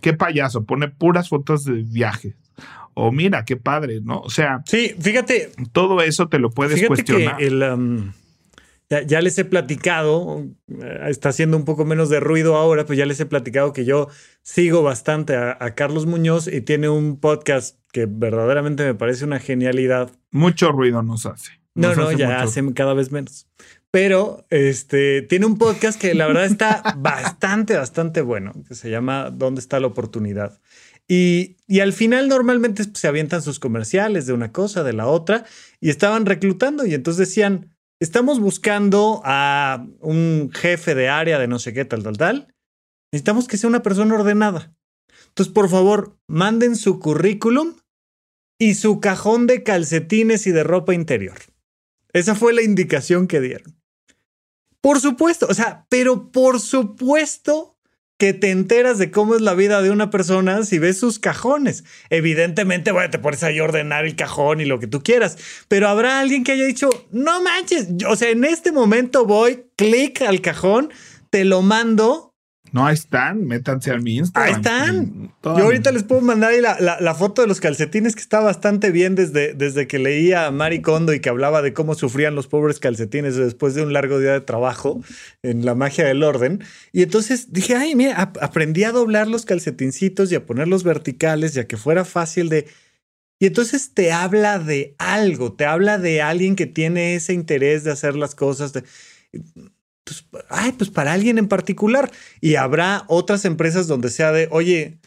Qué 0.00 0.12
payaso, 0.12 0.64
pone 0.64 0.88
puras 0.88 1.28
fotos 1.28 1.64
de 1.64 1.82
viajes. 1.82 2.36
O 2.94 3.12
mira, 3.12 3.44
qué 3.44 3.56
padre, 3.56 4.00
¿no? 4.02 4.20
O 4.20 4.30
sea, 4.30 4.62
Sí, 4.66 4.94
fíjate, 5.00 5.50
todo 5.72 6.00
eso 6.02 6.28
te 6.28 6.38
lo 6.38 6.50
puedes 6.50 6.74
Fíjate 6.74 6.88
cuestionar. 6.88 7.36
que 7.36 7.46
el, 7.46 7.62
um, 7.62 8.12
ya, 8.90 9.02
ya 9.02 9.20
les 9.20 9.36
he 9.38 9.44
platicado, 9.44 10.44
eh, 10.68 11.00
está 11.08 11.30
haciendo 11.30 11.56
un 11.56 11.64
poco 11.64 11.84
menos 11.84 12.08
de 12.10 12.20
ruido 12.20 12.56
ahora, 12.56 12.84
pues 12.86 12.98
ya 12.98 13.06
les 13.06 13.18
he 13.20 13.26
platicado 13.26 13.72
que 13.72 13.84
yo 13.84 14.08
sigo 14.42 14.82
bastante 14.82 15.34
a, 15.36 15.56
a 15.60 15.74
Carlos 15.74 16.06
Muñoz 16.06 16.46
y 16.46 16.60
tiene 16.60 16.88
un 16.88 17.18
podcast 17.18 17.78
que 17.92 18.06
verdaderamente 18.08 18.84
me 18.84 18.94
parece 18.94 19.24
una 19.24 19.38
genialidad. 19.40 20.10
Mucho 20.30 20.70
ruido 20.72 21.02
nos 21.02 21.26
hace. 21.26 21.52
No, 21.74 21.88
Nos 21.88 21.96
no, 21.96 22.04
hace 22.08 22.16
ya 22.18 22.26
mucho- 22.28 22.38
hace 22.40 22.74
cada 22.74 22.94
vez 22.94 23.10
menos. 23.10 23.48
Pero 23.90 24.44
este 24.50 25.22
tiene 25.22 25.46
un 25.46 25.56
podcast 25.56 26.00
que 26.00 26.14
la 26.14 26.26
verdad 26.26 26.44
está 26.46 26.82
bastante, 26.98 27.76
bastante 27.76 28.22
bueno, 28.22 28.52
que 28.68 28.74
se 28.74 28.90
llama 28.90 29.30
¿Dónde 29.30 29.60
está 29.60 29.78
la 29.80 29.86
oportunidad? 29.86 30.60
Y, 31.08 31.56
al 31.80 31.92
final 31.92 32.28
normalmente 32.28 32.84
pues, 32.84 32.98
se 32.98 33.08
avientan 33.08 33.42
sus 33.42 33.58
comerciales 33.58 34.26
de 34.26 34.32
una 34.32 34.52
cosa, 34.52 34.82
de 34.82 34.92
la 34.92 35.06
otra, 35.06 35.44
y 35.80 35.90
estaban 35.90 36.26
reclutando 36.26 36.86
y 36.86 36.94
entonces 36.94 37.28
decían, 37.28 37.76
estamos 38.00 38.40
buscando 38.40 39.20
a 39.24 39.86
un 40.00 40.50
jefe 40.52 40.94
de 40.94 41.08
área 41.08 41.38
de 41.38 41.48
no 41.48 41.58
sé 41.58 41.72
qué, 41.72 41.84
tal, 41.84 42.02
tal, 42.02 42.16
tal. 42.16 42.54
Necesitamos 43.12 43.48
que 43.48 43.56
sea 43.56 43.68
una 43.68 43.82
persona 43.82 44.14
ordenada. 44.14 44.74
Entonces, 45.28 45.52
por 45.52 45.68
favor, 45.68 46.18
manden 46.26 46.76
su 46.76 46.98
currículum 46.98 47.74
y 48.58 48.74
su 48.74 49.00
cajón 49.00 49.46
de 49.46 49.62
calcetines 49.62 50.46
y 50.46 50.52
de 50.52 50.64
ropa 50.64 50.94
interior. 50.94 51.38
Esa 52.12 52.34
fue 52.34 52.52
la 52.52 52.62
indicación 52.62 53.26
que 53.26 53.40
dieron. 53.40 53.76
Por 54.80 55.00
supuesto, 55.00 55.46
o 55.48 55.54
sea, 55.54 55.86
pero 55.88 56.30
por 56.30 56.60
supuesto 56.60 57.73
que 58.18 58.32
te 58.32 58.50
enteras 58.50 58.98
de 58.98 59.10
cómo 59.10 59.34
es 59.34 59.40
la 59.40 59.54
vida 59.54 59.82
de 59.82 59.90
una 59.90 60.10
persona 60.10 60.62
si 60.64 60.78
ves 60.78 60.98
sus 60.98 61.18
cajones. 61.18 61.84
Evidentemente, 62.10 62.92
bueno, 62.92 63.10
te 63.10 63.18
pones 63.18 63.42
ahí 63.42 63.58
a 63.58 63.64
ordenar 63.64 64.04
el 64.04 64.16
cajón 64.16 64.60
y 64.60 64.64
lo 64.64 64.78
que 64.78 64.86
tú 64.86 65.02
quieras, 65.02 65.36
pero 65.68 65.88
habrá 65.88 66.20
alguien 66.20 66.44
que 66.44 66.52
haya 66.52 66.64
dicho, 66.64 66.88
no 67.10 67.42
manches, 67.42 67.88
o 68.08 68.16
sea, 68.16 68.30
en 68.30 68.44
este 68.44 68.72
momento 68.72 69.26
voy, 69.26 69.66
clic 69.76 70.22
al 70.22 70.40
cajón, 70.40 70.90
te 71.30 71.44
lo 71.44 71.62
mando 71.62 72.33
No, 72.74 72.84
ahí 72.84 72.94
están, 72.94 73.46
métanse 73.46 73.92
a 73.92 73.98
mi 73.98 74.16
Instagram. 74.16 74.52
Ahí 74.52 74.60
están. 74.60 75.32
Yo 75.56 75.64
ahorita 75.64 75.92
les 75.92 76.02
puedo 76.02 76.20
mandar 76.20 76.50
ahí 76.50 76.60
la, 76.60 76.76
la- 76.80 77.00
la 77.00 77.14
foto 77.14 77.40
de 77.40 77.46
los 77.46 77.60
calcetines 77.60 78.16
que 78.16 78.20
está 78.20 78.40
bastante 78.40 78.90
bien 78.90 79.14
desde, 79.14 79.54
desde 79.54 79.86
que 79.86 80.00
leía 80.00 80.46
a 80.46 80.50
Mari 80.50 80.82
Kondo 80.82 81.14
y 81.14 81.20
que 81.20 81.28
hablaba 81.28 81.62
de 81.62 81.72
cómo 81.72 81.94
sufrían 81.94 82.34
los 82.34 82.48
pobres 82.48 82.80
calcetines 82.80 83.36
después 83.36 83.76
de 83.76 83.82
un 83.84 83.92
largo 83.92 84.18
día 84.18 84.32
de 84.32 84.40
trabajo 84.40 85.00
en 85.44 85.64
la 85.64 85.76
magia 85.76 86.04
del 86.04 86.24
orden. 86.24 86.64
Y 86.90 87.02
entonces 87.02 87.52
dije, 87.52 87.76
ay, 87.76 87.94
mira, 87.94 88.20
ap- 88.20 88.38
aprendí 88.42 88.82
a 88.82 88.90
doblar 88.90 89.28
los 89.28 89.44
calcetincitos 89.44 90.32
y 90.32 90.34
a 90.34 90.44
ponerlos 90.44 90.82
verticales 90.82 91.54
ya 91.54 91.68
que 91.68 91.76
fuera 91.76 92.04
fácil 92.04 92.48
de... 92.48 92.66
Y 93.38 93.46
entonces 93.46 93.92
te 93.94 94.10
habla 94.10 94.58
de 94.58 94.96
algo, 94.98 95.52
te 95.52 95.64
habla 95.64 95.98
de 95.98 96.22
alguien 96.22 96.56
que 96.56 96.66
tiene 96.66 97.14
ese 97.14 97.34
interés 97.34 97.84
de 97.84 97.92
hacer 97.92 98.16
las 98.16 98.34
cosas. 98.34 98.72
De, 98.72 98.82
pues, 100.04 100.24
ay, 100.48 100.72
pues 100.72 100.90
para 100.90 101.12
alguien 101.12 101.38
en 101.38 101.48
particular. 101.48 102.10
Y 102.40 102.56
habrá 102.56 103.04
otras 103.08 103.44
empresas 103.44 103.86
donde 103.86 104.10
sea 104.10 104.32
de, 104.32 104.48
oye, 104.50 104.98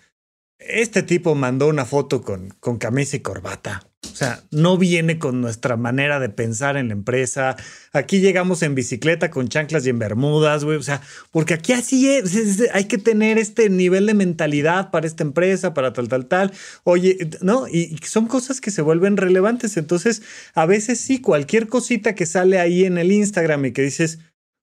este 0.59 1.03
tipo 1.03 1.35
mandó 1.35 1.67
una 1.67 1.85
foto 1.85 2.21
con, 2.21 2.49
con 2.59 2.77
camisa 2.77 3.15
y 3.15 3.19
corbata. 3.21 3.87
O 4.11 4.15
sea, 4.15 4.43
no 4.51 4.77
viene 4.77 5.19
con 5.19 5.41
nuestra 5.41 5.75
manera 5.77 6.19
de 6.19 6.29
pensar 6.29 6.77
en 6.77 6.87
la 6.87 6.93
empresa. 6.93 7.55
Aquí 7.93 8.19
llegamos 8.19 8.63
en 8.63 8.73
bicicleta 8.73 9.29
con 9.29 9.47
chanclas 9.47 9.85
y 9.85 9.89
en 9.89 9.99
bermudas, 9.99 10.63
güey. 10.63 10.77
O 10.77 10.83
sea, 10.83 11.01
porque 11.31 11.53
aquí 11.53 11.73
así 11.73 12.09
es, 12.09 12.63
hay 12.73 12.85
que 12.85 12.97
tener 12.97 13.37
este 13.37 13.69
nivel 13.69 14.07
de 14.07 14.15
mentalidad 14.15 14.89
para 14.89 15.05
esta 15.05 15.23
empresa, 15.23 15.73
para 15.73 15.93
tal, 15.93 16.07
tal, 16.07 16.25
tal. 16.25 16.51
Oye, 16.83 17.29
¿no? 17.41 17.67
Y 17.67 17.97
son 18.03 18.27
cosas 18.27 18.59
que 18.59 18.71
se 18.71 18.81
vuelven 18.81 19.17
relevantes. 19.17 19.77
Entonces, 19.77 20.23
a 20.55 20.65
veces 20.65 20.99
sí, 20.99 21.21
cualquier 21.21 21.67
cosita 21.67 22.15
que 22.15 22.25
sale 22.25 22.59
ahí 22.59 22.85
en 22.85 22.97
el 22.97 23.11
Instagram 23.11 23.65
y 23.65 23.71
que 23.71 23.83
dices, 23.83 24.19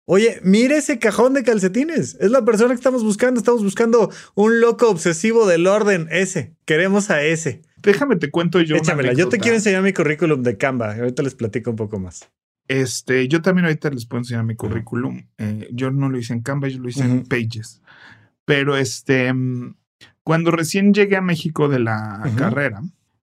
Oye, 0.05 0.41
mire 0.43 0.79
ese 0.79 0.99
cajón 0.99 1.35
de 1.35 1.45
calcetines. 1.45 2.17
Es 2.21 2.31
la 2.31 2.45
persona 2.45 2.71
que 2.71 2.75
estamos 2.77 3.05
buscando. 3.05 3.39
Estamos 3.39 3.63
buscando 3.63 4.11
un 4.35 4.61
loco 4.61 4.91
obsesivo 4.91 5.47
del 5.47 5.67
orden. 5.67 6.09
Ese. 6.11 6.57
Queremos 6.65 7.11
a 7.11 7.23
ese. 7.23 7.63
Déjame 7.79 8.17
te 8.17 8.31
cuento 8.31 8.61
yo. 8.61 8.77
Échamela. 8.77 9.13
Yo 9.13 9.29
te 9.29 9.39
quiero 9.39 9.57
enseñar 9.57 9.83
mi 9.83 9.93
currículum 9.93 10.43
de 10.43 10.57
Canva. 10.57 10.95
Ahorita 10.95 11.23
les 11.23 11.35
platico 11.35 11.71
un 11.71 11.77
poco 11.77 11.99
más. 11.99 12.31
Este, 12.69 13.29
yo 13.29 13.43
también 13.43 13.67
ahorita 13.67 13.91
les 13.91 14.07
puedo 14.07 14.21
enseñar 14.21 14.45
mi 14.45 14.57
currículum. 14.57 15.27
Eh, 15.39 15.69
yo 15.73 15.91
no 15.91 16.09
lo 16.09 16.19
hice 16.19 16.33
en 16.33 16.43
Canva, 16.43 16.69
yo 16.69 16.79
lo 16.79 16.89
hice 16.89 17.03
en. 17.03 17.25
Pages. 17.25 17.83
Pero 18.45 18.77
este, 18.77 19.33
cuando 20.23 20.51
recién 20.51 20.95
llegué 20.95 21.17
a 21.17 21.21
México 21.21 21.69
de 21.69 21.81
la 21.81 22.23
carrera, 22.37 22.83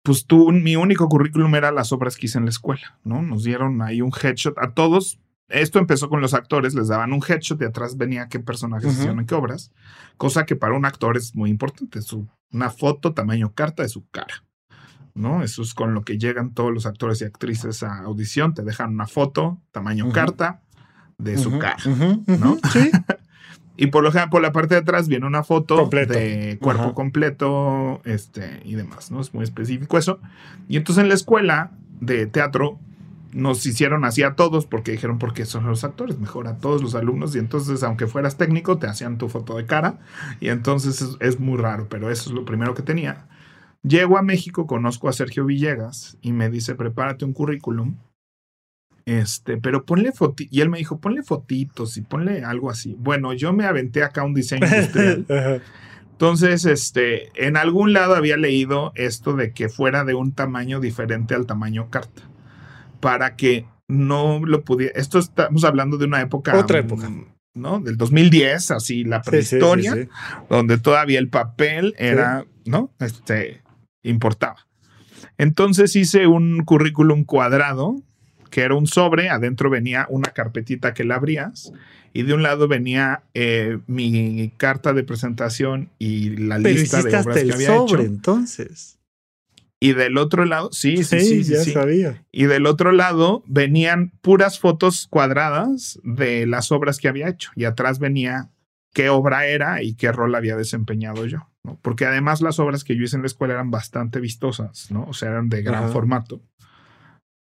pues 0.03 0.27
tú, 0.27 0.51
mi 0.53 0.77
único 0.77 1.09
currículum 1.09 1.55
era 1.55 1.70
las 1.70 1.93
obras 1.93 2.16
que 2.16 2.27
hice 2.27 2.39
en 2.39 2.45
la 2.45 2.51
escuela, 2.51 2.99
¿no? 3.05 3.23
Nos 3.23 3.45
dieron 3.45 3.83
ahí 3.83 4.01
un 4.01 4.12
headshot 4.12 4.59
a 4.59 4.73
todos. 4.75 5.18
Esto 5.53 5.79
empezó 5.79 6.09
con 6.09 6.21
los 6.21 6.35
actores, 6.35 6.75
les 6.75 6.89
daban 6.89 7.13
un 7.13 7.23
headshot 7.27 7.61
y 7.61 7.65
atrás 7.65 7.97
venía 7.97 8.29
qué 8.29 8.41
personajes 8.41 8.87
Ujú. 8.87 8.95
hicieron 8.95 9.21
en 9.21 9.27
qué 9.27 9.35
obras, 9.35 9.71
cosa 10.17 10.47
que 10.47 10.57
para 10.57 10.75
un 10.75 10.85
actor 10.85 11.17
es 11.17 11.35
muy 11.37 11.51
importante, 11.51 12.01
su, 12.03 12.27
una 12.53 12.71
foto 12.71 13.13
tamaño 13.13 13.53
carta 13.55 13.83
de 13.83 13.89
su 13.89 14.07
cara. 14.11 14.43
¿no? 15.15 15.43
Eso 15.43 15.61
es 15.61 15.75
con 15.75 15.93
lo 15.93 16.05
que 16.05 16.17
llegan 16.17 16.55
todos 16.55 16.73
los 16.73 16.87
actores 16.87 17.21
y 17.21 17.25
actrices 17.27 17.83
a 17.83 17.99
audición, 17.99 18.55
te 18.55 18.63
dejan 18.63 18.91
una 18.95 19.07
foto 19.07 19.61
tamaño 19.71 20.05
Ujú. 20.07 20.15
carta 20.15 20.63
de 21.19 21.37
su 21.37 21.51
Ujú, 21.51 21.59
cara. 21.59 21.77
ujú, 21.85 22.25
ujú. 22.27 22.39
¿no? 22.39 22.57
Sí. 22.73 22.91
Y 23.75 23.87
por 23.87 24.05
lo 24.05 24.13
general, 24.13 24.29
por 24.29 24.43
la 24.43 24.53
parte 24.53 24.75
de 24.75 24.83
atrás 24.83 25.09
viene 25.09 25.27
una 25.27 25.43
foto 25.43 25.77
Completo. 25.77 26.13
de 26.13 26.59
cuerpo 26.61 26.93
completo 26.95 28.03
este, 28.05 28.61
y 28.67 28.75
demás, 28.75 29.11
¿no? 29.11 29.21
Es 29.23 29.33
muy 29.33 29.45
específico 29.45 29.97
eso. 29.97 30.21
Y 30.69 30.77
entonces 30.77 31.03
en 31.03 31.09
la 31.09 31.15
escuela 31.15 31.71
de 31.99 32.27
teatro 32.27 32.79
nos 33.33 33.64
hicieron 33.66 34.05
así 34.05 34.22
a 34.22 34.35
todos 34.35 34.66
porque 34.66 34.93
dijeron, 34.93 35.18
porque 35.18 35.47
son 35.47 35.66
los 35.66 35.85
actores, 35.85 36.18
mejor 36.18 36.49
a 36.49 36.59
todos 36.59 36.83
los 36.83 36.95
alumnos. 36.95 37.35
Y 37.35 37.39
entonces, 37.39 37.83
aunque 37.83 38.07
fueras 38.07 38.37
técnico, 38.37 38.78
te 38.78 38.87
hacían 38.87 39.18
tu 39.18 39.28
foto 39.28 39.57
de 39.57 39.66
cara. 39.66 39.99
Y 40.41 40.49
entonces 40.49 41.01
es, 41.03 41.16
es 41.20 41.41
muy 41.41 41.59
raro, 41.59 41.89
pero 41.89 42.11
eso 42.11 42.30
es 42.30 42.35
lo 42.35 42.45
primero 42.45 42.74
que 42.74 42.83
tenía. 42.83 43.26
Llego 43.83 44.16
a 44.16 44.22
México, 44.22 44.66
conozco 44.66 45.09
a 45.09 45.12
Sergio 45.12 45.45
Villegas 45.45 46.16
y 46.20 46.33
me 46.33 46.49
dice, 46.51 46.74
prepárate 46.74 47.24
un 47.24 47.33
currículum. 47.33 47.97
Este, 49.05 49.57
pero 49.57 49.85
ponle 49.85 50.12
fotitos. 50.12 50.53
Y 50.53 50.61
él 50.61 50.70
me 50.70 50.78
dijo, 50.78 51.01
ponle 51.01 51.22
fotitos 51.22 51.97
y 51.97 52.03
ponle 52.03 52.45
algo 52.45 52.70
así. 52.70 52.95
Bueno, 52.99 53.33
yo 53.33 53.53
me 53.53 53.64
aventé 53.64 54.05
acá 54.05 54.22
un 54.22 54.35
diseño 54.35 54.66
industrial. 54.66 55.26
Entonces, 56.12 56.64
este, 56.66 57.30
en 57.35 57.57
algún 57.57 57.93
lado 57.93 58.14
había 58.14 58.37
leído 58.37 58.93
esto 58.95 59.35
de 59.35 59.53
que 59.53 59.68
fuera 59.68 60.05
de 60.05 60.14
un 60.14 60.33
tamaño 60.33 60.78
diferente 60.78 61.35
al 61.35 61.47
tamaño 61.47 61.91
carta. 61.91 62.22
Para 63.03 63.37
que 63.37 63.67
no 63.89 64.41
lo 64.47 64.65
pudiera. 64.65 64.99
Esto 64.99 65.19
estamos 65.19 65.65
hablando 65.65 65.99
de 65.99 66.07
una 66.07 66.23
época. 66.23 66.57
Otra 66.59 66.79
época. 66.79 67.11
mm, 67.11 67.27
¿No? 67.55 67.81
Del 67.81 67.99
2010, 67.99 68.71
así 68.71 69.05
la 69.05 69.23
Sí, 69.23 69.31
sí, 69.33 69.43
sí, 69.43 69.49
prehistoria, 69.57 69.93
sí. 69.95 70.09
donde 70.49 70.79
todavía 70.79 71.19
el 71.19 71.29
papel 71.29 71.95
era, 71.99 72.47
¿no? 72.65 72.91
Este, 73.01 73.61
importaba. 74.03 74.67
Entonces 75.37 75.95
hice 75.97 76.27
un 76.27 76.65
currículum 76.65 77.25
cuadrado, 77.25 77.97
que 78.51 78.63
era 78.63 78.75
un 78.75 78.87
sobre, 78.87 79.29
adentro 79.29 79.69
venía 79.69 80.07
una 80.09 80.31
carpetita 80.31 80.95
que 80.95 81.05
la 81.05 81.17
abrías, 81.17 81.73
y 82.15 82.23
de 82.23 82.33
un 82.35 82.43
lado 82.43 82.69
venía 82.69 83.23
eh, 83.35 83.79
mi 83.87 84.51
carta 84.57 84.93
de 84.95 85.03
presentación 85.03 85.91
y 85.99 86.31
la 86.37 86.57
Pero 86.57 86.69
lista 86.79 87.03
de 87.03 87.17
hasta 87.17 87.21
obras 87.31 87.45
que 87.45 87.53
había 87.53 87.67
sobre, 87.67 88.03
hecho. 88.05 88.13
entonces. 88.13 88.99
Y 89.83 89.95
del 89.95 90.16
otro 90.16 90.45
lado, 90.45 90.70
sí, 90.70 90.99
sí, 90.99 91.18
sí, 91.18 91.43
sí, 91.43 91.55
ya 91.55 91.64
sí. 91.64 91.72
sabía. 91.72 92.24
Y 92.30 92.45
del 92.45 92.66
otro 92.66 92.93
lado 92.93 93.43
venían 93.49 94.12
puras 94.20 94.61
fotos 94.61 95.09
cuadradas 95.11 95.99
de 96.05 96.47
las 96.47 96.70
obras 96.70 96.99
que 96.99 97.09
había 97.09 97.28
hecho. 97.28 97.51
Y 97.57 97.64
atrás 97.64 97.99
venía 97.99 98.49
qué 98.95 99.09
obra 99.09 99.47
era 99.47 99.83
y 99.83 99.95
qué 99.95 100.12
rol 100.12 100.37
había 100.37 100.55
desempeñado 100.55 101.26
yo. 101.26 101.49
¿no? 101.64 101.80
Porque 101.83 102.07
además 102.07 102.43
las 102.43 102.61
obras 102.61 102.85
que 102.85 102.95
yo 102.95 103.03
hice 103.03 103.16
en 103.16 103.22
la 103.22 103.26
escuela 103.26 103.55
eran 103.55 103.72
bastante 103.72 104.20
vistosas, 104.20 104.89
¿no? 104.93 105.03
O 105.03 105.14
sea, 105.14 105.30
eran 105.30 105.49
de 105.49 105.62
gran 105.62 105.83
Ajá. 105.83 105.93
formato. 105.93 106.41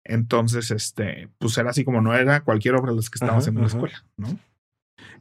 Entonces, 0.03 0.71
este, 0.71 1.29
pues 1.37 1.59
era 1.59 1.69
así 1.69 1.85
como 1.85 2.01
no 2.01 2.15
era 2.15 2.41
cualquier 2.41 2.75
obra 2.75 2.93
de 2.93 2.97
las 2.97 3.11
que 3.11 3.17
estábamos 3.17 3.49
en 3.49 3.57
la 3.57 3.67
escuela, 3.67 4.03
¿no? 4.17 4.39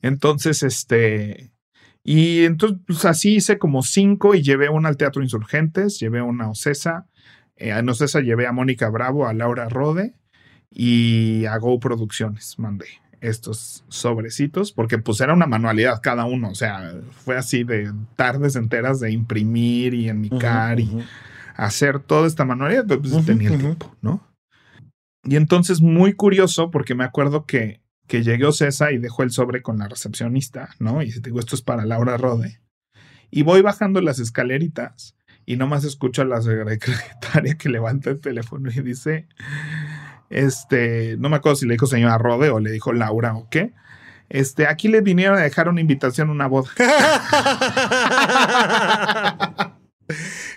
Entonces, 0.02 0.64
este, 0.64 1.52
y 2.04 2.46
entonces, 2.46 2.80
pues 2.88 3.06
así 3.06 3.36
hice 3.36 3.58
como 3.58 3.84
cinco 3.84 4.36
y 4.36 4.42
llevé 4.42 4.70
una 4.70 4.90
al 4.90 4.98
Teatro 4.98 5.22
Insurgentes, 5.22 6.00
llevé 6.00 6.22
una 6.22 6.46
a 6.46 6.50
Ocesa, 6.50 7.09
eh, 7.60 7.70
en 7.70 7.90
Ocesa 7.90 8.22
llevé 8.22 8.48
a 8.48 8.52
Mónica 8.52 8.90
Bravo, 8.90 9.28
a 9.28 9.34
Laura 9.34 9.70
Rode 9.70 10.14
y 10.72 11.46
a 11.46 11.58
Go 11.58 11.80
Producciones 11.80 12.58
mandé 12.58 12.88
estos 13.22 13.84
sobrecitos, 13.90 14.72
porque 14.72 14.98
pues 14.98 15.20
era 15.20 15.34
una 15.34 15.46
manualidad 15.46 16.00
cada 16.02 16.26
uno, 16.26 16.50
o 16.50 16.56
sea, 16.56 16.96
fue 17.12 17.38
así 17.38 17.64
de 17.66 17.92
tardes 18.16 18.56
enteras 18.56 19.00
de 19.00 19.12
imprimir 19.12 19.94
y 19.94 20.08
enmicar 20.08 20.80
y 20.80 21.04
hacer 21.56 22.00
toda 22.00 22.28
esta 22.28 22.46
manualidad, 22.46 22.86
pero 22.88 23.02
pues 23.02 23.26
tenía 23.26 23.50
el 23.50 23.60
tiempo, 23.60 23.94
¿no? 24.02 24.26
Y 25.24 25.36
entonces 25.36 25.82
muy 25.82 26.14
curioso, 26.14 26.72
porque 26.72 26.96
me 26.96 27.04
acuerdo 27.04 27.46
que, 27.46 27.82
que 28.08 28.24
llegué 28.24 28.50
César 28.54 28.94
y 28.94 29.00
dejó 29.00 29.24
el 29.24 29.32
sobre 29.32 29.62
con 29.62 29.78
la 29.78 29.90
recepcionista, 29.90 30.70
¿no? 30.80 31.02
Y 31.02 31.12
digo, 31.12 31.40
esto 31.40 31.56
es 31.56 31.62
para 31.62 31.86
Laura 31.86 32.16
Rode. 32.16 32.62
Y 33.30 33.44
voy 33.44 33.62
bajando 33.62 34.02
las 34.02 34.20
escaleritas 34.20 35.16
y 35.50 35.58
nomás 35.58 35.84
escucho 35.84 36.22
a 36.22 36.26
la 36.26 36.44
secretaria 36.44 37.56
que 37.56 37.70
levanta 37.70 38.12
el 38.12 38.20
teléfono 38.20 38.70
y 38.70 38.82
dice, 38.82 39.26
este, 40.30 41.16
no 41.18 41.30
me 41.30 41.38
acuerdo 41.38 41.56
si 41.56 41.66
le 41.66 41.74
dijo 41.74 41.88
señora 41.88 42.20
Rode 42.20 42.52
o 42.52 42.60
le 42.60 42.70
dijo 42.70 42.94
Laura 42.94 43.34
o 43.34 43.50
qué. 43.50 43.74
Este, 44.30 44.68
aquí 44.68 44.90
le 44.90 45.02
vinieron 45.02 45.40
a 45.40 45.42
dejar 45.42 45.68
una 45.68 45.82
invitación 45.82 46.30
a 46.30 46.34
una 46.34 46.46
boda. 46.46 46.70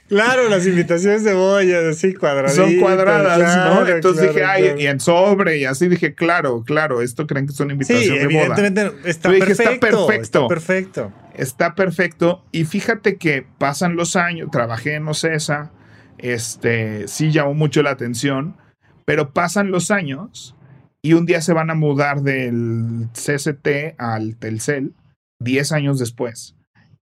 Claro, 0.08 0.50
las 0.50 0.66
invitaciones 0.66 1.24
de 1.24 1.32
boda 1.32 1.62
así 1.90 2.12
cuadradas. 2.12 2.54
Son 2.54 2.78
cuadradas, 2.78 3.74
¿no? 3.74 3.88
Entonces 3.88 4.28
dije, 4.28 4.44
ay, 4.44 4.74
y 4.78 4.86
en 4.86 5.00
sobre, 5.00 5.56
y 5.56 5.64
así 5.64 5.88
dije, 5.88 6.14
claro, 6.14 6.64
claro, 6.64 7.00
esto 7.00 7.26
creen 7.26 7.46
que 7.46 7.54
son 7.54 7.70
invitaciones 7.70 8.08
sí, 8.08 8.18
de 8.18 8.26
boda. 8.26 8.58
Evidentemente 8.58 9.08
está 9.08 9.30
perfecto, 9.30 9.62
está 9.62 9.80
perfecto. 9.80 10.20
Está 10.20 10.48
perfecto. 10.48 11.12
Está 11.34 11.74
perfecto. 11.74 12.44
Y 12.52 12.64
fíjate 12.64 13.16
que 13.16 13.46
pasan 13.58 13.96
los 13.96 14.16
años, 14.16 14.50
trabajé 14.50 14.94
en 14.94 15.08
Ocesa, 15.08 15.72
este, 16.18 17.08
sí 17.08 17.30
llamó 17.30 17.54
mucho 17.54 17.82
la 17.82 17.90
atención, 17.90 18.56
pero 19.04 19.32
pasan 19.32 19.70
los 19.70 19.90
años 19.90 20.56
y 21.02 21.14
un 21.14 21.26
día 21.26 21.40
se 21.40 21.52
van 21.52 21.70
a 21.70 21.74
mudar 21.74 22.22
del 22.22 23.08
CCT 23.12 23.98
al 23.98 24.36
Telcel, 24.36 24.94
10 25.40 25.72
años 25.72 25.98
después. 25.98 26.56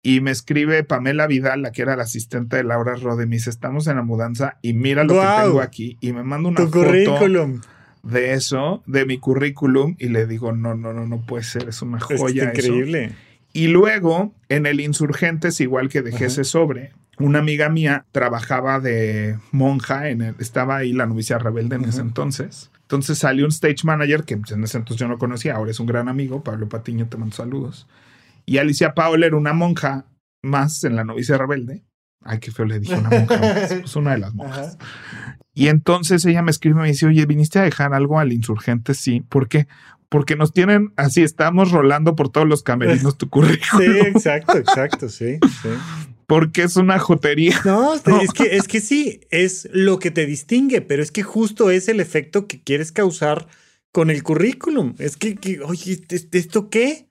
Y 0.02 0.20
me 0.20 0.30
escribe 0.30 0.82
Pamela 0.84 1.26
Vidal, 1.26 1.60
la 1.62 1.72
que 1.72 1.82
era 1.82 1.96
la 1.96 2.04
asistente 2.04 2.56
de 2.56 2.64
Laura 2.64 2.94
Rode, 2.94 3.26
me 3.26 3.36
dice, 3.36 3.50
estamos 3.50 3.86
en 3.86 3.96
la 3.96 4.02
mudanza 4.02 4.58
y 4.62 4.72
mira 4.72 5.04
lo 5.04 5.14
que 5.14 5.42
tengo 5.42 5.60
aquí. 5.60 5.98
Y 6.00 6.12
me 6.12 6.22
manda 6.22 6.48
una 6.48 6.60
foto 6.60 7.18
de 8.02 8.32
eso, 8.32 8.82
de 8.86 9.04
mi 9.04 9.18
currículum, 9.18 9.96
y 9.98 10.08
le 10.08 10.26
digo, 10.26 10.52
no, 10.52 10.74
no, 10.74 10.94
no, 10.94 11.06
no 11.06 11.20
puede 11.26 11.44
ser, 11.44 11.68
es 11.68 11.82
una 11.82 12.00
joya. 12.00 12.50
Es 12.50 12.64
increíble. 12.64 13.12
Y 13.52 13.68
luego, 13.68 14.34
en 14.48 14.66
el 14.66 14.80
Insurgentes, 14.80 15.60
igual 15.60 15.88
que 15.88 16.02
dejé 16.02 16.26
ese 16.26 16.44
sobre, 16.44 16.92
una 17.18 17.40
amiga 17.40 17.68
mía 17.68 18.06
trabajaba 18.12 18.80
de 18.80 19.38
monja, 19.52 20.08
en 20.08 20.22
el, 20.22 20.34
estaba 20.38 20.76
ahí 20.76 20.92
la 20.92 21.06
novicia 21.06 21.38
rebelde 21.38 21.76
en 21.76 21.84
ese 21.84 22.00
entonces. 22.00 22.70
Entonces 22.82 23.18
salió 23.18 23.44
un 23.44 23.50
stage 23.50 23.84
manager 23.84 24.24
que 24.24 24.34
en 24.34 24.64
ese 24.64 24.78
entonces 24.78 24.96
yo 25.00 25.08
no 25.08 25.18
conocía, 25.18 25.56
ahora 25.56 25.70
es 25.70 25.80
un 25.80 25.86
gran 25.86 26.08
amigo, 26.08 26.42
Pablo 26.42 26.68
Patiño, 26.68 27.08
te 27.08 27.16
mando 27.16 27.36
saludos. 27.36 27.86
Y 28.46 28.58
Alicia 28.58 28.94
Paola 28.94 29.26
era 29.26 29.36
una 29.36 29.52
monja 29.52 30.06
más 30.42 30.82
en 30.84 30.96
la 30.96 31.04
novicia 31.04 31.36
rebelde. 31.36 31.84
Ay, 32.22 32.38
qué 32.38 32.50
feo 32.50 32.66
le 32.66 32.80
dije 32.80 32.94
una 32.94 33.10
monja. 33.10 33.62
Es 33.62 33.74
pues 33.74 33.96
una 33.96 34.12
de 34.12 34.18
las 34.18 34.34
monjas. 34.34 34.78
Y 35.54 35.68
entonces 35.68 36.24
ella 36.24 36.42
me 36.42 36.50
escribe 36.50 36.78
y 36.78 36.82
me 36.82 36.88
dice, 36.88 37.06
oye, 37.06 37.26
¿viniste 37.26 37.58
a 37.58 37.62
dejar 37.62 37.94
algo 37.94 38.18
al 38.18 38.32
insurgente? 38.32 38.94
Sí. 38.94 39.20
¿Por 39.20 39.48
qué? 39.48 39.68
Porque 40.10 40.34
nos 40.34 40.52
tienen 40.52 40.92
así, 40.96 41.22
estamos 41.22 41.70
rolando 41.70 42.16
por 42.16 42.30
todos 42.30 42.46
los 42.46 42.62
camerinos 42.62 43.16
tu 43.16 43.28
currículum. 43.30 43.86
Sí, 43.86 43.98
exacto, 44.00 44.58
exacto, 44.58 45.08
sí, 45.08 45.38
sí. 45.62 45.68
Porque 46.26 46.64
es 46.64 46.76
una 46.76 46.98
jotería. 46.98 47.60
No, 47.64 47.94
Es, 47.94 48.32
que, 48.32 48.44
es 48.56 48.68
que 48.68 48.80
sí, 48.80 49.20
es 49.30 49.68
lo 49.72 49.98
que 49.98 50.10
te 50.10 50.26
distingue, 50.26 50.80
pero 50.80 51.02
es 51.02 51.10
que 51.12 51.22
justo 51.22 51.70
es 51.70 51.88
el 51.88 52.00
efecto 52.00 52.46
que 52.46 52.60
quieres 52.60 52.92
causar 52.92 53.46
con 53.92 54.10
el 54.10 54.22
currículum. 54.22 54.94
Es 54.98 55.16
que, 55.16 55.36
que 55.36 55.60
oye, 55.60 56.00
¿esto 56.32 56.70
qué? 56.70 57.08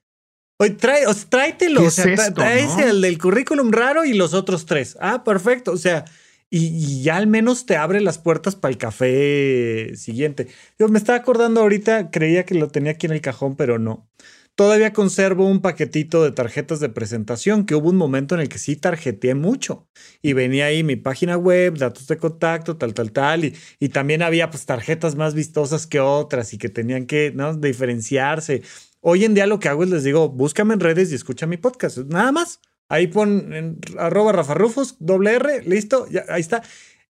Oye, 0.57 0.71
trae, 0.71 1.07
o 1.07 1.13
sea, 1.13 1.29
tráetelo. 1.29 1.83
o 1.83 1.89
sea, 1.89 2.33
traes 2.33 2.77
el 2.79 2.99
del 3.01 3.17
currículum 3.17 3.71
raro 3.71 4.03
y 4.03 4.13
los 4.13 4.33
otros 4.33 4.65
tres. 4.65 4.97
Ah, 4.99 5.23
perfecto. 5.23 5.71
O 5.71 5.77
sea, 5.77 6.03
y, 6.49 7.03
ya 7.03 7.17
al 7.17 7.27
menos 7.27 7.65
te 7.65 7.77
abre 7.77 8.01
las 8.01 8.17
puertas 8.17 8.55
para 8.55 8.71
el 8.71 8.77
café 8.77 9.95
siguiente. 9.95 10.47
Yo 10.77 10.87
me 10.87 10.97
estaba 10.97 11.17
acordando 11.17 11.61
ahorita, 11.61 12.11
creía 12.11 12.45
que 12.45 12.55
lo 12.55 12.69
tenía 12.69 12.91
aquí 12.93 13.05
en 13.05 13.13
el 13.13 13.21
cajón, 13.21 13.55
pero 13.55 13.79
no. 13.79 14.09
Todavía 14.55 14.91
conservo 14.91 15.47
un 15.47 15.61
paquetito 15.61 16.21
de 16.21 16.31
tarjetas 16.33 16.81
de 16.81 16.89
presentación 16.89 17.65
que 17.65 17.75
hubo 17.75 17.89
un 17.89 17.95
momento 17.95 18.35
en 18.35 18.41
el 18.41 18.49
que 18.49 18.57
sí 18.57 18.75
tarjeteé 18.75 19.33
mucho 19.33 19.87
y 20.21 20.33
venía 20.33 20.65
ahí 20.65 20.83
mi 20.83 20.97
página 20.97 21.37
web, 21.37 21.77
datos 21.77 22.07
de 22.07 22.17
contacto, 22.17 22.75
tal, 22.75 22.93
tal, 22.93 23.13
tal. 23.13 23.45
Y, 23.79 23.89
también 23.89 24.21
había 24.21 24.49
pues 24.49 24.65
tarjetas 24.65 25.15
más 25.15 25.33
vistosas 25.33 25.87
que 25.87 26.01
otras 26.01 26.53
y 26.53 26.57
que 26.57 26.67
tenían 26.67 27.05
que 27.05 27.31
¿no? 27.33 27.55
diferenciarse. 27.55 28.63
Hoy 28.99 29.23
en 29.23 29.33
día 29.33 29.47
lo 29.47 29.59
que 29.59 29.69
hago 29.69 29.83
es 29.83 29.91
les 29.91 30.03
digo, 30.03 30.27
búscame 30.27 30.73
en 30.73 30.81
redes 30.81 31.11
y 31.11 31.15
escucha 31.15 31.47
mi 31.47 31.55
podcast. 31.55 31.99
Nada 31.99 32.33
más. 32.33 32.59
Ahí 32.89 33.07
pon 33.07 33.53
en 33.53 33.77
arroba 33.97 34.31
Rafa 34.31 34.53
Rufus, 34.55 34.95
doble 34.99 35.35
R, 35.35 35.63
listo, 35.63 36.07
ya, 36.09 36.25
ahí 36.27 36.41
está. 36.41 36.63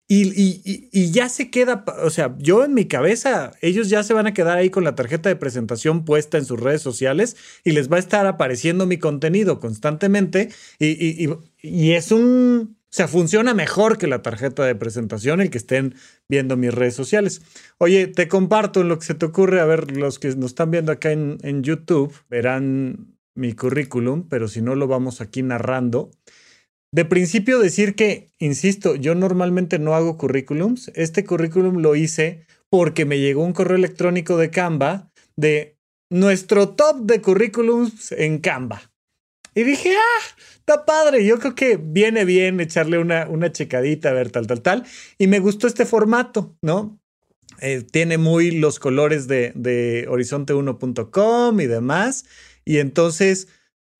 Y, 0.06 0.28
y, 0.28 0.88
y, 0.90 1.12
ya 1.12 1.28
se 1.28 1.50
queda, 1.50 1.84
o 2.02 2.10
sea, 2.10 2.34
yo 2.38 2.64
en 2.64 2.74
mi 2.74 2.86
cabeza, 2.86 3.52
ellos 3.62 3.88
ya 3.88 4.02
se 4.02 4.12
van 4.12 4.26
a 4.26 4.34
quedar 4.34 4.58
ahí 4.58 4.68
con 4.68 4.82
la 4.82 4.96
tarjeta 4.96 5.28
de 5.28 5.36
presentación 5.36 6.04
puesta 6.04 6.36
en 6.36 6.44
sus 6.44 6.58
redes 6.58 6.82
sociales 6.82 7.36
y 7.62 7.70
les 7.70 7.90
va 7.90 7.96
a 7.96 8.00
estar 8.00 8.26
apareciendo 8.26 8.86
mi 8.86 8.98
contenido 8.98 9.60
constantemente 9.60 10.48
y, 10.80 11.28
y 11.62 11.92
es 11.92 12.10
un, 12.10 12.76
o 12.90 12.92
sea, 12.92 13.06
funciona 13.06 13.54
mejor 13.54 13.98
que 13.98 14.08
la 14.08 14.20
tarjeta 14.20 14.64
de 14.64 14.74
presentación 14.74 15.40
el 15.40 15.50
que 15.50 15.58
estén 15.58 15.94
viendo 16.28 16.56
mis 16.56 16.74
redes 16.74 16.94
sociales. 16.94 17.40
Oye, 17.78 18.08
te 18.08 18.26
comparto 18.26 18.82
lo 18.82 18.98
que 18.98 19.06
se 19.06 19.14
te 19.14 19.26
ocurre. 19.26 19.60
A 19.60 19.64
ver, 19.64 19.92
los 19.96 20.18
que 20.18 20.34
nos 20.34 20.46
están 20.46 20.72
viendo 20.72 20.90
acá 20.90 21.12
en, 21.12 21.38
en 21.42 21.62
YouTube 21.62 22.12
verán 22.28 23.14
mi 23.34 23.52
currículum, 23.52 24.28
pero 24.28 24.48
si 24.48 24.62
no 24.62 24.74
lo 24.74 24.86
vamos 24.86 25.20
aquí 25.20 25.42
narrando. 25.42 26.10
De 26.92 27.04
principio 27.04 27.60
decir 27.60 27.94
que, 27.94 28.30
insisto, 28.38 28.96
yo 28.96 29.14
normalmente 29.14 29.78
no 29.78 29.94
hago 29.94 30.18
currículums. 30.18 30.90
Este 30.94 31.24
currículum 31.24 31.78
lo 31.78 31.94
hice 31.94 32.46
porque 32.68 33.04
me 33.04 33.18
llegó 33.18 33.44
un 33.44 33.52
correo 33.52 33.76
electrónico 33.76 34.36
de 34.36 34.50
Canva 34.50 35.12
de 35.36 35.76
nuestro 36.10 36.70
top 36.70 37.02
de 37.02 37.20
currículums 37.20 38.12
en 38.12 38.38
Canva. 38.38 38.90
Y 39.54 39.62
dije, 39.62 39.94
ah, 39.96 40.42
está 40.58 40.84
padre. 40.84 41.24
Yo 41.24 41.38
creo 41.38 41.54
que 41.54 41.76
viene 41.76 42.24
bien 42.24 42.60
echarle 42.60 42.98
una, 42.98 43.28
una 43.28 43.52
checadita, 43.52 44.10
a 44.10 44.12
ver, 44.12 44.30
tal, 44.30 44.46
tal, 44.46 44.62
tal. 44.62 44.84
Y 45.18 45.26
me 45.26 45.40
gustó 45.40 45.66
este 45.66 45.86
formato, 45.86 46.56
¿no? 46.62 47.00
Eh, 47.60 47.82
tiene 47.82 48.16
muy 48.16 48.52
los 48.52 48.78
colores 48.78 49.28
de, 49.28 49.52
de 49.54 50.06
horizonte1.com 50.08 51.60
y 51.60 51.66
demás. 51.66 52.24
Y 52.64 52.78
entonces 52.78 53.48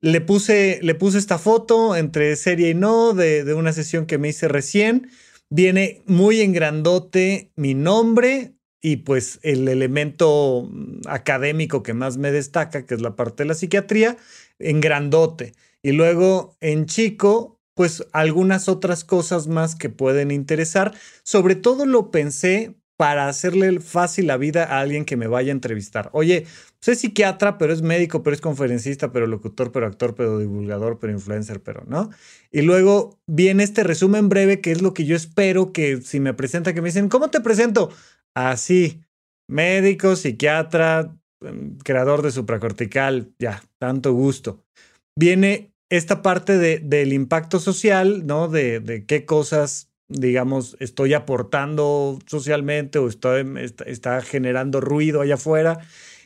le 0.00 0.20
puse, 0.20 0.78
le 0.82 0.94
puse 0.94 1.18
esta 1.18 1.38
foto 1.38 1.96
entre 1.96 2.36
serie 2.36 2.70
y 2.70 2.74
no 2.74 3.12
de, 3.12 3.44
de 3.44 3.54
una 3.54 3.72
sesión 3.72 4.06
que 4.06 4.18
me 4.18 4.28
hice 4.28 4.48
recién. 4.48 5.10
Viene 5.50 6.02
muy 6.06 6.40
en 6.40 6.52
grandote 6.52 7.52
mi 7.56 7.74
nombre, 7.74 8.54
y 8.82 8.98
pues 8.98 9.38
el 9.42 9.68
elemento 9.68 10.70
académico 11.06 11.82
que 11.82 11.94
más 11.94 12.16
me 12.16 12.32
destaca, 12.32 12.86
que 12.86 12.94
es 12.94 13.00
la 13.00 13.16
parte 13.16 13.42
de 13.42 13.48
la 13.48 13.54
psiquiatría, 13.54 14.16
en 14.58 14.80
grandote. 14.80 15.52
Y 15.82 15.92
luego 15.92 16.56
en 16.60 16.86
chico, 16.86 17.60
pues 17.74 18.06
algunas 18.12 18.68
otras 18.68 19.04
cosas 19.04 19.48
más 19.48 19.74
que 19.74 19.90
pueden 19.90 20.30
interesar. 20.30 20.94
Sobre 21.22 21.56
todo 21.56 21.86
lo 21.86 22.10
pensé 22.10 22.74
para 22.96 23.28
hacerle 23.28 23.80
fácil 23.80 24.26
la 24.26 24.36
vida 24.36 24.64
a 24.64 24.80
alguien 24.80 25.04
que 25.04 25.16
me 25.16 25.26
vaya 25.26 25.52
a 25.52 25.56
entrevistar. 25.56 26.10
Oye, 26.12 26.46
soy 26.80 26.94
psiquiatra, 26.94 27.58
pero 27.58 27.72
es 27.72 27.82
médico, 27.82 28.22
pero 28.22 28.34
es 28.34 28.40
conferencista, 28.40 29.12
pero 29.12 29.26
locutor, 29.26 29.70
pero 29.72 29.86
actor, 29.86 30.14
pero 30.14 30.38
divulgador, 30.38 30.98
pero 30.98 31.12
influencer, 31.12 31.62
pero 31.62 31.84
no. 31.86 32.10
Y 32.50 32.62
luego 32.62 33.18
viene 33.26 33.64
este 33.64 33.84
resumen 33.84 34.28
breve 34.28 34.60
que 34.60 34.72
es 34.72 34.80
lo 34.80 34.94
que 34.94 35.04
yo 35.04 35.14
espero 35.14 35.72
que 35.72 36.00
si 36.00 36.20
me 36.20 36.34
presenta, 36.34 36.72
que 36.72 36.80
me 36.80 36.88
dicen, 36.88 37.08
¿cómo 37.08 37.30
te 37.30 37.40
presento? 37.40 37.90
Así, 38.34 39.02
médico, 39.48 40.16
psiquiatra, 40.16 41.16
em, 41.42 41.76
creador 41.78 42.22
de 42.22 42.30
supracortical, 42.30 43.32
ya, 43.38 43.62
tanto 43.78 44.12
gusto. 44.12 44.64
Viene 45.16 45.70
esta 45.90 46.22
parte 46.22 46.56
de, 46.56 46.78
del 46.78 47.12
impacto 47.12 47.58
social, 47.58 48.26
¿no? 48.26 48.48
De, 48.48 48.80
de, 48.80 49.04
qué 49.04 49.26
cosas, 49.26 49.90
digamos, 50.08 50.76
estoy 50.80 51.14
aportando 51.14 52.18
socialmente 52.26 52.98
o 52.98 53.08
estoy, 53.08 53.44
está, 53.86 54.22
generando 54.22 54.80
ruido 54.80 55.20
allá 55.20 55.34
afuera. 55.34 55.80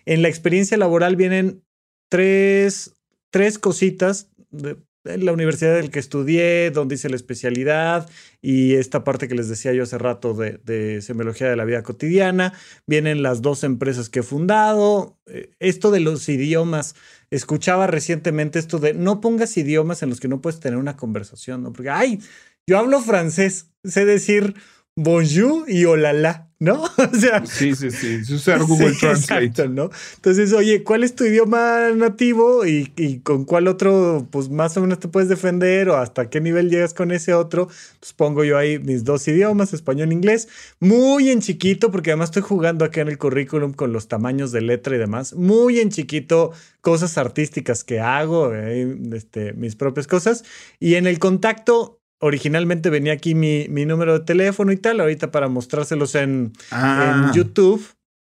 En 0.07 0.23
la 0.23 0.29
experiencia 0.29 0.77
laboral 0.77 1.17
vienen 1.17 1.65
tres, 2.11 2.95
tres 3.31 3.59
cositas 3.59 4.31
de, 4.51 4.77
en 5.05 5.25
la 5.25 5.33
universidad 5.33 5.75
del 5.75 5.91
que 5.91 5.99
estudié, 5.99 6.71
donde 6.71 6.95
hice 6.95 7.11
la 7.11 7.17
especialidad 7.17 8.09
y 8.41 8.75
esta 8.75 9.05
parte 9.05 9.29
que 9.29 9.35
les 9.35 9.49
decía 9.49 9.73
yo 9.73 9.83
hace 9.83 9.99
rato 9.99 10.35
de, 10.35 10.59
de 10.65 11.03
semiología 11.03 11.49
de 11.49 11.57
la 11.57 11.65
vida 11.65 11.83
cotidiana. 11.83 12.55
Vienen 12.87 13.23
las 13.23 13.43
dos 13.43 13.65
empresas 13.65 14.09
que 14.09 14.21
he 14.21 14.23
fundado. 14.23 15.19
Eh, 15.27 15.51
esto 15.61 15.91
de 15.91 16.01
los 16.01 16.29
idiomas, 16.29 16.95
escuchaba 17.31 17.87
recientemente 17.87 18.59
esto 18.59 18.79
de 18.79 18.95
no 18.95 19.21
pongas 19.21 19.57
idiomas 19.57 20.03
en 20.03 20.11
los 20.11 20.21
que 20.21 20.29
no 20.29 20.41
puedes 20.41 20.61
tener 20.61 20.79
una 20.79 20.97
conversación, 20.97 21.63
¿no? 21.63 21.73
Porque, 21.73 21.91
ay, 21.91 22.21
yo 22.67 22.79
hablo 22.79 23.01
francés, 23.01 23.71
sé 23.83 24.07
decir 24.07 24.55
bonjour 24.97 25.69
y 25.69 25.85
olala, 25.85 26.51
¿no? 26.61 26.85
O 27.13 27.15
sea, 27.19 27.45
Sí, 27.47 27.75
sí, 27.75 27.91
sí. 27.91 28.21
es 28.23 28.31
usar 28.31 28.63
Google 28.65 28.95
sí, 28.95 29.01
Translate. 29.01 29.45
exacto, 29.47 29.69
¿no? 29.69 29.91
Entonces, 30.17 30.53
oye, 30.53 30.83
¿cuál 30.85 31.03
es 31.05 31.15
tu 31.15 31.25
idioma 31.25 31.91
nativo 31.95 32.65
y, 32.65 32.93
y 32.97 33.19
con 33.21 33.45
cuál 33.45 33.67
otro, 33.69 34.27
pues 34.31 34.49
más 34.51 34.77
o 34.77 34.81
menos 34.81 35.01
te 35.01 35.09
puedes 35.09 35.29
defender 35.29 35.89
o 35.89 35.97
hasta 35.97 36.31
qué 36.31 36.41
nivel 36.41 36.71
llegas 36.71 36.95
con 36.95 37.11
ese 37.11 37.35
otro? 37.35 37.67
Pues 38.01 38.13
pongo 38.13 38.45
yo 38.45 38.57
ahí 38.57 38.79
mis 38.79 39.05
dos 39.05 39.27
idiomas, 39.29 39.73
español 39.75 40.11
e 40.11 40.15
inglés, 40.15 40.49
muy 40.81 41.31
en 41.31 41.41
chiquito, 41.41 41.91
porque 41.91 42.11
además 42.11 42.29
estoy 42.29 42.43
jugando 42.43 42.85
acá 42.85 43.01
en 43.01 43.09
el 43.09 43.19
currículum 43.19 43.73
con 43.73 43.93
los 43.93 44.09
tamaños 44.09 44.53
de 44.53 44.61
letra 44.61 44.95
y 44.95 44.99
demás, 44.99 45.35
muy 45.35 45.81
en 45.81 45.91
chiquito, 45.91 46.53
cosas 46.81 47.19
artísticas 47.19 47.83
que 47.85 48.01
hago, 48.01 48.55
eh, 48.55 48.97
este, 49.13 49.53
mis 49.55 49.75
propias 49.77 50.07
cosas, 50.07 50.45
y 50.79 50.95
en 50.95 51.07
el 51.07 51.19
contacto. 51.19 52.01
Originalmente 52.21 52.91
venía 52.91 53.13
aquí 53.13 53.35
mi, 53.35 53.67
mi 53.69 53.85
número 53.85 54.19
de 54.19 54.25
teléfono 54.25 54.73
y 54.73 54.77
tal, 54.77 55.01
ahorita 55.01 55.31
para 55.31 55.49
mostrárselos 55.49 56.15
en, 56.15 56.53
Ah, 56.71 57.27
en 57.29 57.35
YouTube. 57.35 57.85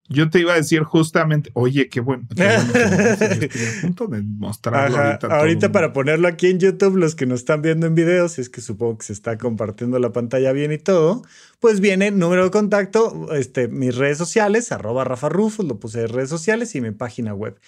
Yo 0.07 0.28
te 0.28 0.39
iba 0.41 0.53
a 0.53 0.57
decir 0.57 0.82
justamente, 0.82 1.51
oye, 1.55 1.89
qué 1.89 2.01
bueno. 2.01 2.26
Qué 2.37 2.45
bueno 2.45 2.72
que 2.74 2.78
me 2.78 3.09
dices, 3.09 3.39
yo 3.41 3.47
estoy 3.47 3.66
a 3.78 3.80
punto 3.80 4.07
de 4.09 4.22
mostrarlo 4.22 4.97
Ajá, 4.99 5.07
ahorita. 5.12 5.26
ahorita 5.28 5.72
para 5.72 5.93
ponerlo 5.95 6.28
aquí 6.28 6.49
en 6.49 6.59
YouTube, 6.59 6.97
los 6.97 7.14
que 7.14 7.24
nos 7.24 7.41
están 7.41 7.62
viendo 7.62 7.87
en 7.87 7.95
videos, 7.95 8.39
es 8.39 8.51
que 8.51 8.61
supongo 8.61 8.99
que 8.99 9.07
se 9.07 9.14
está 9.14 9.39
compartiendo 9.39 9.99
la 9.99 10.12
pantalla 10.12 10.53
bien 10.53 10.72
y 10.72 10.78
todo, 10.78 11.22
pues 11.59 11.80
viene 11.80 12.11
número 12.11 12.45
de 12.45 12.51
contacto, 12.51 13.32
este, 13.35 13.68
mis 13.68 13.97
redes 13.97 14.18
sociales, 14.18 14.72
arroba 14.72 15.05
Rafa 15.05 15.30
Rufus, 15.30 15.64
lo 15.64 15.78
puse 15.80 16.03
en 16.03 16.09
redes 16.09 16.28
sociales 16.28 16.74
y 16.74 16.82
mi 16.82 16.91
página 16.91 17.32
web. 17.32 17.59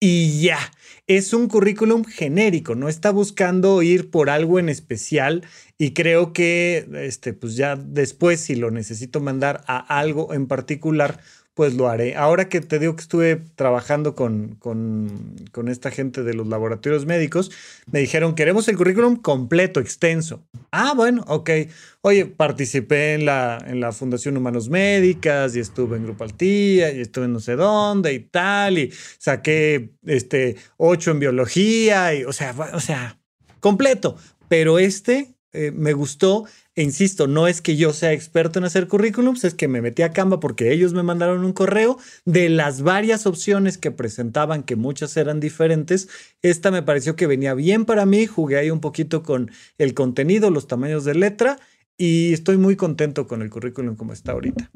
Y 0.00 0.42
ya, 0.42 0.58
es 1.06 1.32
un 1.32 1.48
currículum 1.48 2.04
genérico, 2.04 2.74
no 2.74 2.90
está 2.90 3.10
buscando 3.10 3.80
ir 3.80 4.10
por 4.10 4.28
algo 4.28 4.58
en 4.58 4.68
especial 4.68 5.42
y 5.78 5.94
creo 5.94 6.34
que, 6.34 6.86
este, 6.96 7.32
pues 7.32 7.56
ya 7.56 7.76
después, 7.76 8.40
si 8.40 8.56
lo 8.56 8.70
necesito 8.70 9.20
mandar 9.20 9.64
a 9.66 9.78
algo 9.98 10.34
en 10.34 10.48
particular, 10.48 11.20
pues 11.56 11.72
lo 11.72 11.88
haré. 11.88 12.16
Ahora 12.16 12.50
que 12.50 12.60
te 12.60 12.78
digo 12.78 12.96
que 12.96 13.00
estuve 13.00 13.36
trabajando 13.54 14.14
con, 14.14 14.56
con, 14.56 15.68
esta 15.68 15.90
gente 15.90 16.22
de 16.22 16.34
los 16.34 16.46
laboratorios 16.46 17.06
médicos, 17.06 17.50
me 17.90 17.98
dijeron, 17.98 18.34
queremos 18.34 18.68
el 18.68 18.76
currículum 18.76 19.16
completo, 19.16 19.80
extenso. 19.80 20.46
Ah, 20.70 20.92
bueno, 20.94 21.24
ok. 21.28 21.48
Oye, 22.02 22.26
participé 22.26 23.14
en 23.14 23.24
la, 23.24 23.56
en 23.66 23.80
la 23.80 23.92
Fundación 23.92 24.36
Humanos 24.36 24.68
Médicas 24.68 25.56
y 25.56 25.60
estuve 25.60 25.96
en 25.96 26.04
Grupo 26.04 26.24
Altía 26.24 26.92
y 26.92 27.00
estuve 27.00 27.24
en 27.24 27.32
no 27.32 27.40
sé 27.40 27.56
dónde 27.56 28.12
y 28.12 28.18
tal, 28.18 28.76
y 28.76 28.92
saqué 29.16 29.92
este, 30.04 30.56
ocho 30.76 31.10
en 31.10 31.20
biología, 31.20 32.14
y, 32.14 32.24
o, 32.24 32.34
sea, 32.34 32.54
o 32.74 32.80
sea, 32.80 33.18
completo. 33.60 34.18
Pero 34.48 34.78
este 34.78 35.34
eh, 35.54 35.72
me 35.74 35.94
gustó 35.94 36.44
e 36.76 36.82
insisto, 36.82 37.26
no 37.26 37.48
es 37.48 37.62
que 37.62 37.76
yo 37.76 37.92
sea 37.94 38.12
experto 38.12 38.58
en 38.58 38.66
hacer 38.66 38.86
currículums, 38.86 39.44
es 39.44 39.54
que 39.54 39.66
me 39.66 39.80
metí 39.80 40.02
a 40.02 40.12
Canva 40.12 40.40
porque 40.40 40.72
ellos 40.72 40.92
me 40.92 41.02
mandaron 41.02 41.44
un 41.44 41.52
correo 41.54 41.98
de 42.26 42.50
las 42.50 42.82
varias 42.82 43.26
opciones 43.26 43.78
que 43.78 43.90
presentaban, 43.90 44.62
que 44.62 44.76
muchas 44.76 45.16
eran 45.16 45.40
diferentes. 45.40 46.08
Esta 46.42 46.70
me 46.70 46.82
pareció 46.82 47.16
que 47.16 47.26
venía 47.26 47.54
bien 47.54 47.86
para 47.86 48.04
mí, 48.04 48.26
jugué 48.26 48.58
ahí 48.58 48.70
un 48.70 48.80
poquito 48.80 49.22
con 49.22 49.50
el 49.78 49.94
contenido, 49.94 50.50
los 50.50 50.66
tamaños 50.68 51.04
de 51.04 51.14
letra 51.14 51.58
y 51.96 52.34
estoy 52.34 52.58
muy 52.58 52.76
contento 52.76 53.26
con 53.26 53.40
el 53.40 53.48
currículum 53.48 53.96
como 53.96 54.12
está 54.12 54.32
ahorita. 54.32 54.70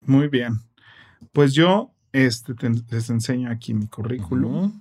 Muy 0.00 0.28
bien. 0.28 0.54
Pues 1.32 1.52
yo 1.52 1.92
este, 2.12 2.54
te- 2.54 2.70
les 2.90 3.10
enseño 3.10 3.50
aquí 3.50 3.74
mi 3.74 3.86
currículum. 3.86 4.80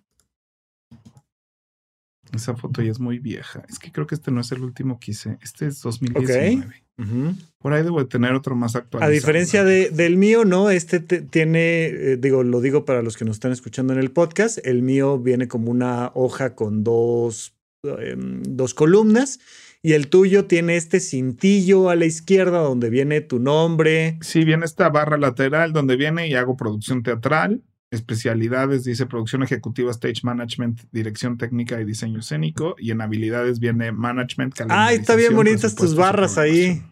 Esa 2.34 2.55
foto 2.55 2.82
ya 2.82 2.91
es 2.91 2.99
muy 2.99 3.19
vieja. 3.19 3.63
Es 3.69 3.80
que 3.80 3.91
creo 3.91 4.07
que 4.07 4.15
este 4.15 4.32
no 4.32 4.41
es 4.41 4.51
el 4.51 4.61
último 4.63 4.99
que 4.99 5.11
hice. 5.11 5.38
Este 5.41 5.67
es 5.67 5.82
2019. 5.82 6.84
Ujú. 6.97 7.36
Por 7.59 7.73
ahí 7.73 7.84
debo 7.84 7.99
de 7.99 8.05
tener 8.05 8.34
otro 8.34 8.55
más 8.55 8.76
actual. 8.76 9.03
A 9.03 9.09
diferencia 9.09 9.63
de, 9.63 9.89
del 9.89 10.17
mío, 10.17 10.45
¿no? 10.45 10.69
Este 10.69 10.99
te- 10.99 11.21
tiene, 11.21 11.86
eh, 11.88 12.17
digo, 12.17 12.43
lo 12.43 12.61
digo 12.61 12.86
para 12.86 13.01
los 13.01 13.17
que 13.17 13.26
nos 13.26 13.36
están 13.38 13.51
escuchando 13.51 13.93
en 13.93 13.99
el 13.99 14.11
podcast, 14.11 14.57
el 14.65 14.82
mío 14.82 15.19
viene 15.19 15.47
como 15.47 15.71
una 15.71 16.11
hoja 16.15 16.55
con 16.55 16.84
dos, 16.84 17.53
em, 17.84 18.41
dos 18.43 18.73
columnas 18.73 19.39
y 19.82 19.93
el 19.93 20.07
tuyo 20.07 20.45
tiene 20.45 20.78
este 20.78 20.99
cintillo 20.99 21.89
a 21.89 21.95
la 21.95 22.05
izquierda 22.05 22.59
donde 22.59 22.89
viene 22.89 23.21
tu 23.21 23.39
nombre. 23.39 24.17
Sí, 24.21 24.43
viene 24.45 24.65
esta 24.65 24.89
barra 24.89 25.17
lateral 25.17 25.73
donde 25.73 25.95
viene 25.97 26.28
y 26.28 26.34
hago 26.34 26.55
producción 26.57 27.03
teatral, 27.03 27.61
especialidades, 27.92 28.84
dice 28.84 29.06
producción 29.06 29.44
ejecutiva, 29.44 29.92
stage 29.92 30.22
management, 30.24 30.82
dirección 30.92 31.38
técnica 31.38 31.80
y 31.80 31.86
diseño 31.86 32.20
escénico. 32.20 32.76
Y 32.78 32.92
en 32.92 33.02
habilidades 33.02 33.60
viene 33.60 33.92
management, 33.92 34.56
Ay, 34.70 34.98
está 34.98 35.16
bien 35.16 35.36
bonitas 35.36 35.76
tus 35.76 35.96
barras 35.96 36.38
ahí. 36.38 36.84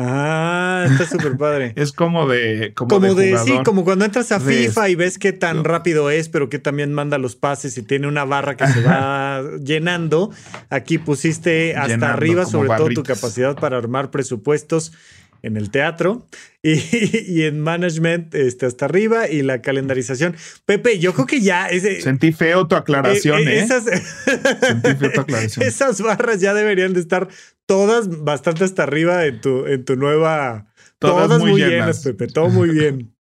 Ah, 0.00 0.86
está 0.88 1.06
súper 1.06 1.36
padre. 1.36 1.72
Es 1.76 1.92
como 1.92 2.28
de. 2.28 2.72
Como, 2.74 2.88
Como 2.88 3.14
de, 3.14 3.36
sí, 3.38 3.58
como 3.64 3.84
cuando 3.84 4.04
entras 4.04 4.30
a 4.30 4.38
de 4.38 4.68
FIFA 4.68 4.90
y 4.90 4.94
ves 4.94 5.18
qué 5.18 5.32
tan 5.32 5.64
rápido 5.64 6.10
es, 6.10 6.28
pero 6.28 6.48
que 6.48 6.58
también 6.58 6.92
manda 6.92 7.18
los 7.18 7.34
pases 7.34 7.76
y 7.78 7.82
tiene 7.82 8.06
una 8.06 8.24
barra 8.24 8.56
que 8.56 8.66
se 8.68 8.82
va 8.82 9.42
llenando. 9.64 10.30
Aquí 10.70 10.98
pusiste 10.98 11.74
hasta 11.74 11.88
Llenando, 11.88 12.06
arriba, 12.14 12.46
sobre 12.46 12.68
todo 12.76 12.88
tu 12.90 13.02
capacidad 13.02 13.56
para 13.56 13.76
armar 13.76 14.10
presupuestos 14.10 14.92
en 15.42 15.56
el 15.56 15.70
teatro 15.70 16.26
y, 16.62 16.74
y 17.28 17.42
en 17.42 17.60
management 17.60 18.34
este, 18.34 18.66
hasta 18.66 18.86
arriba 18.86 19.28
y 19.28 19.42
la 19.42 19.62
calendarización. 19.62 20.36
Pepe, 20.66 20.98
yo 20.98 21.14
creo 21.14 21.26
que 21.26 21.40
ya 21.40 21.66
ese, 21.68 22.00
Sentí 22.00 22.32
feo 22.32 22.66
tu 22.66 22.76
aclaración, 22.76 23.46
eh, 23.46 23.58
¿eh? 23.58 23.60
esas, 23.60 23.84
Sentí 23.84 24.94
feo 24.94 25.12
tu 25.12 25.20
aclaración. 25.20 25.66
esas 25.66 26.00
barras 26.00 26.40
ya 26.40 26.54
deberían 26.54 26.92
de 26.92 27.00
estar 27.00 27.28
todas 27.66 28.24
bastante 28.24 28.64
hasta 28.64 28.82
arriba 28.82 29.26
en 29.26 29.40
tu, 29.40 29.66
en 29.66 29.84
tu 29.84 29.96
nueva... 29.96 30.72
Todas 30.98 31.28
Todas, 31.28 31.40
muy 31.40 31.52
muy 31.52 31.60
llenas. 31.60 31.72
llenas, 31.72 32.00
Pepe, 32.00 32.26
todo 32.26 32.48
muy 32.48 32.70
bien. 32.70 33.14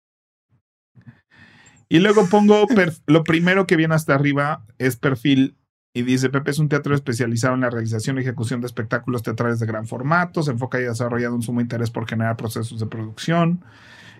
Y 1.88 1.98
luego 1.98 2.26
pongo 2.26 2.66
lo 3.06 3.22
primero 3.22 3.66
que 3.66 3.76
viene 3.76 3.94
hasta 3.94 4.14
arriba 4.14 4.64
es 4.78 4.96
perfil 4.96 5.58
y 5.94 6.02
dice 6.02 6.30
Pepe 6.30 6.50
es 6.50 6.58
un 6.58 6.68
teatro 6.68 6.94
especializado 6.94 7.54
en 7.54 7.60
la 7.60 7.70
realización 7.70 8.16
y 8.16 8.22
ejecución 8.22 8.60
de 8.60 8.66
espectáculos 8.66 9.22
teatrales 9.22 9.60
de 9.60 9.66
gran 9.66 9.86
formato, 9.86 10.42
se 10.42 10.52
enfoca 10.52 10.80
y 10.80 10.84
ha 10.84 10.90
desarrollado 10.90 11.34
un 11.34 11.42
sumo 11.42 11.60
interés 11.60 11.90
por 11.90 12.08
generar 12.08 12.36
procesos 12.36 12.80
de 12.80 12.86
producción 12.86 13.62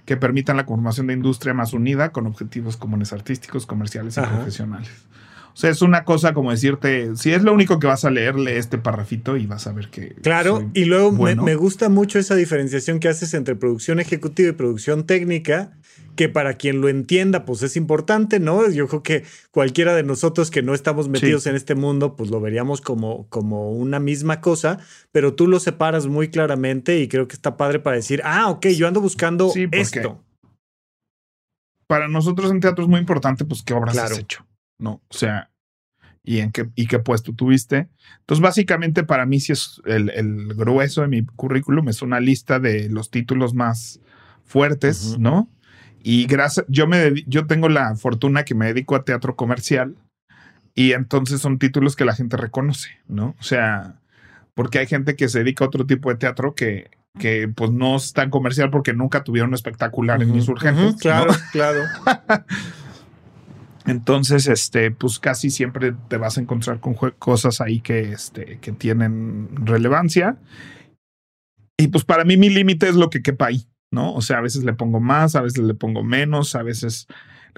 que 0.05 0.17
permitan 0.17 0.57
la 0.57 0.67
conformación 0.67 1.07
de 1.07 1.15
industria 1.15 1.55
más 1.55 1.73
unida 1.73 2.11
con 2.11 2.27
objetivos 2.27 2.77
comunes 2.77 3.13
artísticos, 3.13 3.67
comerciales 3.67 4.17
y 4.17 4.21
Ajá. 4.21 4.35
profesionales. 4.35 4.91
O 5.53 5.57
sea, 5.57 5.71
es 5.71 5.83
una 5.83 6.05
cosa 6.05 6.33
como 6.33 6.51
decirte, 6.51 7.15
si 7.17 7.33
es 7.33 7.43
lo 7.43 7.53
único 7.53 7.79
que 7.79 7.87
vas 7.87 8.05
a 8.05 8.11
leer, 8.11 8.37
lee 8.39 8.53
este 8.53 8.79
parrafito 8.79 9.37
y 9.37 9.47
vas 9.47 9.67
a 9.67 9.73
ver 9.73 9.89
que... 9.91 10.15
Claro, 10.23 10.57
soy 10.59 10.71
y 10.75 10.85
luego 10.87 11.13
me- 11.13 11.19
bueno. 11.19 11.43
me, 11.43 11.55
gusta 11.57 11.89
mucho 11.91 12.19
esa 12.19 12.35
diferenciación 12.35 13.01
que 13.01 13.09
haces 13.09 13.35
entre 13.35 13.55
producción 13.55 14.01
ejecutiva 14.01 14.49
y 14.49 14.53
producción 14.53 15.05
técnica, 15.05 15.77
que 16.17 16.29
para 16.31 16.55
quien 16.55 16.81
lo 16.81 16.89
entienda, 16.89 17.45
pues 17.45 17.63
es 17.63 17.77
importante, 17.77 18.41
¿no? 18.41 18.69
Yo 18.71 18.89
creo 18.89 19.03
que 19.03 19.25
cualquiera 19.51 19.95
de 19.95 20.03
nosotros 20.03 20.51
que 20.51 20.63
no 20.63 20.73
estamos 20.75 21.09
metidos 21.09 21.43
Sí. 21.45 21.51
en 21.51 21.57
este 21.57 21.75
mundo, 21.75 22.17
pues 22.17 22.31
lo 22.31 22.41
veríamos 22.41 22.81
como, 22.81 23.27
como 23.29 23.73
una 23.73 23.99
misma 24.01 24.41
cosa, 24.41 24.79
pero 25.11 25.35
tú 25.35 25.47
lo 25.47 25.61
separas 25.61 26.07
muy 26.07 26.29
claramente 26.29 26.99
y 26.99 27.09
creo 27.09 27.29
que 27.29 27.35
está 27.35 27.57
padre 27.59 27.79
para 27.79 27.97
decir, 27.97 28.21
ah, 28.25 28.49
ok, 28.51 28.69
yo 28.69 28.89
ando 28.89 29.01
buscando 29.03 29.51
Sí, 29.51 29.67
esto. 29.71 30.23
para 31.87 32.09
nosotros 32.09 32.51
en 32.51 32.61
teatro 32.61 32.85
es 32.85 32.89
muy 32.91 33.01
importante, 33.01 33.45
pues, 33.45 33.63
qué 33.63 33.75
obras 33.75 33.93
Claro. 33.95 34.15
has 34.15 34.19
hecho, 34.21 34.47
¿no? 34.83 35.01
O 35.09 35.15
sea, 35.15 35.51
y 36.25 36.39
en 36.39 36.53
qué, 36.53 36.69
y 36.75 36.87
qué 36.87 36.99
puesto 36.99 37.33
tuviste. 37.33 37.89
Entonces, 38.21 38.43
básicamente, 38.43 39.05
para 39.05 39.27
mí, 39.27 39.41
sí 39.41 39.53
es 39.53 39.81
el, 39.87 40.11
el 40.11 40.55
grueso 40.55 41.03
de 41.03 41.09
mi 41.09 41.25
currículum, 41.25 41.89
es 41.89 42.03
una 42.03 42.21
lista 42.21 42.61
de 42.61 42.89
los 42.89 43.11
títulos 43.11 43.55
más 43.55 44.01
fuertes. 44.45 45.19
¿no? 45.19 45.49
Y 46.03 46.27
gracias, 46.27 46.67
yo 46.69 46.87
me 46.87 47.25
yo 47.27 47.47
tengo 47.47 47.69
la 47.69 47.95
fortuna 47.97 48.45
que 48.45 48.55
me 48.55 48.67
dedico 48.67 48.97
a 48.97 49.05
teatro 49.05 49.37
comercial 49.37 49.97
y 50.75 50.93
entonces 50.93 51.41
son 51.41 51.59
títulos 51.59 51.97
que 51.97 52.05
la 52.05 52.15
gente 52.15 52.37
reconoce, 52.37 52.91
¿no? 53.07 53.37
O 53.39 53.43
sea, 53.43 54.01
porque 54.55 54.79
hay 54.79 54.87
gente 54.87 55.17
que 55.17 55.29
se 55.29 55.39
dedica 55.41 55.65
a 55.65 55.69
otro 55.69 55.87
tipo 55.87 56.11
de 56.11 56.17
teatro 56.17 56.55
que, 56.55 56.91
que 57.19 57.49
pues 57.49 57.71
no 57.71 57.97
es 57.97 58.13
tan 58.13 58.31
comercial 58.31 58.71
porque 58.71 58.93
nunca 58.93 59.23
tuvieron 59.23 59.55
espectacular 59.55 60.23
en 60.23 60.35
Insurgentes. 60.35 60.85
¿no? 60.85 60.97
claro, 60.97 61.33
claro. 61.53 61.81
Entonces, 63.87 64.47
este, 64.47 64.91
pues 64.91 65.19
casi 65.19 65.51
siempre 65.51 65.95
te 66.09 66.17
vas 66.17 66.39
a 66.39 66.41
encontrar 66.41 66.81
con 66.81 66.95
cosas 66.95 67.61
ahí 67.61 67.81
que, 67.81 68.13
este, 68.13 68.59
que 68.61 68.73
tienen 68.73 69.49
relevancia. 69.57 70.39
Y 71.79 71.89
pues 71.89 72.05
para 72.05 72.25
mí 72.25 72.37
mi 72.37 72.49
límite 72.49 72.89
es 72.89 72.95
lo 72.95 73.11
que 73.11 73.23
quepa 73.23 73.47
ahí, 73.47 73.67
¿no? 73.91 74.15
O 74.15 74.23
sea, 74.23 74.39
a 74.39 74.41
veces 74.43 74.63
le 74.65 74.73
pongo 74.73 75.01
más, 75.01 75.35
a 75.35 75.43
veces 75.43 75.65
le 75.65 75.75
pongo 75.75 76.05
menos, 76.05 76.55
a 76.55 76.63
veces 76.63 77.07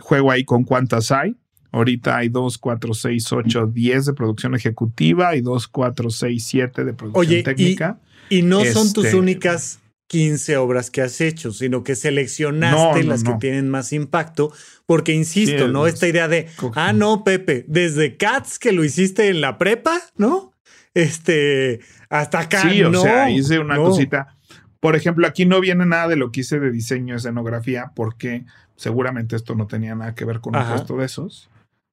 juego 0.01 0.31
ahí 0.31 0.45
con 0.45 0.64
cuántas 0.64 1.12
hay. 1.12 1.37
Ahorita 1.72 2.16
hay 2.16 2.29
2, 2.29 2.57
4, 2.59 2.95
6, 2.95 3.33
8, 3.33 3.66
10 3.66 4.07
de 4.07 4.12
producción 4.14 4.55
ejecutiva 4.55 5.35
y 5.37 5.41
2, 5.41 5.68
4, 5.68 6.09
6, 6.09 6.45
7 6.47 6.85
de 6.85 6.95
producción 6.95 7.20
Oye, 7.20 7.41
y- 7.41 7.43
técnica. 7.43 7.99
Y 8.31 8.43
no 8.43 8.64
son 8.64 8.93
tus 8.93 9.07
Este- 9.07 9.18
únicas 9.18 9.81
15 10.14 10.56
obras 10.58 10.90
que 10.92 11.02
has 11.02 11.20
hecho, 11.20 11.50
sino 11.52 11.82
que 11.82 11.96
seleccionaste 11.96 12.76
No, 13.00 13.02
no, 13.04 13.10
las 13.10 13.24
que 13.24 13.32
tienen 13.40 13.68
más 13.68 13.92
impacto, 13.92 14.52
porque 14.86 15.12
insisto, 15.12 15.66
Sí, 15.66 15.72
¿no? 15.72 15.86
es- 15.88 15.94
Esta 15.94 16.06
idea 16.06 16.28
de, 16.28 16.46
ah, 16.76 16.92
no, 16.92 17.24
Pepe, 17.24 17.64
desde 17.66 18.16
Cats 18.16 18.60
que 18.60 18.70
lo 18.72 18.84
hiciste 18.84 19.28
en 19.28 19.40
la 19.40 19.58
prepa, 19.58 20.00
¿no? 20.16 20.52
este, 20.94 21.80
hasta 22.08 22.38
acá. 22.40 22.62
Sí, 22.62 22.80
o 22.84 22.90
no, 22.90 23.02
sea, 23.02 23.28
hice 23.28 23.58
una 23.58 23.76
cosita. 23.76 24.36
Por 24.78 24.94
ejemplo, 24.94 25.26
aquí 25.26 25.44
no 25.46 25.60
viene 25.60 25.84
nada 25.84 26.06
de 26.06 26.14
lo 26.14 26.30
que 26.30 26.40
hice 26.42 26.60
de 26.60 26.70
diseño, 26.70 27.16
escenografía, 27.16 27.90
porque 27.96 28.44
seguramente 28.76 29.34
esto 29.34 29.56
no 29.56 29.66
tenía 29.66 29.96
nada 29.96 30.14
que 30.14 30.24
ver 30.24 30.38
con 30.40 30.54
un 30.54 30.62
Ajá. 30.62 30.74
puesto 30.76 30.96
de 30.98 31.06
esos, 31.06 31.50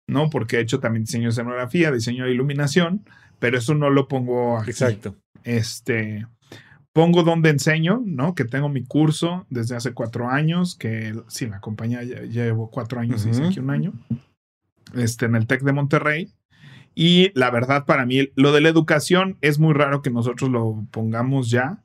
¿no? 0.07 0.29
Porque 0.29 0.57
he 0.57 0.59
hecho 0.59 0.79
también 0.79 1.05
diseño 1.05 1.23
de 1.23 1.29
escenografía, 1.31 1.91
diseño 1.91 2.25
de 2.25 2.31
iluminación, 2.31 3.03
pero 3.39 3.57
eso 3.57 3.73
no 3.73 3.89
lo 3.89 4.07
pongo 4.07 4.59
aquí. 4.59 4.69
Exacto. 4.69 5.15
Este, 5.43 6.27
pongo 6.93 7.23
donde 7.23 7.49
enseño, 7.49 8.01
¿no? 8.05 8.35
Que 8.35 8.45
tengo 8.45 8.69
mi 8.69 8.83
curso 8.83 9.45
desde 9.49 9.75
hace 9.75 9.93
cuatro 9.93 10.29
años, 10.29 10.75
que 10.75 11.13
sí, 11.27 11.47
la 11.47 11.59
compañía 11.59 12.03
ya, 12.03 12.23
ya 12.25 12.45
llevo 12.45 12.69
cuatro 12.69 12.99
años, 12.99 13.25
hice 13.25 13.41
Ujú. 13.41 13.49
aquí 13.49 13.59
un 13.59 13.69
año, 13.69 13.93
este, 14.93 15.25
en 15.25 15.35
el 15.35 15.47
TEC 15.47 15.63
de 15.63 15.73
Monterrey. 15.73 16.33
Y 16.93 17.31
la 17.39 17.49
verdad, 17.49 17.85
para 17.85 18.05
mí, 18.05 18.29
lo 18.35 18.51
de 18.51 18.61
la 18.61 18.69
educación 18.69 19.37
es 19.41 19.59
muy 19.59 19.73
raro 19.73 20.01
que 20.01 20.09
nosotros 20.09 20.49
lo 20.49 20.85
pongamos 20.91 21.49
ya, 21.49 21.83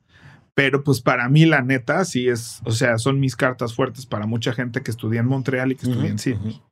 pero 0.53 0.83
pues 0.83 1.01
para 1.01 1.29
mí, 1.29 1.45
la 1.45 1.61
neta, 1.61 2.03
sí 2.03 2.27
es, 2.27 2.61
o 2.65 2.71
sea, 2.71 2.97
son 2.97 3.19
mis 3.19 3.35
cartas 3.35 3.73
fuertes 3.73 4.05
para 4.05 4.25
mucha 4.25 4.51
gente 4.53 4.81
que 4.81 4.91
estudia 4.91 5.21
en 5.21 5.27
Montreal 5.27 5.71
y 5.71 5.75
que 5.75 5.85
estudia 5.85 6.09
en 6.09 6.15
Ujú, 6.15 6.23
Sydney. 6.23 6.55
ujú. 6.55 6.63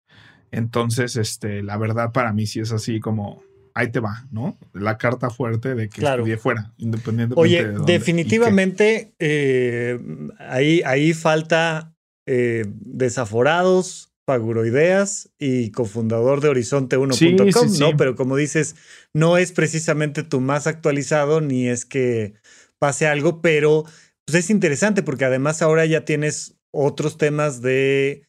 Entonces, 0.51 1.15
este, 1.15 1.63
la 1.63 1.77
verdad, 1.77 2.11
para 2.11 2.33
mí 2.33 2.45
sí 2.45 2.59
es 2.59 2.71
así 2.71 2.99
como, 2.99 3.41
ahí 3.75 3.91
te 3.91 3.99
va, 3.99 4.25
¿no? 4.31 4.57
La 4.73 4.97
carta 4.97 5.29
fuerte 5.29 5.75
de 5.75 5.89
que 5.89 5.99
Claro. 5.99 6.23
estudié 6.23 6.37
fuera, 6.37 6.73
independientemente 6.77 7.39
Oye, 7.39 7.63
de 7.65 7.73
dónde 7.73 7.93
definitivamente 7.93 9.13
eh, 9.19 9.99
ahí, 10.39 10.81
ahí 10.85 11.13
falta 11.13 11.93
eh, 12.25 12.65
desaforados, 12.67 14.11
paguroideas 14.25 15.29
y 15.37 15.71
cofundador 15.71 16.41
de 16.41 16.49
horizonte1.com, 16.49 17.11
Sí, 17.13 17.37
sí, 17.53 17.69
sí. 17.75 17.79
¿no? 17.79 17.95
Pero 17.97 18.15
como 18.15 18.35
dices, 18.35 18.75
no 19.13 19.37
es 19.37 19.51
precisamente 19.51 20.23
tu 20.23 20.41
más 20.41 20.65
actualizado 20.67 21.41
ni 21.41 21.67
es 21.67 21.85
que 21.85 22.33
pase 22.79 23.07
algo, 23.07 23.41
pero 23.41 23.83
pues 24.25 24.35
es 24.39 24.49
interesante 24.49 25.03
porque 25.03 25.25
además 25.25 25.61
ahora 25.61 25.85
ya 25.85 26.05
tienes 26.05 26.55
otros 26.71 27.17
temas 27.17 27.61
de 27.61 28.23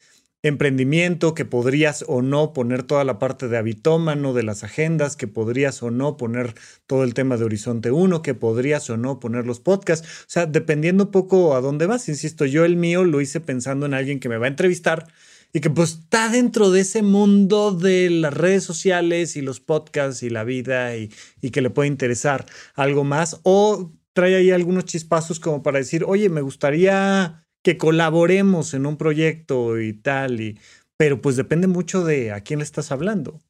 emprendimiento 0.47 1.35
que 1.35 1.45
podrías 1.45 2.05
o 2.09 2.23
no 2.23 2.53
poner 2.53 2.83
toda 2.83 3.05
la 3.05 3.19
parte 3.19 3.49
de 3.49 3.57
habitómano 3.57 4.33
de 4.33 4.43
las 4.43 4.65
agendas, 4.65 5.17
que 5.17 5.27
podrías 5.27 5.83
o 5.83 5.91
no 5.91 6.17
poner 6.17 6.55
todo 6.87 7.05
el 7.05 7.15
tema 7.15 7.37
de 7.37 7.45
Horizonte 7.45 7.91
1, 7.91 8.23
que 8.23 8.35
podrías 8.35 8.89
o 8.91 8.97
no 8.97 9.21
poner 9.21 9.47
los 9.47 9.61
podcasts. 9.61 10.07
O 10.23 10.29
sea, 10.29 10.47
dependiendo 10.47 11.05
un 11.05 11.11
poco 11.11 11.55
a 11.55 11.61
dónde 11.61 11.87
vas, 11.87 12.09
insisto, 12.09 12.45
yo 12.45 12.65
el 12.65 12.77
mío 12.77 13.05
lo 13.05 13.21
hice 13.21 13.41
pensando 13.41 13.87
en 13.87 13.95
alguien 13.95 14.21
que 14.21 14.29
me 14.29 14.39
va 14.39 14.47
a 14.47 14.49
entrevistar 14.49 15.07
y 15.53 15.61
que 15.61 15.71
pues 15.71 16.01
está 16.01 16.29
dentro 16.29 16.71
de 16.71 16.81
ese 16.81 17.03
mundo 17.03 17.73
de 17.73 18.11
las 18.11 18.35
redes 18.35 18.65
sociales 18.65 19.37
y 19.37 19.43
los 19.43 19.61
podcasts 19.61 20.23
y 20.23 20.31
la 20.31 20.45
vida 20.45 20.97
y, 20.97 21.11
y 21.41 21.51
que 21.51 21.63
le 21.63 21.71
puede 21.71 21.89
interesar 21.89 22.47
algo 22.75 23.05
más 23.05 23.41
o 23.43 23.93
trae 24.13 24.35
ahí 24.35 24.51
algunos 24.51 24.87
chispazos 24.87 25.41
como 25.41 25.63
para 25.63 25.79
decir, 25.79 26.05
oye, 26.05 26.29
me 26.29 26.41
gustaría 26.41 27.46
que 27.67 27.79
colaboremos 27.79 28.75
en 28.75 28.87
un 28.87 28.97
proyecto 28.97 29.81
y 29.81 29.93
tal, 29.93 30.41
y, 30.41 30.57
pero 30.97 31.21
pues 31.21 31.35
depende 31.35 31.67
mucho 31.67 32.05
de 32.05 32.31
a 32.31 32.41
quién 32.43 32.61
le 32.61 32.64
estás 32.64 32.93
hablando. 32.93 33.41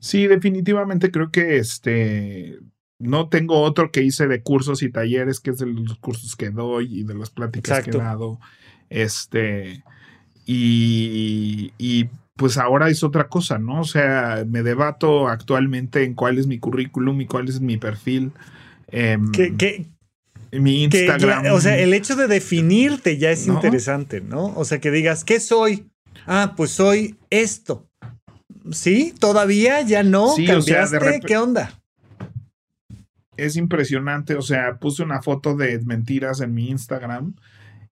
Sí, 0.00 0.26
definitivamente 0.26 1.10
creo 1.10 1.30
que 1.30 1.56
este 1.56 2.58
no 2.98 3.30
tengo 3.30 3.62
otro 3.62 3.90
que 3.90 4.02
hice 4.02 4.26
de 4.26 4.42
cursos 4.42 4.82
y 4.82 4.92
talleres, 4.92 5.40
que 5.40 5.52
es 5.52 5.56
de 5.56 5.64
los 5.64 5.96
cursos 5.98 6.36
que 6.36 6.50
doy 6.50 7.00
y 7.00 7.04
de 7.04 7.14
las 7.14 7.30
pláticas 7.30 7.78
Exacto. 7.78 7.92
que 7.92 8.04
he 8.04 8.06
dado. 8.06 8.38
Este, 8.90 9.82
y, 10.44 11.72
y 11.78 12.10
pues 12.36 12.58
ahora 12.58 12.90
es 12.90 13.02
otra 13.02 13.28
cosa, 13.28 13.58
¿no? 13.58 13.80
O 13.80 13.84
sea, 13.84 14.44
me 14.46 14.62
debato 14.62 15.26
actualmente 15.26 16.04
en 16.04 16.12
cuál 16.12 16.36
es 16.36 16.46
mi 16.48 16.58
currículum 16.58 17.22
y 17.22 17.26
cuál 17.26 17.48
es 17.48 17.62
mi 17.62 17.78
perfil. 17.78 18.32
Que, 18.90 19.56
que, 19.56 19.86
mi 20.60 20.84
Instagram. 20.84 21.44
ya- 21.44 21.54
o 21.54 21.60
sea, 21.60 21.78
el 21.78 21.94
hecho 21.94 22.16
de 22.16 22.26
definirte 22.28 23.18
ya 23.18 23.30
es 23.30 23.46
¿No? 23.46 23.54
interesante, 23.54 24.20
¿no? 24.20 24.46
O 24.56 24.64
sea, 24.64 24.80
que 24.80 24.90
digas, 24.90 25.24
¿qué 25.24 25.40
soy? 25.40 25.88
Ah, 26.26 26.54
pues 26.56 26.70
soy 26.70 27.16
esto. 27.30 27.88
¿Sí? 28.70 29.12
¿Todavía? 29.18 29.82
¿Ya 29.82 30.02
no? 30.02 30.32
Sí, 30.34 30.48
o 30.50 30.62
sea, 30.62 30.86
de 30.86 30.98
¿Cambiaste? 30.98 31.26
¿Qué 31.26 31.36
onda? 31.36 31.80
es 33.36 33.56
impresionante. 33.56 34.36
O 34.36 34.42
sea, 34.42 34.78
puse 34.78 35.02
una 35.02 35.20
foto 35.22 35.56
de 35.56 35.78
mentiras 35.80 36.40
en 36.40 36.54
mi 36.54 36.68
Instagram 36.70 37.34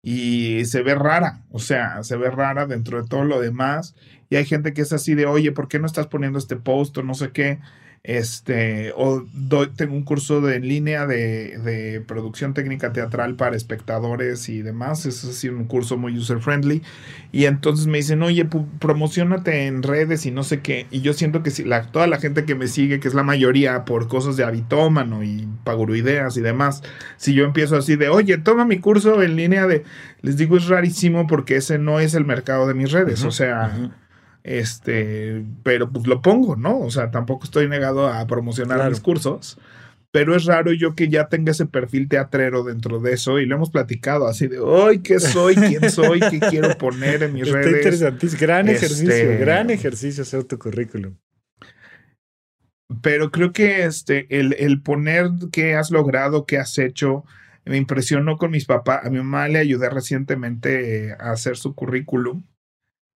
y 0.04 0.66
se 0.66 0.82
ve 0.84 0.96
rara. 0.96 1.44
O 1.50 1.60
sea, 1.60 2.04
se 2.04 2.18
ve 2.18 2.30
rara 2.30 2.66
dentro 2.66 3.02
de 3.02 3.08
todo 3.08 3.24
lo 3.24 3.40
demás. 3.40 3.96
Y 4.30 4.36
hay 4.36 4.46
gente 4.46 4.74
que 4.74 4.82
es 4.82 4.92
así 4.94 5.16
de, 5.16 5.26
oye, 5.26 5.52
¿por 5.52 5.68
qué 5.68 5.80
no 5.80 5.86
estás 5.86 6.08
poniendo 6.08 6.38
este 6.40 6.56
post 6.58 6.98
o 6.98 7.04
no 7.04 7.14
sé 7.14 7.32
qué? 7.32 7.60
Este, 8.04 8.94
o 8.96 9.26
doy, 9.34 9.68
tengo 9.76 9.94
un 9.94 10.04
curso 10.04 10.40
de, 10.40 10.56
en 10.56 10.68
línea 10.68 11.06
de, 11.06 11.58
de 11.58 12.02
producción 12.02 12.54
técnica 12.54 12.94
teatral 12.94 13.36
para 13.36 13.56
espectadores 13.56 14.48
y 14.50 14.62
demás. 14.62 15.06
Es 15.06 15.24
así 15.26 15.50
un 15.50 15.66
curso 15.66 15.98
muy 15.98 16.18
user 16.18 16.40
friendly. 16.40 16.82
Y 17.32 17.46
entonces 17.46 17.88
me 17.88 17.98
dicen, 17.98 18.24
oye, 18.24 18.48
promocionate 18.80 19.68
en 19.68 19.84
redes 19.84 20.26
y 20.26 20.32
no 20.32 20.44
sé 20.44 20.62
qué. 20.62 20.88
Y 20.92 21.02
yo 21.02 21.14
siento 21.14 21.44
que 21.44 21.52
si 21.52 21.64
la, 21.66 21.92
toda 21.92 22.08
la 22.08 22.20
gente 22.20 22.46
que 22.46 22.56
me 22.56 22.68
sigue, 22.68 23.00
que 23.00 23.08
es 23.08 23.14
la 23.14 23.24
mayoría 23.24 23.86
por 23.86 24.08
cosas 24.08 24.38
de 24.38 24.46
habitómano 24.46 25.24
y 25.24 25.48
paguroideas 25.64 26.38
y 26.38 26.42
demás, 26.42 26.82
si 27.18 27.34
yo 27.34 27.44
empiezo 27.44 27.76
así 27.76 27.96
de, 27.98 28.10
oye, 28.10 28.38
toma 28.38 28.66
mi 28.66 28.80
curso 28.80 29.22
en 29.22 29.36
línea 29.36 29.68
de, 29.68 29.84
les 30.22 30.38
digo, 30.38 30.58
es 30.58 30.68
rarísimo 30.68 31.28
porque 31.28 31.58
ese 31.58 31.78
no 31.78 32.00
es 32.00 32.14
el 32.14 32.26
mercado 32.26 32.68
de 32.68 32.74
mis 32.74 32.92
redes. 32.92 33.24
o 33.24 33.32
sea. 33.32 33.92
Este, 34.44 35.44
pero 35.64 35.90
pues 35.92 36.08
lo 36.08 36.22
pongo, 36.22 36.56
¿no? 36.56 36.80
O 36.80 36.92
sea, 36.92 37.12
tampoco 37.12 37.44
estoy 37.46 37.68
negado 37.68 38.08
a 38.08 38.26
promocionar 38.28 38.78
Claro. 38.78 38.92
mis 38.92 39.00
cursos. 39.02 39.58
Pero 40.12 40.36
es 40.36 40.46
raro 40.46 40.74
yo 40.74 40.96
que 40.96 41.08
ya 41.08 41.28
tenga 41.30 41.52
ese 41.52 41.68
perfil 41.68 42.10
teatrero 42.10 42.64
dentro 42.64 43.00
de 43.00 43.14
eso 43.14 43.40
y 43.40 43.46
lo 43.46 43.56
hemos 43.56 43.70
platicado 43.70 44.28
así 44.28 44.48
de, 44.48 44.58
hoy 44.60 45.00
¿qué 45.04 45.20
soy? 45.20 45.54
¿Quién 45.54 45.92
soy? 45.92 46.20
¿Qué 46.20 46.40
quiero 46.40 46.76
poner 46.80 47.22
en 47.22 47.34
mis 47.34 47.44
Está 47.44 47.58
redes? 47.60 47.76
interesantísimo. 47.78 48.40
Gran 48.42 48.70
Este- 48.70 48.86
ejercicio, 48.88 49.40
gran 49.40 49.70
ejercicio 49.70 50.24
hacer 50.24 50.46
tu 50.46 50.58
currículum. 50.58 51.14
Pero 53.04 53.30
creo 53.30 53.54
que 53.54 53.84
este, 53.86 54.26
el, 54.40 54.56
el 54.58 54.82
poner 54.82 55.30
qué 55.52 55.76
has 55.76 55.92
logrado, 55.92 56.46
qué 56.48 56.58
has 56.58 56.76
hecho, 56.80 57.24
me 57.66 57.78
impresionó 57.78 58.38
con 58.38 58.50
mis 58.50 58.66
papás. 58.66 59.06
A 59.06 59.12
mi 59.12 59.18
mamá 59.18 59.48
le 59.48 59.60
ayudé 59.60 59.92
recientemente 59.92 61.10
eh, 61.10 61.16
a 61.20 61.32
hacer 61.32 61.56
su 61.56 61.76
currículum. 61.76 62.42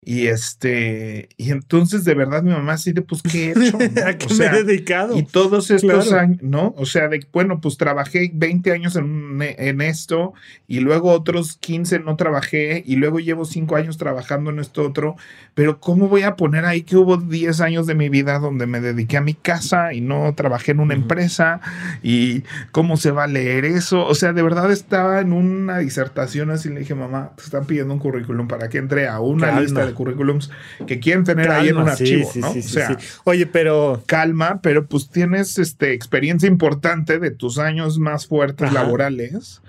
Y 0.05 0.27
este, 0.27 1.29
y 1.37 1.53
entonces 1.53 2.03
de 2.05 2.15
verdad 2.15 2.43
mi 2.43 2.51
mamá 2.51 2.73
así 2.73 2.93
de, 2.93 3.03
pues, 3.03 3.23
¿qué 3.23 3.49
he 3.49 3.51
hecho? 3.69 3.79
no? 3.79 4.05
¿A 4.07 4.15
qué 4.15 4.27
O 4.27 4.31
sea, 4.31 4.51
me 4.51 4.59
he 4.59 4.65
dedicado? 4.65 5.17
Y 5.17 5.23
todos 5.23 5.71
estos 5.71 6.09
Claro. 6.09 6.21
años, 6.21 6.43
¿no? 6.43 6.75
O 6.77 6.87
sea, 6.87 7.07
de, 7.09 7.25
bueno, 7.33 7.61
pues 7.61 7.77
trabajé 7.77 8.31
20 8.35 8.73
años 8.73 8.97
en, 8.97 9.05
un- 9.05 9.43
en 9.43 9.81
esto 9.81 10.35
y 10.67 10.81
luego 10.81 11.11
otros 11.13 11.57
15 11.59 12.01
no 12.01 12.17
trabajé 12.17 12.83
y 12.85 12.97
luego 12.97 13.21
llevo 13.21 13.45
5 13.45 13.77
años 13.77 13.97
trabajando 13.97 14.51
en 14.51 14.59
esto 14.59 14.83
otro, 14.83 15.15
pero 15.55 15.79
¿cómo 15.79 16.09
voy 16.09 16.23
a 16.23 16.35
poner 16.35 16.65
ahí 16.65 16.83
que 16.83 16.97
hubo 16.97 17.17
10 17.17 17.61
años 17.61 17.87
de 17.87 17.95
mi 17.95 18.09
vida 18.09 18.41
donde 18.41 18.67
me 18.67 18.81
dediqué 18.81 19.19
a 19.19 19.21
mi 19.21 19.35
casa 19.35 19.93
y 19.93 20.01
no 20.01 20.35
trabajé 20.35 20.73
en 20.73 20.81
una 20.81 20.95
empresa 20.95 21.61
y 22.03 22.43
cómo 22.73 22.97
se 22.97 23.13
va 23.13 23.25
a 23.25 23.29
leer 23.29 23.65
eso? 23.65 24.05
O 24.05 24.15
sea, 24.17 24.33
de 24.33 24.43
verdad 24.43 24.73
estaba 24.73 25.21
en 25.21 25.33
una 25.33 25.79
disertación 25.79 26.51
así 26.51 26.69
le 26.71 26.81
dije, 26.81 26.95
mamá, 26.97 27.31
te 27.37 27.45
están 27.45 27.67
pidiendo 27.67 27.95
un 27.95 28.01
currículum 28.01 28.49
para 28.49 28.69
que 28.69 28.79
entre 28.79 29.07
a 29.07 29.21
una 29.21 29.47
Calma. 29.47 29.61
lista 29.61 29.92
de 29.93 29.97
currículums 29.97 30.51
que 30.87 30.99
quieren 31.01 31.25
tener 31.25 31.51
ahí 31.51 31.69
en 31.69 31.77
un 31.77 31.85
Calma, 31.85 31.97
sí, 31.97 32.03
archivo, 32.05 32.31
sí, 32.33 32.41
¿no? 32.41 32.53
sí, 32.53 32.59
o 32.59 32.63
sí, 32.63 32.69
sea, 32.69 32.99
sí. 32.99 33.07
Oye, 33.25 33.47
pero 33.47 34.03
calma, 34.07 34.61
pero 34.63 34.87
pues 34.87 35.09
tienes 35.11 35.59
este, 35.59 35.93
experiencia 35.93 36.49
importante 36.49 37.19
de 37.19 37.31
tus 37.31 37.59
años 37.59 37.99
más 37.99 38.27
fuertes 38.27 38.69
Ajá. 38.69 38.75
laborales 38.83 39.63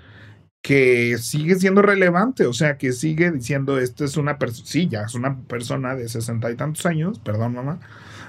que 0.62 1.18
sigue 1.18 1.56
siendo 1.56 1.82
relevante, 1.82 2.46
o 2.46 2.54
sea, 2.54 2.78
que 2.78 2.92
sigue 2.92 3.30
diciendo, 3.30 3.78
esto 3.78 4.02
es 4.04 4.16
una 4.16 4.38
persona, 4.38 4.66
sí, 4.66 4.88
ya 4.88 5.02
es 5.02 5.14
una 5.14 5.36
persona 5.42 5.94
de 5.94 6.08
sesenta 6.08 6.50
y 6.50 6.56
tantos 6.56 6.86
años, 6.86 7.18
perdón 7.18 7.52
mamá, 7.52 7.80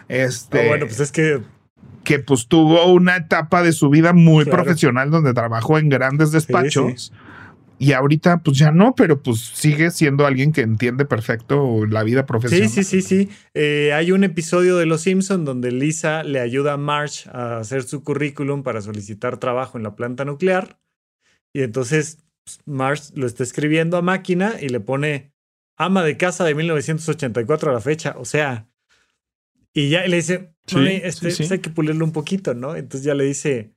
este, 0.10 0.60
Ah, 0.60 0.68
bueno, 0.68 0.86
pues 0.86 1.00
es 1.00 1.12
que 1.12 1.42
que 2.04 2.20
pues 2.20 2.48
tuvo 2.48 2.86
una 2.92 3.16
etapa 3.16 3.64
de 3.64 3.72
su 3.72 3.90
vida 3.90 4.14
muy 4.14 4.44
Claro. 4.44 4.64
profesional 4.64 5.10
donde 5.10 5.34
trabajó 5.34 5.80
en 5.80 5.90
grandes 5.90 6.32
despachos. 6.32 7.12
Y 7.78 7.92
ahorita, 7.92 8.42
pues 8.44 8.58
ya 8.58 8.72
no, 8.72 8.96
pero 8.96 9.22
pues 9.22 9.40
sigue 9.42 9.92
siendo 9.92 10.26
alguien 10.26 10.52
que 10.54 10.62
entiende 10.62 11.06
perfecto 11.06 11.86
la 11.86 12.04
vida 12.04 12.26
profesional. 12.26 12.70
Sí, 12.70 12.84
sí, 12.84 13.02
sí, 13.02 13.26
sí. 13.26 13.30
Eh, 13.54 13.92
hay 13.94 14.12
un 14.12 14.24
episodio 14.24 14.78
de 14.78 14.86
Los 14.86 15.02
Simpson 15.02 15.44
donde 15.46 15.72
Lisa 15.72 16.24
le 16.24 16.40
ayuda 16.40 16.74
a 16.74 16.78
Marge 16.78 17.30
a 17.32 17.58
hacer 17.58 17.84
su 17.84 18.04
currículum 18.04 18.64
para 18.64 18.82
solicitar 18.82 19.38
trabajo 19.38 19.78
en 19.78 19.84
la 19.84 19.96
planta 19.96 20.24
nuclear. 20.26 20.80
Y 21.54 21.62
entonces 21.64 22.24
pues, 22.46 22.60
Marge 22.66 23.12
lo 23.16 23.28
está 23.28 23.44
escribiendo 23.44 23.98
a 23.98 24.02
máquina 24.02 24.54
y 24.62 24.70
le 24.70 24.80
pone 24.80 25.34
ama 25.78 26.04
de 26.04 26.16
casa 26.16 26.46
de 26.46 26.56
1984 26.56 27.72
a 27.72 27.74
la 27.74 27.82
fecha. 27.82 28.16
O 28.18 28.26
sea, 28.26 28.70
y 29.74 29.90
ya 29.90 30.06
le 30.08 30.16
dice, 30.18 30.54
Sí, 30.68 30.78
"Mami, 30.78 31.02
este, 31.04 31.30
sí, 31.30 31.32
sí. 31.32 31.44
pues 31.44 31.52
hay 31.52 31.60
que 31.60 31.70
pulirlo 31.70 32.06
un 32.06 32.12
poquito, 32.12 32.54
¿no? 32.54 32.76
Entonces 32.76 33.04
ya 33.06 33.14
le 33.14 33.24
dice, 33.26 33.76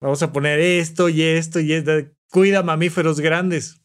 vamos 0.00 0.22
a 0.22 0.32
poner 0.32 0.60
esto 0.60 1.08
y 1.08 1.22
esto 1.22 1.58
y 1.58 1.72
esto. 1.72 1.92
Cuida 2.30 2.62
mamíferos 2.62 3.20
grandes. 3.20 3.80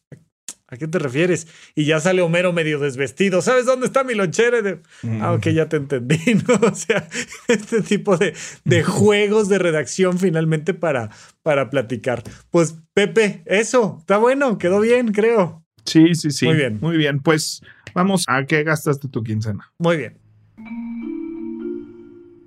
¿A 0.68 0.76
qué 0.76 0.88
te 0.88 0.98
refieres? 0.98 1.46
Y 1.76 1.84
ya 1.84 2.00
sale 2.00 2.22
Homero 2.22 2.52
medio 2.52 2.80
desvestido. 2.80 3.40
¿Sabes 3.40 3.66
dónde 3.66 3.86
está 3.86 4.02
mi 4.02 4.14
lonchera? 4.14 4.62
De, 4.62 4.80
Ah, 5.20 5.32
ok, 5.32 5.48
ya 5.48 5.68
te 5.68 5.76
entendí, 5.76 6.18
¿no? 6.48 6.54
O 6.66 6.74
sea, 6.74 7.08
este 7.48 7.82
tipo 7.82 8.16
de, 8.16 8.34
de 8.64 8.82
juegos 8.84 9.48
de 9.48 9.58
redacción 9.58 10.18
finalmente 10.18 10.74
para, 10.74 11.10
para 11.42 11.70
platicar. 11.70 12.24
Pues, 12.50 12.74
Pepe, 12.94 13.42
eso, 13.46 13.98
está 14.00 14.16
bueno, 14.16 14.58
quedó 14.58 14.80
bien, 14.80 15.12
creo. 15.12 15.64
Sí, 15.84 16.16
sí, 16.16 16.32
sí. 16.32 16.46
Muy 16.46 16.56
bien. 16.56 16.78
Muy 16.80 16.96
bien. 16.96 17.20
Pues 17.20 17.62
vamos 17.94 18.24
a 18.26 18.44
qué 18.44 18.64
gastaste 18.64 19.08
tu 19.08 19.22
quincena. 19.22 19.72
Muy 19.78 19.96
bien. 19.98 20.18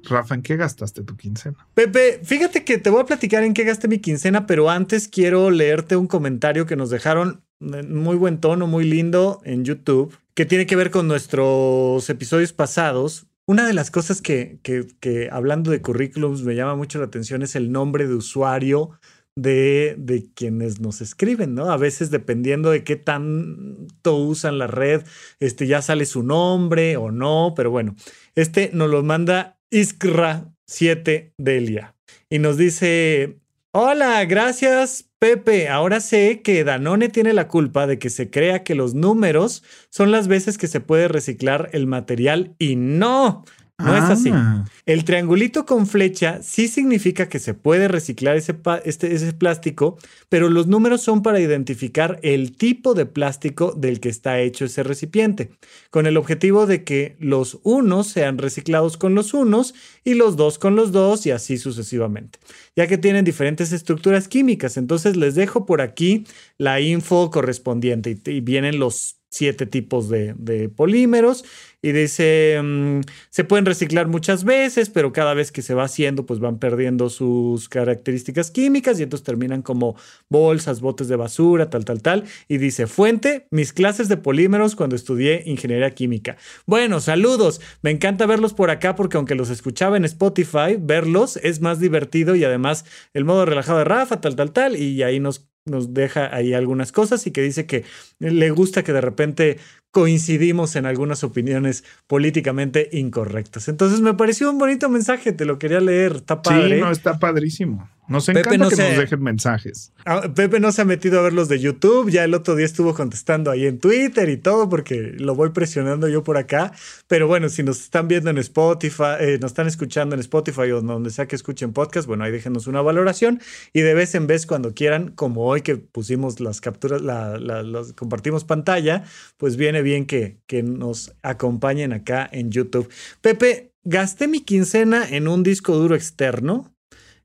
Rafa, 0.03 0.35
¿en 0.35 0.41
qué 0.41 0.55
gastaste 0.55 1.03
tu 1.03 1.15
quincena? 1.17 1.57
Pepe, 1.73 2.19
fíjate 2.23 2.63
que 2.63 2.77
te 2.77 2.89
voy 2.89 3.01
a 3.01 3.05
platicar 3.05 3.43
en 3.43 3.53
qué 3.53 3.63
gasté 3.63 3.87
mi 3.87 3.99
quincena, 3.99 4.47
pero 4.47 4.69
antes 4.69 5.07
quiero 5.07 5.51
leerte 5.51 5.95
un 5.95 6.07
comentario 6.07 6.65
que 6.65 6.75
nos 6.75 6.89
dejaron 6.89 7.43
en 7.61 7.95
muy 7.95 8.15
buen 8.15 8.39
tono, 8.39 8.67
muy 8.67 8.85
lindo 8.85 9.41
en 9.43 9.65
YouTube, 9.65 10.15
que 10.33 10.45
tiene 10.45 10.65
que 10.65 10.75
ver 10.75 10.91
con 10.91 11.07
nuestros 11.07 12.09
episodios 12.09 12.53
pasados. 12.53 13.27
Una 13.45 13.67
de 13.67 13.73
las 13.73 13.91
cosas 13.91 14.21
que, 14.21 14.59
que, 14.63 14.87
que 14.99 15.29
hablando 15.31 15.71
de 15.71 15.81
currículums 15.81 16.43
me 16.43 16.55
llama 16.55 16.75
mucho 16.75 16.99
la 16.99 17.05
atención 17.05 17.41
es 17.41 17.55
el 17.55 17.71
nombre 17.71 18.07
de 18.07 18.13
usuario 18.13 18.91
de, 19.35 19.95
de, 19.97 20.29
quienes 20.33 20.79
nos 20.81 21.01
escriben, 21.01 21.55
¿no? 21.55 21.71
A 21.71 21.77
veces 21.77 22.11
dependiendo 22.11 22.71
de 22.71 22.83
qué 22.83 22.95
tanto 22.95 24.15
usan 24.15 24.57
la 24.57 24.67
red, 24.67 25.03
este 25.39 25.65
ya 25.65 25.81
sale 25.81 26.05
su 26.05 26.23
nombre 26.23 26.97
o 26.97 27.11
no, 27.11 27.53
pero 27.55 27.71
bueno, 27.71 27.95
este 28.35 28.69
nos 28.73 28.89
lo 28.89 29.01
manda 29.03 29.58
Iskra7 29.71 31.33
Delia 31.37 31.95
y 32.29 32.39
nos 32.39 32.57
dice, 32.57 33.39
hola, 33.71 34.23
gracias 34.25 35.09
Pepe, 35.19 35.67
ahora 35.67 35.99
sé 35.99 36.41
que 36.41 36.63
Danone 36.63 37.09
tiene 37.09 37.33
la 37.33 37.49
culpa 37.49 37.87
de 37.87 37.99
que 37.99 38.09
se 38.09 38.29
crea 38.29 38.63
que 38.63 38.73
los 38.73 38.93
números 38.93 39.63
son 39.89 40.11
las 40.11 40.29
veces 40.29 40.57
que 40.57 40.67
se 40.67 40.79
puede 40.79 41.09
reciclar 41.09 41.69
el 41.73 41.87
material 41.87 42.55
y 42.57 42.77
no. 42.77 43.43
No 43.79 43.95
es 43.95 44.03
así. 44.03 44.29
Ah. 44.33 44.65
El 44.85 45.05
triangulito 45.05 45.65
con 45.65 45.87
flecha 45.87 46.41
sí 46.43 46.67
significa 46.67 47.29
que 47.29 47.39
se 47.39 47.53
puede 47.53 47.87
reciclar 47.87 48.35
ese, 48.35 48.55
este, 48.83 49.13
ese, 49.13 49.31
plástico, 49.31 49.97
pero 50.27 50.49
los 50.49 50.67
números 50.67 51.01
son 51.01 51.23
para 51.23 51.39
identificar 51.39 52.19
el 52.21 52.57
tipo 52.57 52.93
de 52.93 53.05
plástico 53.05 53.71
del 53.71 54.01
que 54.01 54.09
está 54.09 54.41
hecho 54.41 54.65
ese 54.65 54.83
recipiente, 54.83 55.51
con 55.91 56.07
el 56.07 56.17
objetivo 56.17 56.65
de 56.65 56.83
que 56.83 57.15
los 57.19 57.59
unos 57.63 58.07
sean 58.07 58.37
reciclados 58.37 58.97
con 58.97 59.15
los 59.15 59.33
unos 59.33 59.73
y 60.03 60.15
los 60.15 60.35
dos 60.35 60.59
con 60.59 60.75
los 60.75 60.91
dos 60.91 61.25
y 61.25 61.31
así 61.31 61.57
sucesivamente, 61.57 62.39
ya 62.75 62.85
que 62.87 62.97
tienen 62.97 63.23
diferentes 63.23 63.71
estructuras 63.71 64.27
químicas. 64.27 64.75
Entonces 64.75 65.15
les 65.15 65.35
dejo 65.35 65.65
por 65.65 65.81
aquí 65.81 66.25
la 66.57 66.81
info 66.81 67.31
correspondiente 67.31 68.19
y, 68.25 68.29
y 68.29 68.41
vienen 68.41 68.77
los 68.77 69.19
siete 69.29 69.65
tipos 69.65 70.09
de, 70.09 70.33
de 70.37 70.69
polímeros 70.69 71.45
y 71.81 71.93
dice, 71.93 72.57
um, 72.59 73.01
se 73.29 73.43
pueden 73.43 73.65
reciclar 73.65 74.07
muchas 74.07 74.43
veces, 74.43 74.89
pero 74.89 75.13
cada 75.13 75.33
vez 75.33 75.51
que 75.51 75.61
se 75.61 75.73
va 75.73 75.83
haciendo, 75.83 76.25
pues 76.25 76.39
van 76.39 76.59
perdiendo 76.59 77.09
sus 77.09 77.69
características 77.69 78.51
químicas 78.51 78.99
y 78.99 79.03
entonces 79.03 79.23
terminan 79.23 79.61
como 79.61 79.95
bolsas, 80.27 80.81
botes 80.81 81.07
de 81.07 81.15
basura, 81.15 81.69
tal, 81.69 81.85
tal, 81.85 82.01
tal. 82.01 82.25
Y 82.47 82.57
dice, 82.57 82.87
fuente, 82.87 83.47
mis 83.51 83.71
clases 83.71 84.09
de 84.09 84.17
polímeros 84.17 84.75
cuando 84.75 84.95
estudié 84.95 85.43
ingeniería 85.45 85.91
química. 85.91 86.37
Bueno, 86.65 86.99
saludos. 86.99 87.61
Me 87.81 87.91
encanta 87.91 88.25
verlos 88.25 88.53
por 88.53 88.69
acá 88.69 88.95
porque 88.95 89.17
aunque 89.17 89.35
los 89.35 89.49
escuchaba 89.49 89.97
en 89.97 90.05
Spotify, 90.05 90.77
verlos 90.79 91.37
es 91.37 91.61
más 91.61 91.79
divertido 91.79 92.35
y 92.35 92.43
además 92.43 92.85
el 93.13 93.25
modo 93.25 93.45
relajado 93.45 93.79
de 93.79 93.85
Rafa, 93.85 94.19
tal, 94.21 94.35
tal, 94.35 94.51
tal. 94.51 94.75
Y 94.75 95.01
ahí 95.03 95.19
nos 95.19 95.48
nos 95.69 95.93
deja 95.93 96.35
ahí 96.35 96.53
algunas 96.53 96.91
cosas 96.91 97.25
y 97.27 97.31
que 97.31 97.41
dice 97.41 97.65
que 97.65 97.85
le 98.19 98.49
gusta 98.51 98.83
que 98.83 98.93
de 98.93 99.01
repente 99.01 99.57
coincidimos 99.91 100.75
en 100.75 100.85
algunas 100.85 101.23
opiniones 101.23 101.83
políticamente 102.07 102.89
incorrectas. 102.91 103.67
Entonces 103.67 104.01
me 104.01 104.13
pareció 104.13 104.51
un 104.51 104.57
bonito 104.57 104.89
mensaje, 104.89 105.31
te 105.31 105.45
lo 105.45 105.57
quería 105.57 105.79
leer, 105.79 106.17
está 106.17 106.41
padre. 106.41 106.75
Sí, 106.75 106.81
no, 106.81 106.91
está 106.91 107.17
padrísimo. 107.19 107.89
Nos 108.09 108.27
encanta 108.27 108.57
no 108.57 108.69
que 108.69 108.75
se, 108.75 108.89
nos 108.89 108.97
dejen 108.97 109.21
mensajes. 109.21 109.93
Pepe 110.35 110.59
no 110.59 110.71
se 110.71 110.81
ha 110.81 110.85
metido 110.85 111.19
a 111.19 111.21
ver 111.21 111.33
los 111.33 111.47
de 111.47 111.59
YouTube, 111.59 112.09
ya 112.09 112.23
el 112.23 112.33
otro 112.33 112.55
día 112.55 112.65
estuvo 112.65 112.95
contestando 112.95 113.51
ahí 113.51 113.67
en 113.67 113.77
Twitter 113.77 114.27
y 114.29 114.37
todo, 114.37 114.67
porque 114.67 115.13
lo 115.17 115.35
voy 115.35 115.49
presionando 115.51 116.07
yo 116.07 116.23
por 116.23 116.35
acá. 116.37 116.73
Pero 117.07 117.27
bueno, 117.27 117.49
si 117.49 117.61
nos 117.61 117.79
están 117.81 118.07
viendo 118.07 118.31
en 118.31 118.39
Spotify, 118.39 119.03
eh, 119.19 119.37
nos 119.39 119.51
están 119.51 119.67
escuchando 119.67 120.15
en 120.15 120.21
Spotify 120.21 120.71
o 120.71 120.81
donde 120.81 121.11
sea 121.11 121.27
que 121.27 121.35
escuchen 121.35 121.71
podcast, 121.71 122.07
bueno, 122.07 122.23
ahí 122.23 122.31
déjenos 122.31 122.65
una 122.65 122.81
valoración 122.81 123.41
y 123.73 123.81
de 123.81 123.93
vez 123.93 124.15
en 124.15 124.25
vez 124.25 124.47
cuando 124.47 124.73
quieran, 124.73 125.09
como 125.11 125.45
hoy 125.45 125.61
que 125.61 125.77
pusimos 125.77 126.39
las 126.39 126.61
capturas, 126.61 127.03
la, 127.03 127.37
la, 127.37 127.61
las 127.61 127.93
compartimos 127.93 128.43
pantalla, 128.43 129.03
pues 129.37 129.55
viene 129.55 129.83
bien 129.83 130.07
que, 130.07 130.39
que 130.47 130.63
nos 130.63 131.13
acompañen 131.21 131.93
acá 131.93 132.27
en 132.31 132.49
YouTube. 132.49 132.89
Pepe, 133.21 133.71
gasté 133.83 134.27
mi 134.27 134.41
quincena 134.41 135.07
en 135.07 135.27
un 135.27 135.43
disco 135.43 135.75
duro 135.75 135.93
externo 135.95 136.73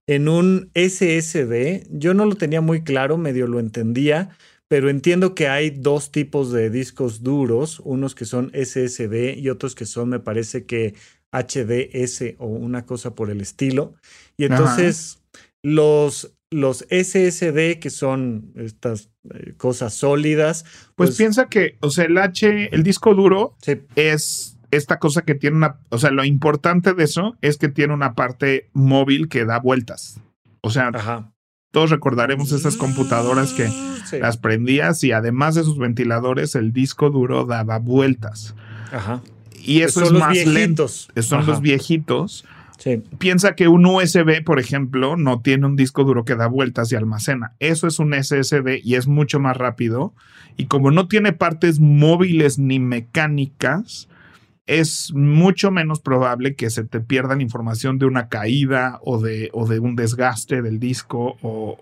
en 0.07 0.29
un 0.29 0.71
SSD. 0.75 1.87
Yo 1.91 2.15
no 2.15 2.27
lo 2.27 2.37
tenía 2.37 2.61
muy 2.61 2.83
claro, 2.83 3.19
medio 3.19 3.47
lo 3.47 3.61
entendía, 3.61 4.31
pero 4.69 4.91
entiendo 4.91 5.35
que 5.35 5.49
hay 5.49 5.71
dos 5.71 6.11
tipos 6.11 6.53
de 6.53 6.71
discos 6.71 7.23
duros, 7.23 7.81
unos 7.85 8.15
que 8.15 8.25
son 8.25 8.51
SSD 8.55 9.37
y 9.37 9.49
otros 9.51 9.75
que 9.75 9.87
son, 9.87 10.09
me 10.09 10.21
parece 10.21 10.65
que 10.65 10.95
HDS 11.33 12.37
o 12.39 12.47
una 12.47 12.87
cosa 12.87 13.15
por 13.15 13.31
el 13.31 13.41
estilo. 13.41 13.95
Y 14.37 14.45
entonces 14.45 15.21
los, 15.63 16.35
los 16.51 16.87
SSD, 16.91 17.79
que 17.81 17.91
son 17.91 18.53
estas 18.57 19.11
eh, 19.31 19.55
cosas 19.57 19.95
sólidas. 19.95 20.65
Pues, 20.95 21.11
pues, 21.11 21.17
piensa 21.17 21.49
que, 21.49 21.77
o 21.81 21.91
sea, 21.91 22.05
el 22.05 22.19
H, 22.19 22.75
el 22.75 22.83
disco 22.83 23.15
duro 23.15 23.57
sí. 23.63 23.81
es 23.97 24.54
esta 24.77 24.99
cosa 24.99 25.23
que 25.23 25.35
tiene 25.35 25.57
una, 25.57 25.77
o 25.91 25.99
sea, 25.99 26.11
lo 26.11 26.25
importante 26.25 26.95
de 26.95 27.05
eso 27.05 27.37
es 27.41 27.59
que 27.59 27.69
tiene 27.69 27.95
una 27.95 28.15
parte 28.15 28.69
móvil 28.73 29.29
que 29.29 29.45
da 29.45 29.59
vueltas. 29.59 30.21
O 30.61 30.71
sea, 30.71 30.91
Ajá. 30.95 31.33
todos 31.73 31.91
recordaremos 31.91 32.53
esas 32.53 32.77
computadoras 32.77 33.53
que 33.53 33.69
sí. 33.69 34.19
las 34.21 34.37
prendías 34.37 35.03
y 35.05 35.13
además 35.13 35.55
de 35.55 35.65
sus 35.65 35.79
ventiladores, 35.79 36.55
el 36.55 36.73
disco 36.73 37.11
duro 37.11 37.45
daba 37.45 37.79
vueltas. 37.79 38.55
Ajá. 38.93 39.21
Y 39.63 39.81
eso 39.81 40.01
son 40.01 40.05
es 40.05 40.11
los 40.13 40.21
más 40.21 40.33
viejitos. 40.33 40.55
lento. 40.55 41.23
Son 41.23 41.41
Ajá. 41.41 41.51
los 41.51 41.61
viejitos. 41.61 42.45
Sí. 42.79 43.03
Piensa 43.19 43.55
que 43.55 43.69
un 43.69 43.87
USB, 43.87 44.43
por 44.45 44.59
ejemplo, 44.59 45.17
no 45.17 45.41
tiene 45.41 45.65
un 45.67 45.77
disco 45.77 46.05
duro 46.05 46.25
que 46.25 46.35
da 46.35 46.49
vueltas 46.49 46.91
y 46.93 46.97
almacena. 46.97 47.53
Eso 47.61 47.87
es 47.87 47.99
un 47.99 48.13
SSD 48.13 48.81
y 48.83 48.97
es 48.97 49.07
mucho 49.07 49.39
más 49.41 49.57
rápido. 49.57 50.13
Y 50.57 50.67
como 50.67 50.91
no 50.91 51.09
tiene 51.09 51.33
partes 51.33 51.81
móviles 51.81 52.59
ni 52.59 52.79
mecánicas, 52.81 54.09
es 54.67 55.13
mucho 55.15 55.71
menos 55.71 56.01
probable 56.01 56.55
que 56.55 56.71
se 56.71 56.85
te 56.85 57.01
pierda 57.01 57.37
la 57.37 57.43
información 57.43 57.99
de 57.99 58.07
una 58.07 58.29
caída 58.29 58.99
o 59.03 59.21
de, 59.21 59.51
o 59.53 59.67
de 59.67 59.79
un 59.79 59.97
desgaste 59.97 60.63
del 60.63 60.79
disco 60.79 61.37
o 61.43 61.79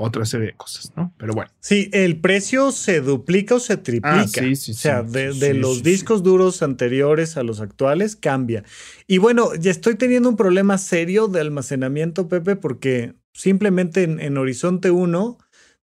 otra 0.00 0.24
serie 0.24 0.46
de 0.46 0.52
cosas, 0.54 0.92
¿no? 0.96 1.12
Pero 1.18 1.34
bueno. 1.34 1.50
Sí, 1.60 1.90
el 1.92 2.20
precio 2.20 2.70
se 2.70 3.00
duplica 3.00 3.56
o 3.56 3.60
se 3.60 3.76
triplica. 3.76 4.20
Ah, 4.20 4.28
sí, 4.28 4.54
sí, 4.54 4.70
o 4.72 4.74
sea, 4.74 5.04
sí, 5.04 5.38
de, 5.38 5.54
los 5.54 5.82
discos 5.82 6.22
duros 6.22 6.62
anteriores 6.62 7.36
a 7.36 7.42
los 7.42 7.60
actuales 7.60 8.14
cambia. 8.14 8.64
Y 9.06 9.18
bueno, 9.18 9.54
ya 9.56 9.70
estoy 9.70 9.96
teniendo 9.96 10.28
un 10.28 10.36
problema 10.36 10.78
serio 10.78 11.26
de 11.26 11.40
almacenamiento, 11.40 12.28
Pepe, 12.28 12.54
porque 12.56 13.14
simplemente 13.32 14.04
en, 14.04 14.20
en 14.20 14.38
Horizonte 14.38 14.90
1 14.90 15.38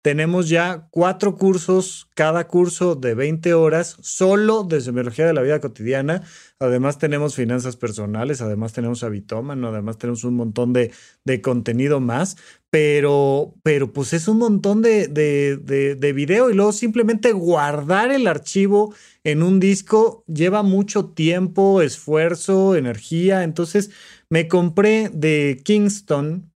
tenemos 0.02 0.48
ya 0.48 0.88
cuatro 0.90 1.36
cursos, 1.36 2.08
cada 2.16 2.48
curso 2.48 2.96
de 2.96 3.14
20 3.14 3.54
horas, 3.54 3.96
solo 4.00 4.64
de 4.64 4.80
semiología 4.80 5.26
de 5.26 5.32
la 5.32 5.42
vida 5.42 5.60
cotidiana. 5.60 6.22
Además 6.58 6.98
tenemos 6.98 7.36
finanzas 7.36 7.76
personales, 7.76 8.42
además 8.42 8.72
tenemos 8.72 9.04
habitómano, 9.04 9.68
además 9.68 9.98
tenemos 9.98 10.24
un 10.24 10.34
montón 10.34 10.72
de, 10.72 10.90
de 11.24 11.40
contenido 11.40 12.00
más, 12.00 12.36
pero, 12.68 13.54
pero 13.62 13.92
pues 13.92 14.12
es 14.12 14.26
un 14.26 14.38
montón 14.38 14.82
de, 14.82 15.06
de, 15.06 15.56
de, 15.56 15.94
de 15.94 16.12
video 16.12 16.50
y 16.50 16.54
luego 16.54 16.72
simplemente 16.72 17.30
guardar 17.30 18.10
el 18.10 18.26
archivo 18.26 18.94
en 19.22 19.44
un 19.44 19.60
disco 19.60 20.24
lleva 20.26 20.64
mucho 20.64 21.10
tiempo, 21.10 21.80
esfuerzo, 21.80 22.74
energía. 22.74 23.44
Entonces 23.44 23.90
me 24.28 24.48
compré 24.48 25.10
de 25.10 25.60
Kingston 25.64 26.51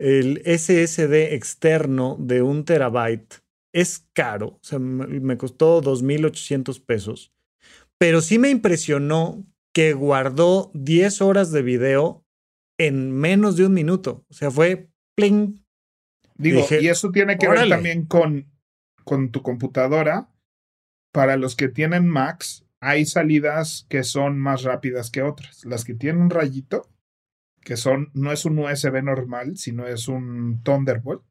el 0.00 0.42
SSD 0.46 1.34
externo 1.34 2.16
de 2.18 2.40
un 2.42 2.64
terabyte 2.64 3.42
es 3.72 4.08
caro, 4.14 4.46
o 4.46 4.60
sea, 4.62 4.78
me 4.78 5.36
costó 5.36 5.80
2.800 5.82 6.84
pesos, 6.84 7.32
pero 7.98 8.20
sí 8.20 8.38
me 8.38 8.50
impresionó 8.50 9.44
que 9.72 9.92
guardó 9.92 10.70
10 10.74 11.20
horas 11.20 11.52
de 11.52 11.62
video 11.62 12.24
en 12.78 13.12
menos 13.12 13.56
de 13.56 13.66
un 13.66 13.74
minuto, 13.74 14.24
o 14.28 14.32
sea, 14.32 14.50
fue 14.50 14.88
pling. 15.14 15.62
Digo, 16.36 16.62
Dije, 16.62 16.80
y 16.82 16.88
eso 16.88 17.10
tiene 17.10 17.36
que 17.36 17.46
órale. 17.46 17.68
ver 17.68 17.76
también 17.76 18.06
con, 18.06 18.50
con 19.04 19.30
tu 19.30 19.42
computadora. 19.42 20.30
Para 21.12 21.36
los 21.36 21.56
que 21.56 21.68
tienen 21.68 22.06
Macs, 22.06 22.64
hay 22.80 23.04
salidas 23.04 23.84
que 23.90 24.04
son 24.04 24.38
más 24.38 24.62
rápidas 24.62 25.10
que 25.10 25.22
otras. 25.22 25.64
Las 25.66 25.84
que 25.84 25.92
tienen 25.92 26.22
un 26.22 26.30
rayito, 26.30 26.88
que 27.70 27.76
son, 27.76 28.10
no 28.14 28.32
es 28.32 28.46
un 28.46 28.58
USB 28.58 29.00
normal, 29.00 29.56
sino 29.56 29.86
es 29.86 30.08
un 30.08 30.60
Thunderbolt. 30.64 31.22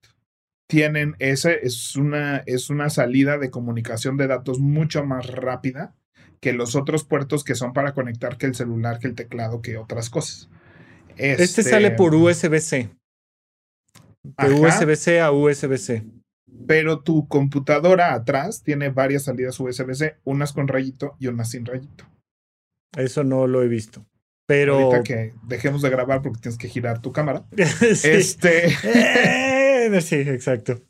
tienen 0.69 1.17
ese, 1.19 1.59
es 1.63 1.97
una, 1.97 2.43
es 2.45 2.69
una 2.69 2.89
salida 2.89 3.37
de 3.37 3.49
comunicación 3.49 4.15
de 4.15 4.27
datos 4.27 4.57
mucho 4.59 5.03
más 5.03 5.27
rápida 5.27 5.97
que 6.39 6.53
los 6.53 6.77
otros 6.77 7.03
puertos 7.03 7.43
que 7.43 7.55
son 7.55 7.73
para 7.73 7.93
conectar 7.93 8.37
que 8.37 8.45
el 8.45 8.55
celular, 8.55 8.99
que 8.99 9.07
el 9.07 9.15
teclado, 9.15 9.61
que 9.61 9.75
otras 9.75 10.09
cosas. 10.09 10.49
Este, 11.17 11.61
sale 11.61 11.91
por 11.91 12.15
USB-C. 12.15 12.89
De 14.23 14.53
USB-C 14.53 15.19
a 15.19 15.33
USB-C. 15.33 16.05
Pero 16.65 17.01
tu 17.01 17.27
computadora 17.27 18.13
atrás 18.13 18.63
tiene 18.63 18.87
varias 18.87 19.25
salidas 19.25 19.59
USB-C, 19.59 20.19
unas 20.23 20.53
con 20.53 20.69
rayito 20.69 21.17
y 21.19 21.27
unas 21.27 21.49
sin 21.49 21.65
rayito. 21.65 22.05
Eso 22.95 23.25
no 23.25 23.45
lo 23.45 23.61
he 23.61 23.67
visto. 23.67 24.05
Pero. 24.49 24.79
Ahorita 24.79 25.03
que 25.03 25.33
dejemos 25.43 25.83
de 25.83 25.91
grabar 25.91 26.23
porque 26.23 26.39
tienes 26.41 26.57
que 26.57 26.67
girar 26.67 27.03
tu 27.03 27.11
cámara. 27.11 27.43
Este. 28.03 28.75
Eh, 28.83 30.01
sí, 30.01 30.15
exacto. 30.15 30.81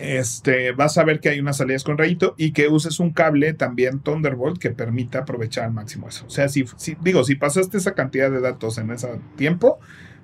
Este, 0.00 0.72
vas 0.72 0.98
a 0.98 1.04
ver 1.04 1.20
que 1.20 1.28
hay 1.28 1.38
unas 1.38 1.58
salidas 1.58 1.84
con 1.84 1.96
rayito 1.96 2.34
y 2.36 2.50
que 2.50 2.66
uses 2.66 2.98
un 2.98 3.12
cable 3.12 3.52
también 3.52 4.00
Thunderbolt 4.00 4.58
que 4.58 4.70
permita 4.70 5.20
aprovechar 5.20 5.62
al 5.62 5.72
máximo 5.72 6.08
eso. 6.08 6.26
O 6.26 6.30
sea, 6.30 6.48
si, 6.48 6.64
si 6.76 6.96
digo, 7.00 7.22
si 7.22 7.36
pasaste 7.36 7.78
esa 7.78 7.94
cantidad 7.94 8.32
de 8.32 8.40
datos 8.40 8.78
en 8.78 8.90
ese 8.90 9.08
tiempo, 9.36 9.78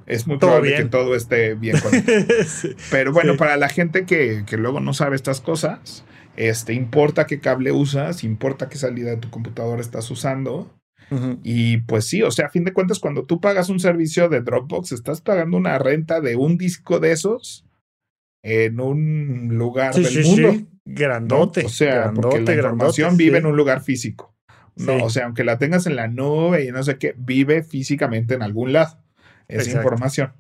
es 0.07 0.27
muy 0.27 0.39
probable 0.39 0.75
que 0.75 0.87
todo 0.87 1.15
esté 1.15 1.55
bien 1.55 1.79
conectado. 1.79 2.25
Pero 2.91 3.13
bueno, 3.13 3.37
para 3.37 3.57
la 3.57 3.69
gente 3.69 4.05
que, 4.05 4.43
que, 4.47 4.57
luego 4.57 4.81
no 4.81 4.95
sabe 4.95 5.15
estas 5.15 5.41
cosas, 5.41 6.05
este, 6.35 6.73
importa 6.73 7.29
qué 7.29 7.39
cable 7.39 7.71
usas, 7.71 8.25
importa 8.25 8.69
qué 8.69 8.79
salida 8.79 9.11
de 9.11 9.19
tu 9.19 9.31
computadora 9.31 9.81
estás 9.81 10.11
usando. 10.11 10.75
Y 11.43 11.79
pues 11.79 12.07
sí, 12.07 12.23
o 12.23 12.31
sea, 12.31 12.47
a 12.47 12.51
fin 12.51 12.65
de 12.65 12.73
cuentas, 12.73 12.99
cuando 12.99 13.25
tú 13.25 13.41
pagas 13.41 13.71
un 13.71 13.81
servicio 13.81 14.29
de 14.29 14.43
Dropbox, 14.43 14.93
estás 14.93 15.21
pagando 15.21 15.57
una 15.57 15.79
renta 15.79 16.21
de 16.21 16.37
un 16.37 16.59
disco 16.59 17.01
de 17.01 17.13
esos 17.13 17.65
en 18.43 18.81
un 18.81 19.57
lugar 19.57 19.95
del 19.95 20.25
mundo. 20.25 20.55
Grandote. 20.85 21.65
O 21.65 21.69
sea, 21.69 22.13
porque 22.15 22.41
la 22.41 22.55
información 22.55 23.17
vive 23.17 23.39
en 23.39 23.47
un 23.47 23.57
lugar 23.57 23.83
físico. 23.83 24.35
No, 24.77 25.05
o 25.05 25.11
sea, 25.11 25.25
aunque 25.25 25.45
la 25.45 25.59
tengas 25.59 25.87
en 25.87 25.97
la 25.97 26.09
nube 26.09 26.65
y 26.65 26.71
no 26.71 26.83
sé 26.83 26.99
qué, 26.99 27.15
vive 27.19 27.63
físicamente 27.63 28.35
en 28.35 28.43
algún 28.43 28.73
lado 28.73 29.03
esa 29.49 29.71
información. 29.73 30.33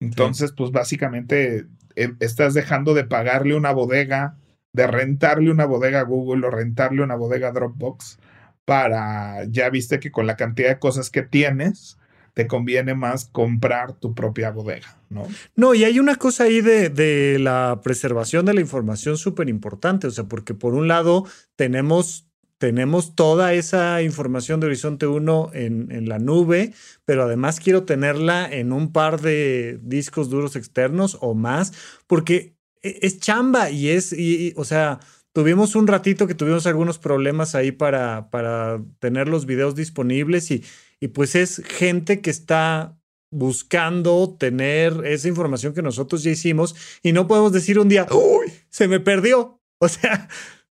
Entonces, 0.00 0.52
pues 0.52 0.72
básicamente 0.72 1.66
eh, 1.94 2.12
estás 2.20 2.54
dejando 2.54 2.94
de 2.94 3.04
pagarle 3.04 3.54
una 3.54 3.72
bodega, 3.72 4.36
de 4.72 4.86
rentarle 4.86 5.50
una 5.50 5.66
bodega 5.66 6.00
a 6.00 6.04
Google 6.04 6.46
o 6.46 6.50
rentarle 6.50 7.02
una 7.02 7.14
bodega 7.14 7.48
a 7.48 7.52
Dropbox 7.52 8.18
para, 8.66 9.44
ya 9.44 9.70
viste 9.70 9.98
que 9.98 10.12
con 10.12 10.26
la 10.26 10.36
cantidad 10.36 10.68
de 10.68 10.78
cosas 10.78 11.08
que 11.08 11.22
tienes, 11.22 11.96
te 12.34 12.46
conviene 12.46 12.94
más 12.94 13.30
comprar 13.32 13.94
tu 13.94 14.14
propia 14.14 14.50
bodega, 14.50 14.98
¿no? 15.08 15.26
No, 15.54 15.72
y 15.72 15.84
hay 15.84 15.98
una 15.98 16.16
cosa 16.16 16.44
ahí 16.44 16.60
de, 16.60 16.90
de 16.90 17.38
la 17.38 17.80
preservación 17.82 18.44
de 18.44 18.52
la 18.52 18.60
información 18.60 19.16
súper 19.16 19.48
importante, 19.48 20.06
o 20.08 20.10
sea, 20.10 20.24
porque 20.24 20.52
por 20.52 20.74
un 20.74 20.86
lado 20.86 21.24
tenemos 21.56 22.26
tenemos 22.58 23.14
toda 23.14 23.52
esa 23.52 24.02
información 24.02 24.60
de 24.60 24.66
Horizonte 24.66 25.06
1 25.06 25.50
en, 25.52 26.08
la 26.08 26.18
nube, 26.18 26.72
pero 27.04 27.24
además 27.24 27.60
quiero 27.60 27.84
tenerla 27.84 28.50
en 28.50 28.72
un 28.72 28.92
par 28.92 29.20
de 29.20 29.78
discos 29.82 30.30
duros 30.30 30.56
externos 30.56 31.18
o 31.20 31.34
más, 31.34 31.72
porque 32.06 32.56
e, 32.82 32.98
es 33.02 33.18
chamba 33.18 33.70
y 33.70 33.90
es, 33.90 34.14
o 34.56 34.64
sea, 34.64 35.00
tuvimos 35.36 35.76
un 35.76 35.86
ratito 35.86 36.26
que 36.26 36.34
tuvimos 36.34 36.66
algunos 36.66 36.98
problemas 36.98 37.54
ahí 37.54 37.70
para, 37.70 38.30
para 38.30 38.82
tener 39.00 39.28
los 39.28 39.44
videos 39.44 39.74
disponibles 39.74 40.50
y, 40.50 40.64
y 40.98 41.08
pues 41.08 41.34
es 41.34 41.62
gente 41.62 42.22
que 42.22 42.30
está 42.30 42.96
buscando 43.30 44.34
tener 44.40 45.04
esa 45.04 45.28
información 45.28 45.74
que 45.74 45.82
nosotros 45.82 46.22
ya 46.22 46.30
hicimos 46.30 46.74
y 47.02 47.12
no 47.12 47.26
podemos 47.26 47.52
decir 47.52 47.78
un 47.78 47.90
día, 47.90 48.06
uy, 48.10 48.50
se 48.70 48.88
me 48.88 48.98
perdió. 48.98 49.60
O 49.78 49.88
sea, 49.88 50.26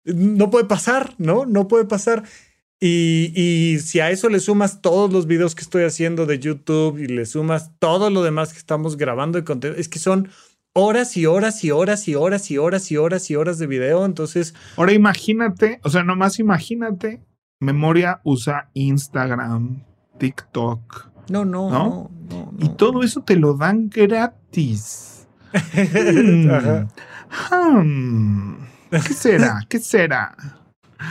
no 0.05 0.51
puede 0.51 0.65
pasar, 0.65 1.15
¿no? 1.19 1.47
No 1.47 1.69
puede 1.69 1.85
pasar. 1.85 2.25
Y, 2.81 3.79
si 3.81 4.01
a 4.01 4.11
eso 4.11 4.29
le 4.29 4.41
sumas 4.41 4.83
todos 4.83 5.13
los 5.13 5.29
videos 5.29 5.55
que 5.55 5.63
estoy 5.63 5.85
haciendo 5.85 6.27
de 6.27 6.41
YouTube 6.41 6.99
y 6.99 7.07
le 7.07 7.25
sumas 7.25 7.79
todo 7.79 8.11
lo 8.11 8.25
demás 8.25 8.53
que 8.53 8.59
estamos 8.59 8.97
grabando 8.97 9.39
de 9.39 9.45
contenido, 9.45 9.79
es 9.79 9.89
que 9.89 10.01
son 10.01 10.31
horas 10.79 11.17
y 11.17 11.27
horas 11.27 11.65
y 11.65 11.71
horas 11.71 12.09
y 12.09 12.15
horas 12.15 12.51
y 12.51 12.57
horas 12.59 12.91
y 12.91 12.97
horas 12.97 13.31
y 13.31 13.37
horas 13.37 13.59
de 13.59 13.67
video. 13.67 14.05
Entonces. 14.05 14.55
Ahora 14.77 14.93
imagínate, 14.93 15.81
o 15.83 15.91
sea, 15.91 16.03
nomás 16.05 16.39
imagínate, 16.39 17.21
memoria 17.61 18.21
usa 18.25 18.71
Instagram, 18.75 19.83
TikTok. 20.19 21.09
No, 21.29 21.45
no, 21.45 21.71
no. 21.71 22.11
y 22.59 22.71
todo 22.71 23.03
eso 23.03 23.23
te 23.23 23.37
lo 23.37 23.55
dan 23.55 23.89
gratis. 23.89 25.27
Hmm. 27.51 28.55
¿Qué 28.91 29.13
será? 29.13 29.61
¿Qué 29.69 29.81
será? 29.81 30.35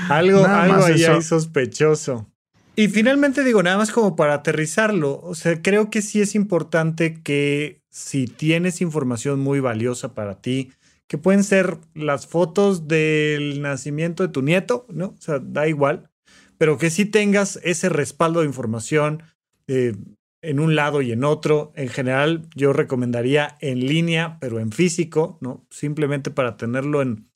algo 0.09 0.45
algo 0.45 0.83
ahí 0.83 1.21
sospechoso. 1.21 2.27
Y 2.75 2.89
finalmente 2.89 3.43
digo, 3.43 3.63
nada 3.63 3.77
más 3.77 3.91
como 3.91 4.15
para 4.15 4.35
aterrizarlo, 4.35 5.19
o 5.21 5.33
sea, 5.33 5.61
creo 5.61 5.89
que 5.89 6.03
sí 6.03 6.21
es 6.21 6.35
importante 6.35 7.21
que 7.21 7.81
si 7.97 8.27
tienes 8.27 8.79
información 8.79 9.39
muy 9.39 9.59
valiosa 9.59 10.13
para 10.13 10.39
ti, 10.39 10.71
que 11.07 11.17
pueden 11.17 11.43
ser 11.43 11.79
las 11.95 12.27
fotos 12.27 12.87
del 12.87 13.59
nacimiento 13.59 14.21
de 14.21 14.29
tu 14.29 14.43
nieto, 14.43 14.85
¿no? 14.89 15.07
O 15.07 15.17
sea, 15.19 15.39
da 15.39 15.67
igual, 15.67 16.11
pero 16.59 16.77
que 16.77 16.91
sí 16.91 17.05
tengas 17.05 17.59
ese 17.63 17.89
respaldo 17.89 18.41
de 18.41 18.45
información 18.45 19.23
eh, 19.67 19.95
en 20.43 20.59
un 20.59 20.75
lado 20.75 21.01
y 21.01 21.11
en 21.11 21.23
otro. 21.23 21.71
En 21.75 21.89
general, 21.89 22.47
yo 22.55 22.71
recomendaría 22.71 23.57
en 23.61 23.79
línea, 23.79 24.37
pero 24.39 24.59
en 24.59 24.71
físico, 24.71 25.39
¿no? 25.41 25.65
Simplemente 25.71 26.29
para 26.29 26.55
tenerlo 26.55 27.01
en, 27.01 27.31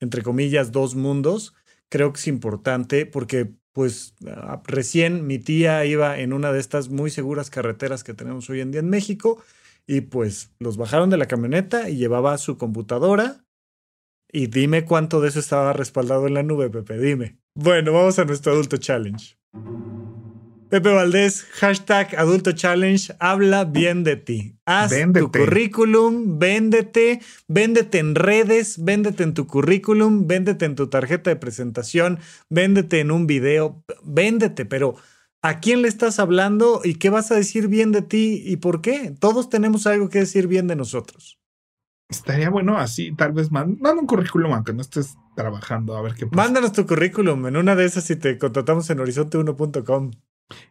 entre 0.00 0.20
comillas, 0.20 0.70
dos 0.70 0.96
mundos, 0.96 1.54
creo 1.88 2.12
que 2.12 2.20
es 2.20 2.26
importante 2.26 3.06
porque 3.06 3.54
pues 3.72 4.14
ah, 4.26 4.62
recién 4.66 5.26
mi 5.26 5.38
tía 5.38 5.86
iba 5.86 6.18
en 6.18 6.34
una 6.34 6.52
de 6.52 6.60
estas 6.60 6.90
muy 6.90 7.10
seguras 7.10 7.48
carreteras 7.48 8.04
que 8.04 8.12
tenemos 8.12 8.50
hoy 8.50 8.60
en 8.60 8.70
día 8.70 8.80
en 8.80 8.90
México 8.90 9.42
y 9.86 10.02
pues 10.02 10.54
los 10.58 10.76
bajaron 10.76 11.10
de 11.10 11.16
la 11.16 11.26
camioneta 11.26 11.88
y 11.90 11.96
llevaba 11.96 12.38
su 12.38 12.56
computadora 12.58 13.44
y 14.30 14.48
dime 14.48 14.84
cuánto 14.84 15.20
de 15.20 15.28
eso 15.28 15.38
estaba 15.38 15.72
respaldado 15.72 16.26
en 16.26 16.34
la 16.34 16.42
nube, 16.42 16.70
Pepe, 16.70 16.98
dime. 16.98 17.38
Bueno, 17.54 17.92
vamos 17.92 18.18
a 18.18 18.24
nuestro 18.24 18.52
adulto 18.52 18.76
challenge. 18.78 19.36
Pepe 20.74 20.92
Valdés, 20.92 21.44
hashtag 21.52 22.16
Adulto 22.16 22.50
Challenge, 22.50 23.14
habla 23.20 23.64
bien 23.64 24.02
de 24.02 24.16
ti. 24.16 24.56
Haz 24.66 24.92
tu 25.14 25.30
currículum, 25.30 26.40
véndete, 26.40 27.20
véndete 27.46 28.00
en 28.00 28.16
redes, 28.16 28.82
véndete 28.82 29.22
en 29.22 29.34
tu 29.34 29.46
currículum, 29.46 30.26
véndete 30.26 30.64
en 30.64 30.74
tu 30.74 30.88
tarjeta 30.88 31.30
de 31.30 31.36
presentación, 31.36 32.18
véndete 32.50 32.98
en 32.98 33.12
un 33.12 33.28
video, 33.28 33.84
véndete, 34.02 34.64
pero 34.64 34.96
¿a 35.44 35.60
quién 35.60 35.82
le 35.82 35.88
estás 35.88 36.18
hablando 36.18 36.80
y 36.82 36.94
qué 36.94 37.10
vas 37.10 37.30
a 37.30 37.34
decir 37.34 37.68
bien 37.68 37.92
de 37.92 38.00
ti 38.00 38.42
y 38.46 38.56
por 38.56 38.80
qué? 38.80 39.14
Todos 39.20 39.50
tenemos 39.50 39.86
algo 39.86 40.08
que 40.08 40.20
decir 40.20 40.46
bien 40.46 40.66
de 40.66 40.74
nosotros. 40.74 41.38
Estaría 42.08 42.48
bueno 42.48 42.78
así, 42.78 43.14
tal 43.14 43.32
vez 43.32 43.52
manda 43.52 43.92
un 43.92 44.06
currículum 44.06 44.54
aunque 44.54 44.72
no 44.72 44.80
estés 44.80 45.16
trabajando, 45.36 45.98
a 45.98 46.02
ver 46.02 46.14
qué 46.14 46.26
pasa. 46.26 46.42
Mándanos 46.42 46.72
tu 46.72 46.86
currículum 46.86 47.46
en 47.46 47.58
una 47.58 47.76
de 47.76 47.84
esas 47.84 48.04
si 48.04 48.16
te 48.16 48.38
contratamos 48.38 48.88
en 48.88 48.98
horizonte1.com 48.98 50.12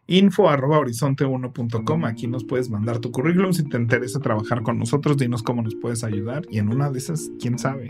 info 0.06 0.48
arroba 0.48 0.78
horizonte1.com. 0.78 2.04
Aquí 2.04 2.26
nos 2.26 2.44
puedes 2.44 2.70
mandar 2.70 2.98
tu 2.98 3.10
currículum 3.10 3.52
si 3.52 3.68
te 3.68 3.76
interesa 3.76 4.20
trabajar 4.20 4.62
con 4.62 4.78
nosotros. 4.78 5.16
Dinos 5.16 5.42
cómo 5.42 5.62
nos 5.62 5.74
puedes 5.74 6.04
ayudar. 6.04 6.42
Y 6.50 6.58
en 6.58 6.68
una 6.68 6.90
de 6.90 6.98
esas, 6.98 7.30
quién 7.40 7.58
sabe. 7.58 7.88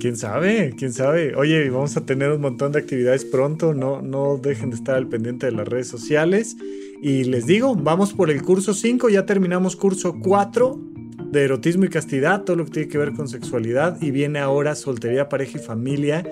Quién 0.00 0.16
sabe, 0.16 0.74
quién 0.76 0.92
sabe. 0.92 1.34
Oye, 1.36 1.70
vamos 1.70 1.96
a 1.96 2.04
tener 2.04 2.30
un 2.32 2.40
montón 2.40 2.72
de 2.72 2.80
actividades 2.80 3.24
pronto. 3.24 3.74
No, 3.74 4.02
no 4.02 4.36
dejen 4.36 4.70
de 4.70 4.76
estar 4.76 4.96
al 4.96 5.08
pendiente 5.08 5.46
de 5.46 5.52
las 5.52 5.68
redes 5.68 5.88
sociales. 5.88 6.56
Y 7.02 7.24
les 7.24 7.46
digo, 7.46 7.74
vamos 7.76 8.12
por 8.12 8.30
el 8.30 8.42
curso 8.42 8.74
5. 8.74 9.08
Ya 9.08 9.26
terminamos 9.26 9.76
curso 9.76 10.16
4 10.20 10.95
de 11.24 11.44
erotismo 11.44 11.84
y 11.84 11.88
castidad, 11.88 12.42
todo 12.42 12.56
lo 12.56 12.64
que 12.64 12.70
tiene 12.70 12.88
que 12.88 12.98
ver 12.98 13.12
con 13.12 13.28
sexualidad. 13.28 14.00
Y 14.00 14.10
viene 14.10 14.38
ahora 14.38 14.74
soltería, 14.74 15.28
pareja 15.28 15.58
y 15.58 15.60
familia. 15.60 16.24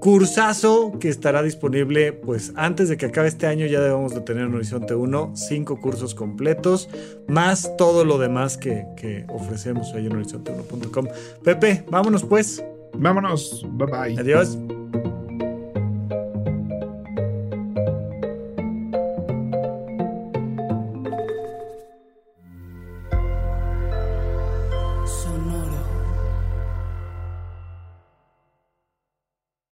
Cursazo 0.00 0.96
que 1.00 1.08
estará 1.08 1.42
disponible 1.42 2.12
pues 2.12 2.52
antes 2.54 2.88
de 2.88 2.96
que 2.96 3.06
acabe 3.06 3.26
este 3.26 3.48
año 3.48 3.66
ya 3.66 3.80
debemos 3.80 4.14
de 4.14 4.20
tener 4.20 4.44
en 4.44 4.54
Horizonte 4.54 4.94
1 4.94 5.32
cinco 5.34 5.80
cursos 5.80 6.14
completos 6.14 6.88
más 7.26 7.76
todo 7.76 8.04
lo 8.04 8.16
demás 8.16 8.56
que, 8.56 8.84
que 8.96 9.26
ofrecemos 9.28 9.92
ahí 9.94 10.06
en 10.06 10.12
horizonte1.com 10.12 11.08
Pepe, 11.42 11.84
vámonos 11.90 12.24
pues. 12.24 12.62
Vámonos, 12.94 13.66
bye 13.76 13.86
bye. 13.86 14.20
Adiós 14.20 14.56